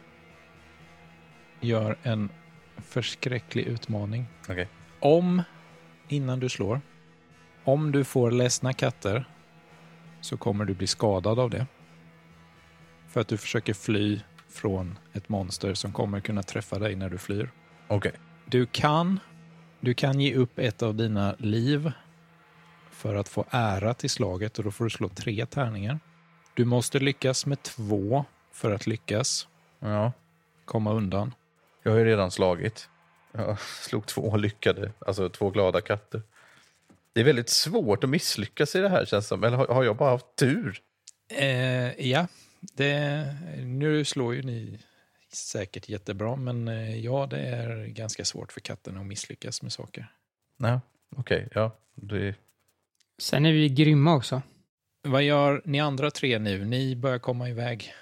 [1.60, 2.28] gör en
[2.76, 4.26] förskräcklig utmaning.
[4.48, 4.68] Okej.
[5.00, 5.42] Om,
[6.08, 6.80] innan du slår,
[7.64, 9.24] om du får ledsna katter
[10.20, 11.66] så kommer du bli skadad av det.
[13.08, 17.18] För att du försöker fly från ett monster som kommer kunna träffa dig när du
[17.18, 17.50] flyr.
[17.88, 18.12] Okej.
[18.46, 19.20] Du kan,
[19.80, 21.92] du kan ge upp ett av dina liv
[22.90, 26.00] för att få ära till slaget och då får du slå tre tärningar.
[26.54, 29.48] Du måste lyckas med två för att lyckas
[29.80, 30.12] Ja.
[30.64, 31.34] komma undan.
[31.82, 32.88] Jag har ju redan slagit.
[33.32, 36.22] Jag slog två lyckade, alltså två glada katter.
[37.12, 39.44] Det är väldigt svårt att misslyckas i det här känns som.
[39.44, 40.80] Eller har, har jag bara haft tur?
[41.30, 42.26] Eh, ja,
[42.60, 43.26] det,
[43.64, 44.78] nu slår ju ni
[45.32, 50.12] säkert jättebra, men eh, ja, det är ganska svårt för katten att misslyckas med saker.
[50.56, 50.78] Nej,
[51.16, 51.76] okej, ja.
[51.94, 52.34] Det,
[53.18, 54.42] Sen är vi grymma också.
[55.02, 56.64] Vad gör ni andra tre nu?
[56.64, 57.92] Ni börjar komma iväg.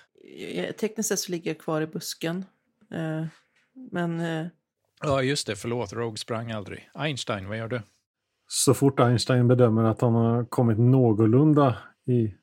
[0.55, 2.45] Jag- Tekniskt sett så ligger jag kvar i busken.
[2.95, 3.27] Eh,
[3.93, 4.47] Men eh,
[5.03, 5.57] Ja, just det.
[5.57, 6.91] Förlåt, Rogue sprang aldrig.
[6.95, 7.81] Einstein, vad gör du?
[8.49, 12.35] Så fort Einstein bedömer att han har kommit någorlunda i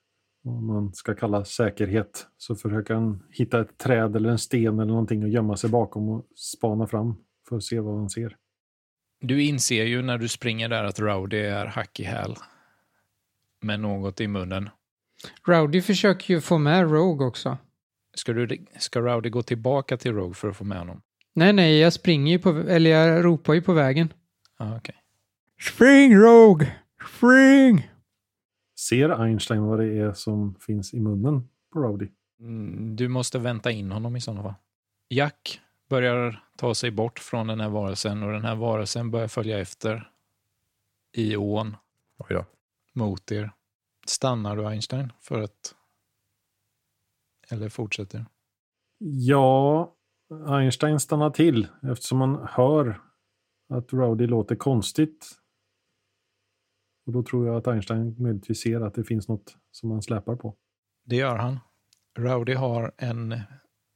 [0.44, 4.92] vad man ska kalla säkerhet så försöker han hitta ett träd eller en sten eller
[4.92, 7.16] någonting att gömma sig bakom och spana fram
[7.50, 8.38] för att se vad han ser.
[9.22, 12.36] Du inser ju när du springer där att Rowdy är hack i häl.
[13.62, 14.70] Med något i munnen.
[15.48, 17.58] Rowdy försöker ju få med Rogue också.
[18.14, 21.02] Ska, du, ska Rowdy gå tillbaka till Rogue för att få med honom?
[21.34, 24.14] Nej, nej, jag springer ju på, eller jag ropar ju på vägen.
[24.58, 24.96] Ah, okej.
[25.60, 26.76] Spring Rogue!
[27.18, 27.93] Spring!
[28.90, 32.08] Ser Einstein vad det är som finns i munnen på Rowdy?
[32.40, 34.54] Mm, Du måste vänta in honom i sådana fall.
[35.10, 39.60] Jack börjar ta sig bort från den här varelsen och den här varelsen börjar följa
[39.60, 40.12] efter
[41.16, 41.78] i ån
[42.18, 42.46] oj då.
[42.94, 43.52] mot er.
[44.06, 45.76] Stannar du Einstein för att
[47.50, 48.26] Eller fortsätter?
[48.98, 49.94] Ja,
[50.48, 53.02] Einstein stannar till eftersom man hör
[53.70, 55.40] att Rowdy låter konstigt.
[57.06, 60.36] Och då tror jag att Einstein möjligtvis ser att det finns något som han släpar
[60.36, 60.56] på.
[61.06, 61.60] Det gör han.
[62.18, 63.42] Rowdy har en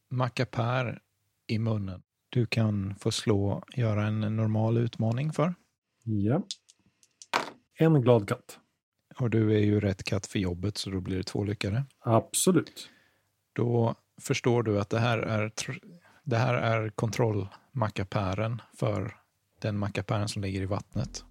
[0.10, 1.02] mackapär
[1.48, 2.04] i munnen.
[2.30, 5.56] Du kan få slå, göra en normal utmaning för.
[6.04, 6.44] Ja.
[7.80, 8.60] En glad katt.
[9.20, 11.84] Och du är ju rätt katt för jobbet så då blir det två lyckade.
[12.00, 12.90] Absolut.
[13.54, 15.52] Då förstår du att det här är,
[16.24, 19.16] det här är kontrollmackapären för
[19.62, 21.26] den mackapären som ligger i vattnet.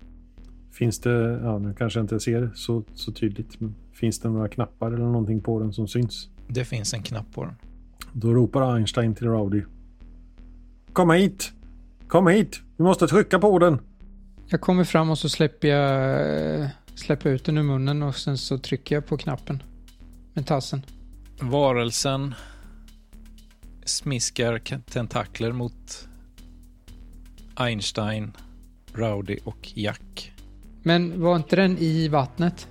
[0.79, 4.49] Finns det, ja nu kanske jag inte ser så, så tydligt, men finns det några
[4.49, 6.29] knappar eller någonting på den som syns?
[6.49, 7.55] Det finns en knapp på den.
[8.13, 9.63] Då ropar Einstein till Rowdy.
[10.93, 11.53] Kom hit!
[12.09, 12.61] Kom hit!
[12.77, 13.79] Vi måste trycka på den!
[14.47, 18.59] Jag kommer fram och så släpper jag släpper ut den ur munnen och sen så
[18.59, 19.63] trycker jag på knappen
[20.33, 20.83] med tassen.
[21.41, 22.35] Varelsen
[23.85, 24.59] smiskar
[24.93, 26.09] tentakler mot
[27.55, 28.33] Einstein,
[28.93, 30.33] Rowdy och Jack.
[30.87, 32.69] Men var inte den i vattnet?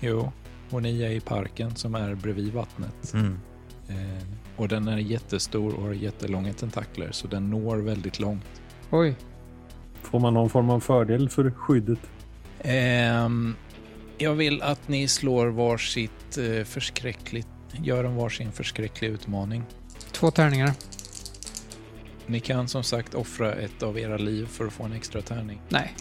[0.00, 0.32] Jo,
[0.70, 3.14] och ni är i parken som är bredvid vattnet.
[3.14, 3.38] Mm.
[3.88, 4.24] Eh,
[4.56, 8.62] och den är jättestor och har jättelånga tentakler så den når väldigt långt.
[8.90, 9.14] Oj,
[10.02, 11.98] Får man någon form av fördel för skyddet?
[12.60, 13.54] Ehm,
[14.18, 19.62] jag vill att ni slår varsitt eh, förskräckligt, gör en varsin förskräcklig utmaning.
[20.12, 20.72] två tärningar.
[22.26, 25.60] Ni kan som sagt offra ett av era liv för att få en extra tärning.
[25.68, 25.94] Nej,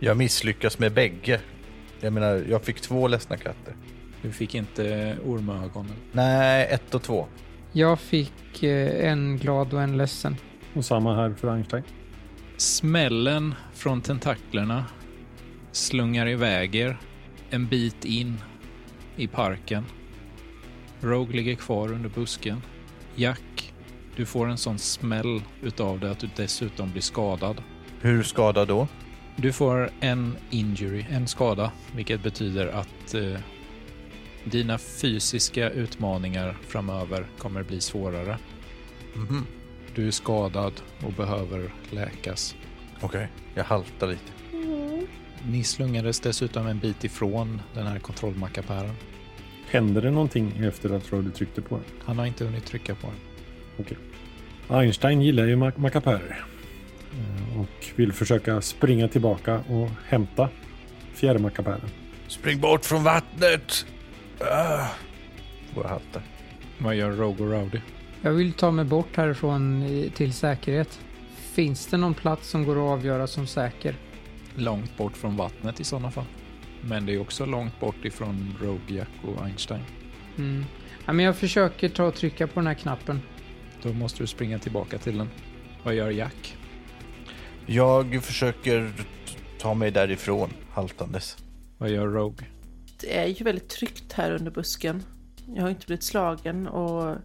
[0.00, 1.40] Jag misslyckas med bägge.
[2.00, 3.74] Jag menar, jag fick två ledsna katter.
[4.22, 5.92] Du fick inte ormögonen.
[6.12, 7.26] Nej, ett och två.
[7.72, 10.36] jag fick eh, en glad och en ledsen.
[10.74, 11.82] Och samma här för Einstein.
[12.56, 14.84] Smällen från tentaklerna
[15.72, 16.98] slungar iväg er
[17.50, 18.38] en bit in
[19.16, 19.84] i parken.
[21.00, 22.62] Rogue ligger kvar under busken.
[23.14, 23.74] Jack,
[24.16, 27.62] du får en sån smäll utav det att du dessutom blir skadad.
[28.00, 28.88] Hur skadad då?
[29.36, 33.38] Du får en injury, en skada, vilket betyder att eh,
[34.44, 38.38] dina fysiska utmaningar framöver kommer bli svårare.
[39.14, 39.46] Mhm.
[39.94, 40.72] Du är skadad
[41.06, 42.56] och behöver läkas.
[43.00, 44.32] Okej, jag haltar lite.
[45.48, 48.94] Ni slungades dessutom en bit ifrån den här kontrollmackapären.
[49.68, 51.84] Händer det någonting efter att Rowdy tryckte på den?
[52.04, 53.16] Han har inte hunnit trycka på den.
[53.78, 53.96] Okej.
[54.68, 56.44] Einstein gillar ju mac- mackapärer.
[57.16, 60.48] Eh, Och vill försöka springa tillbaka och hämta
[61.14, 61.88] fjärrmackapären.
[62.28, 63.86] Spring bort från vattnet!
[64.40, 64.86] Ah.
[65.74, 66.22] Jag haltar.
[66.78, 67.80] Vad gör Rogue och Rowdy?
[68.22, 69.84] Jag vill ta mig bort härifrån
[70.14, 71.00] till säkerhet.
[71.36, 73.94] Finns det någon plats som går att avgöra som säker?
[74.54, 76.24] Långt bort från vattnet i sådana fall.
[76.80, 79.82] Men det är också långt bort ifrån Rogue, Jack och Einstein.
[80.38, 80.64] Mm.
[81.06, 83.20] Ja, men jag försöker ta och trycka på den här knappen.
[83.82, 85.28] Då måste du springa tillbaka till den.
[85.82, 86.55] Vad gör Jack?
[87.66, 88.92] Jag försöker
[89.58, 91.36] ta mig därifrån haltandes.
[91.78, 92.46] Vad gör Rogue?
[93.00, 95.02] Det är ju väldigt tryggt här under busken.
[95.54, 97.16] Jag har inte blivit slagen och...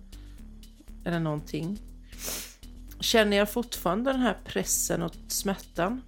[1.06, 1.78] Eller någonting.
[3.00, 6.02] Känner jag fortfarande den här pressen och smärtan?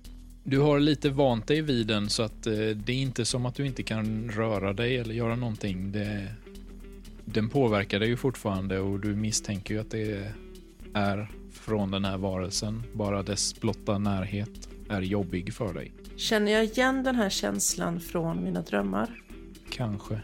[0.44, 3.56] Du har lite vant dig vid den så att eh, det är inte som att
[3.56, 5.92] du inte kan röra dig eller göra någonting.
[5.92, 6.28] Det,
[7.26, 10.34] den påverkar dig ju fortfarande och du misstänker ju att det
[10.94, 11.32] är
[11.64, 12.84] från den här varelsen.
[12.94, 15.92] Bara dess blotta närhet är jobbig för dig.
[16.16, 19.22] Känner jag igen den här känslan från mina drömmar?
[19.70, 20.22] Kanske.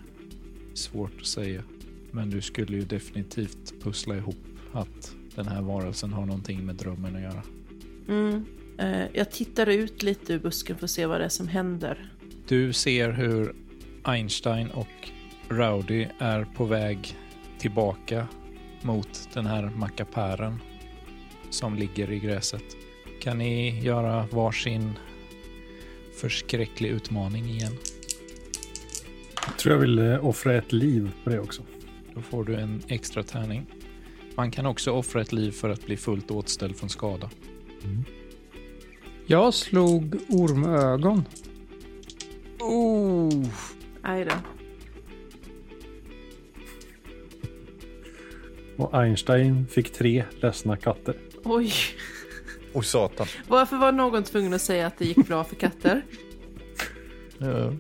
[0.73, 1.63] Svårt att säga.
[2.11, 7.15] Men du skulle ju definitivt pussla ihop att den här varelsen har någonting med drömmen
[7.15, 7.43] att göra.
[8.07, 8.45] Mm.
[8.77, 12.11] Eh, jag tittar ut lite ur busken för att se vad det är som händer.
[12.47, 13.55] Du ser hur
[14.03, 15.09] Einstein och
[15.49, 17.17] Rowdy är på väg
[17.59, 18.27] tillbaka
[18.81, 20.59] mot den här mackapären
[21.49, 22.63] som ligger i gräset.
[23.21, 24.93] Kan ni göra varsin
[26.15, 27.73] förskräcklig utmaning igen?
[29.45, 31.61] Jag tror jag vill eh, offra ett liv på det också.
[32.13, 33.65] Då får du en extra tärning.
[34.35, 37.29] Man kan också offra ett liv för att bli fullt åtställd från skada.
[39.25, 41.25] Jag slog ormögon.
[42.59, 43.47] Oh!
[44.01, 44.35] Aj då.
[48.77, 51.15] Och Einstein fick tre ledsna katter.
[51.43, 51.73] Oj.
[52.73, 53.27] Oj satan.
[53.47, 56.05] Varför var någon tvungen att säga att det gick bra för katter?
[57.37, 57.73] Ja.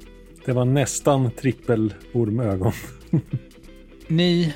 [0.45, 2.73] Det var nästan trippel ormögon.
[4.07, 4.55] Ni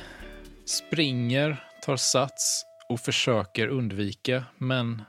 [0.65, 5.01] springer, tar sats och försöker undvika, men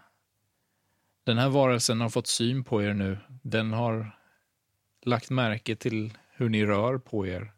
[1.26, 3.18] den här varelsen har fått syn på er nu.
[3.42, 4.18] Den har
[5.02, 7.52] lagt märke till hur ni rör på er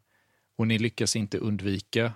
[0.57, 2.13] och ni lyckas inte undvika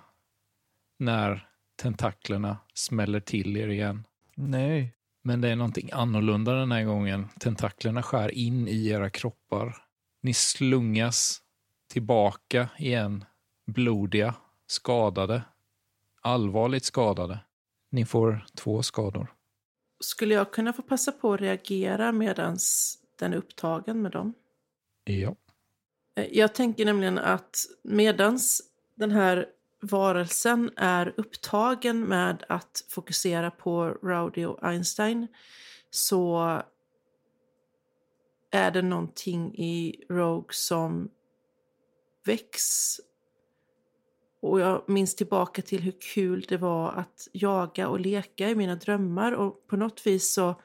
[0.99, 1.47] när
[1.81, 4.03] tentaklerna smäller till er igen.
[4.35, 4.93] Nej.
[5.23, 7.27] Men det är någonting annorlunda den här gången.
[7.39, 9.77] Tentaklerna skär in i era kroppar.
[10.21, 11.41] Ni slungas
[11.87, 13.25] tillbaka igen,
[13.65, 14.35] blodiga,
[14.67, 15.43] skadade,
[16.21, 17.39] allvarligt skadade.
[17.89, 19.33] Ni får två skador.
[19.99, 22.57] Skulle jag kunna få passa på att reagera medan
[23.19, 24.33] den är upptagen med dem?
[25.03, 25.35] Ja.
[26.15, 28.61] Eh, Jag tänker nämligen att medans
[28.95, 29.45] den här
[29.81, 35.27] varelsen är upptagen med att fokusera på Rowdy och Einstein
[35.89, 36.61] så
[38.51, 41.09] är det någonting i Rogue som
[42.25, 42.99] väcks.
[44.41, 48.75] Och jag minns tillbaka till hur kul det var att jaga och leka i mina
[48.75, 50.61] drömmar och på något vis så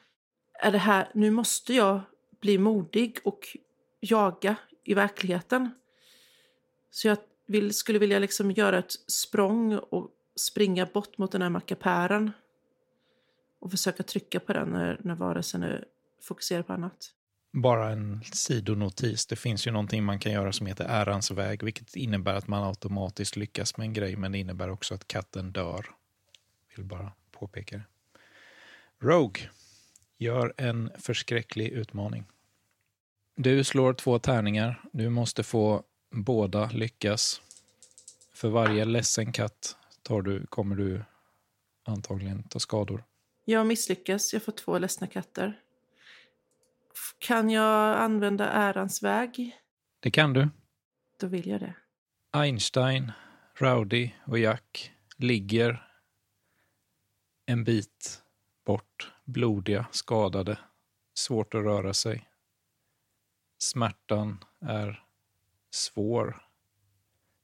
[0.62, 2.00] är det här, nu måste jag
[2.40, 3.56] bli modig och
[4.00, 5.70] jaga i verkligheten.
[6.90, 11.50] Så jag vill, skulle vilja liksom göra ett språng och springa bort mot den här
[11.50, 12.30] mackapären.
[13.58, 15.84] Och försöka trycka på den när, när varelsen är
[16.22, 17.12] fokuserad på annat.
[17.52, 19.26] Bara en sidonotis.
[19.26, 22.64] Det finns ju någonting man kan göra som heter ärans väg, vilket innebär att man
[22.64, 25.86] automatiskt lyckas med en grej, men det innebär också att katten dör.
[26.76, 27.84] Vill bara påpeka det.
[29.06, 29.42] Rogue,
[30.18, 32.24] gör en förskräcklig utmaning.
[33.36, 34.84] Du slår två tärningar.
[34.92, 37.42] Du måste få båda lyckas.
[38.32, 41.04] För varje ledsen katt tar du, kommer du
[41.84, 43.04] antagligen ta skador.
[43.44, 45.60] Jag misslyckas, jag får två ledsna katter.
[47.18, 49.60] Kan jag använda ärans väg?
[50.00, 50.48] Det kan du.
[51.20, 51.74] Då vill jag det.
[52.30, 53.12] Einstein,
[53.54, 55.86] Rowdy och Jack ligger
[57.46, 58.22] en bit
[58.64, 60.58] bort, blodiga, skadade,
[61.14, 62.28] svårt att röra sig.
[63.58, 65.05] Smärtan är
[65.76, 66.42] svår.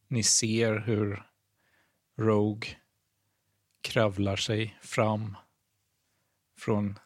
[0.09, 1.29] Ni ser hur
[2.19, 2.69] Rogue
[3.81, 5.37] kravlar sig fram
[6.59, 6.99] från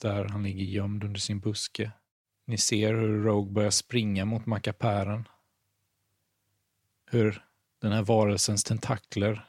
[0.00, 1.90] där han ligger gömd under sin buske.
[2.44, 5.28] Ni ser hur Rogue börjar springa mot mackapären
[7.10, 7.44] hur
[7.80, 9.48] den här varelsens tentakler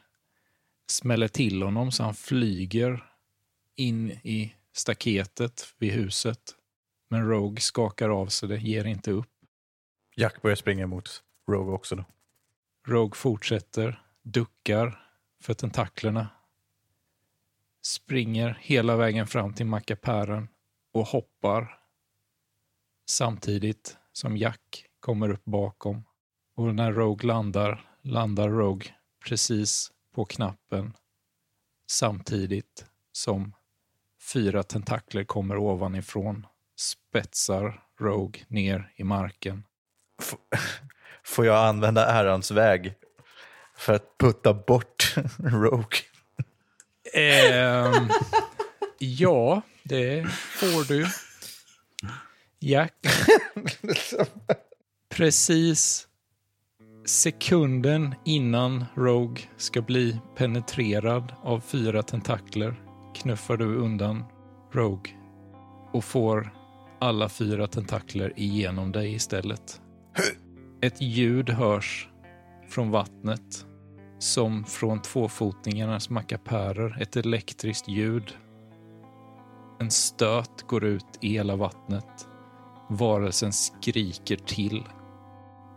[0.86, 3.04] smäller till honom så han flyger
[3.76, 6.56] in i staketet vid huset.
[7.08, 9.39] Men Rogue skakar av sig det, ger inte upp.
[10.20, 12.04] Jack börjar springa mot Rogue också då.
[12.86, 15.06] Rogue fortsätter, duckar
[15.42, 16.28] för tentaklerna.
[17.82, 20.48] Springer hela vägen fram till mackapären
[20.92, 21.80] och hoppar.
[23.06, 26.04] Samtidigt som Jack kommer upp bakom.
[26.54, 28.94] Och när Rogue landar, landar Rogue
[29.24, 30.96] precis på knappen
[31.86, 33.54] samtidigt som
[34.32, 39.64] fyra tentakler kommer ovanifrån, spetsar Rogue ner i marken.
[41.24, 42.94] Får jag använda ärans väg
[43.76, 45.98] för att putta bort Rogue?
[47.14, 48.08] Ehm,
[48.98, 51.06] ja, det får du.
[52.58, 52.94] Jack.
[55.08, 56.06] Precis
[57.04, 62.80] sekunden innan Rogue ska bli penetrerad av fyra tentakler
[63.14, 64.24] knuffar du undan
[64.72, 65.12] Rogue
[65.92, 66.52] och får
[67.00, 69.80] alla fyra tentakler igenom dig istället.
[70.80, 72.08] Ett ljud hörs
[72.68, 73.66] från vattnet
[74.18, 78.36] som från tvåfotingarnas mackapärer, ett elektriskt ljud.
[79.78, 82.28] En stöt går ut i hela vattnet.
[82.88, 84.84] Varelsen skriker till.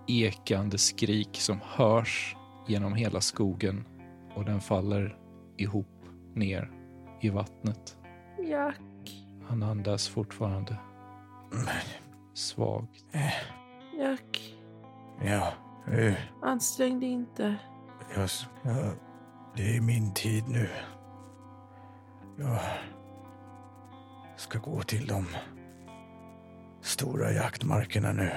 [0.07, 2.35] Ekande skrik som hörs
[2.67, 3.85] genom hela skogen
[4.35, 5.17] och den faller
[5.57, 6.71] ihop ner
[7.21, 7.97] i vattnet.
[8.49, 8.79] Jack.
[9.47, 10.77] Han andas fortfarande.
[12.33, 13.05] Svagt.
[13.97, 14.55] Jack.
[15.23, 15.53] Ja,
[15.93, 17.55] eh, Ansträng dig inte.
[18.15, 18.29] jag,
[18.63, 18.93] jag,
[19.55, 20.69] det är min tid nu.
[22.37, 22.59] Jag
[24.35, 25.27] ska gå till de
[26.81, 28.31] stora jaktmarkerna nu.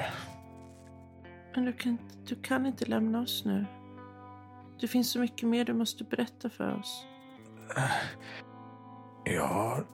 [1.54, 3.66] Men du kan, inte- du kan inte lämna oss nu.
[4.80, 7.06] Det finns så mycket mer du måste berätta för oss.
[9.24, 9.86] Jag har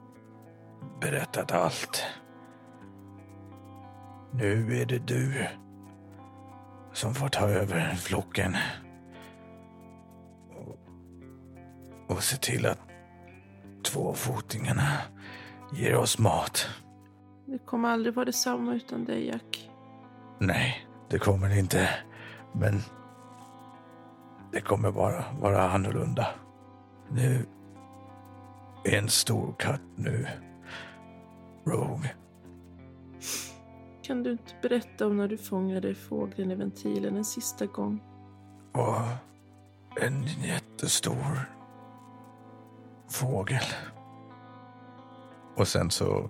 [1.01, 2.03] berättat allt.
[4.35, 5.47] Nu är det du
[6.93, 8.55] som får ta över flocken.
[10.55, 10.77] Och,
[12.15, 12.79] och se till att
[13.83, 14.97] tvåfotingarna
[15.73, 16.69] ger oss mat.
[17.45, 19.71] Det kommer aldrig vara detsamma utan dig, Jack.
[20.39, 21.89] Nej, det kommer det inte.
[22.53, 22.81] Men
[24.51, 26.27] det kommer bara vara annorlunda.
[27.11, 27.45] Nu
[28.83, 30.27] är en stor katt nu.
[31.65, 32.09] Rogue.
[34.03, 38.01] Kan du inte berätta om när du fångade fågeln i ventilen en sista gång?
[38.71, 39.01] Och
[40.01, 41.49] en jättestor
[43.09, 43.63] Fågel.
[45.55, 46.29] Och sen så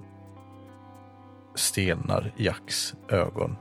[1.55, 3.55] stelnar Jacks ögon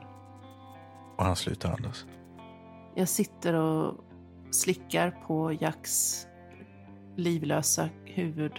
[1.17, 2.07] och han slutar andas.
[2.95, 4.05] Jag sitter och
[4.51, 6.27] slickar på Jacks
[7.17, 8.53] livlösa huvud.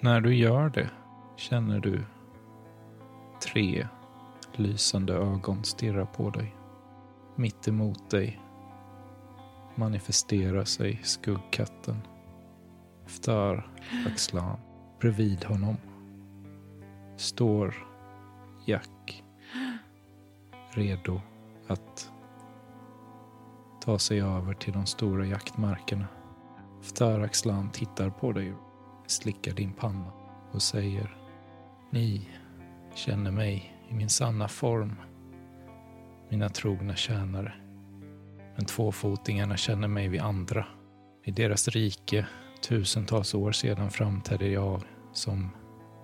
[0.00, 0.90] När du gör det
[1.40, 2.04] känner du
[3.42, 3.88] tre
[4.52, 6.56] lysande ögon stirra på dig.
[7.36, 8.40] Mitt emot dig
[9.74, 11.96] manifesterar sig skuggkatten.
[13.06, 13.70] Ftar
[14.06, 14.58] Axlan.
[15.00, 15.76] Bredvid honom
[17.16, 17.74] står
[18.64, 19.24] Jack
[20.70, 21.20] redo
[21.66, 22.12] att
[23.80, 26.06] ta sig över till de stora jaktmarkerna.
[26.82, 28.54] Ftar Axlan tittar på dig,
[29.06, 30.12] slickar din panna
[30.52, 31.19] och säger
[31.92, 32.28] ni
[32.94, 34.96] känner mig i min sanna form,
[36.28, 37.52] mina trogna tjänare.
[38.56, 40.66] Men tvåfotingarna känner mig vid andra.
[41.24, 42.26] I deras rike
[42.62, 45.50] tusentals år sedan framträdde jag som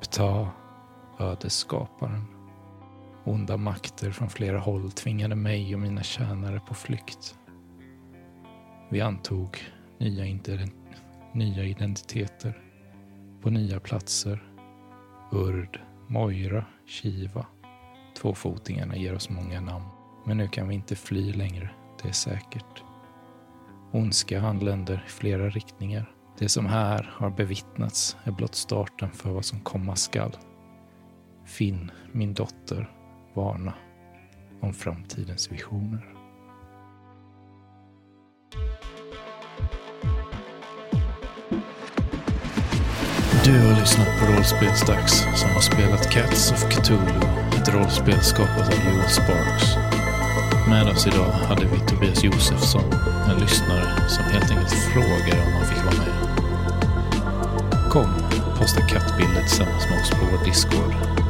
[0.00, 0.48] Ptah,
[1.18, 2.24] ödesskaparen.
[3.24, 7.38] Onda makter från flera håll tvingade mig och mina tjänare på flykt.
[8.90, 9.58] Vi antog
[9.98, 10.24] nya,
[11.34, 12.62] nya identiteter
[13.42, 14.55] på nya platser.
[15.30, 17.46] Urd, Moira, Kiva.
[18.20, 19.84] Tvåfotingarna ger oss många namn.
[20.26, 21.70] Men nu kan vi inte fly längre,
[22.02, 22.82] det är säkert.
[23.92, 26.12] Ondska anländer i flera riktningar.
[26.38, 30.36] Det som här har bevittnats är blott starten för vad som komma skall.
[31.44, 32.90] Finn, min dotter,
[33.34, 33.74] varna
[34.60, 36.16] om framtidens visioner.
[43.46, 47.20] Du har lyssnat på Rollspelsdags som har spelat Cats of Cthulhu,
[47.56, 49.64] ett rollspel skapat av Joel Sparks.
[50.68, 52.92] Med oss idag hade vi Tobias Josefsson,
[53.30, 56.14] en lyssnare som helt enkelt frågade om han fick vara med.
[57.90, 58.10] Kom,
[58.58, 61.25] posta kattbilder tillsammans med oss på vår Discord.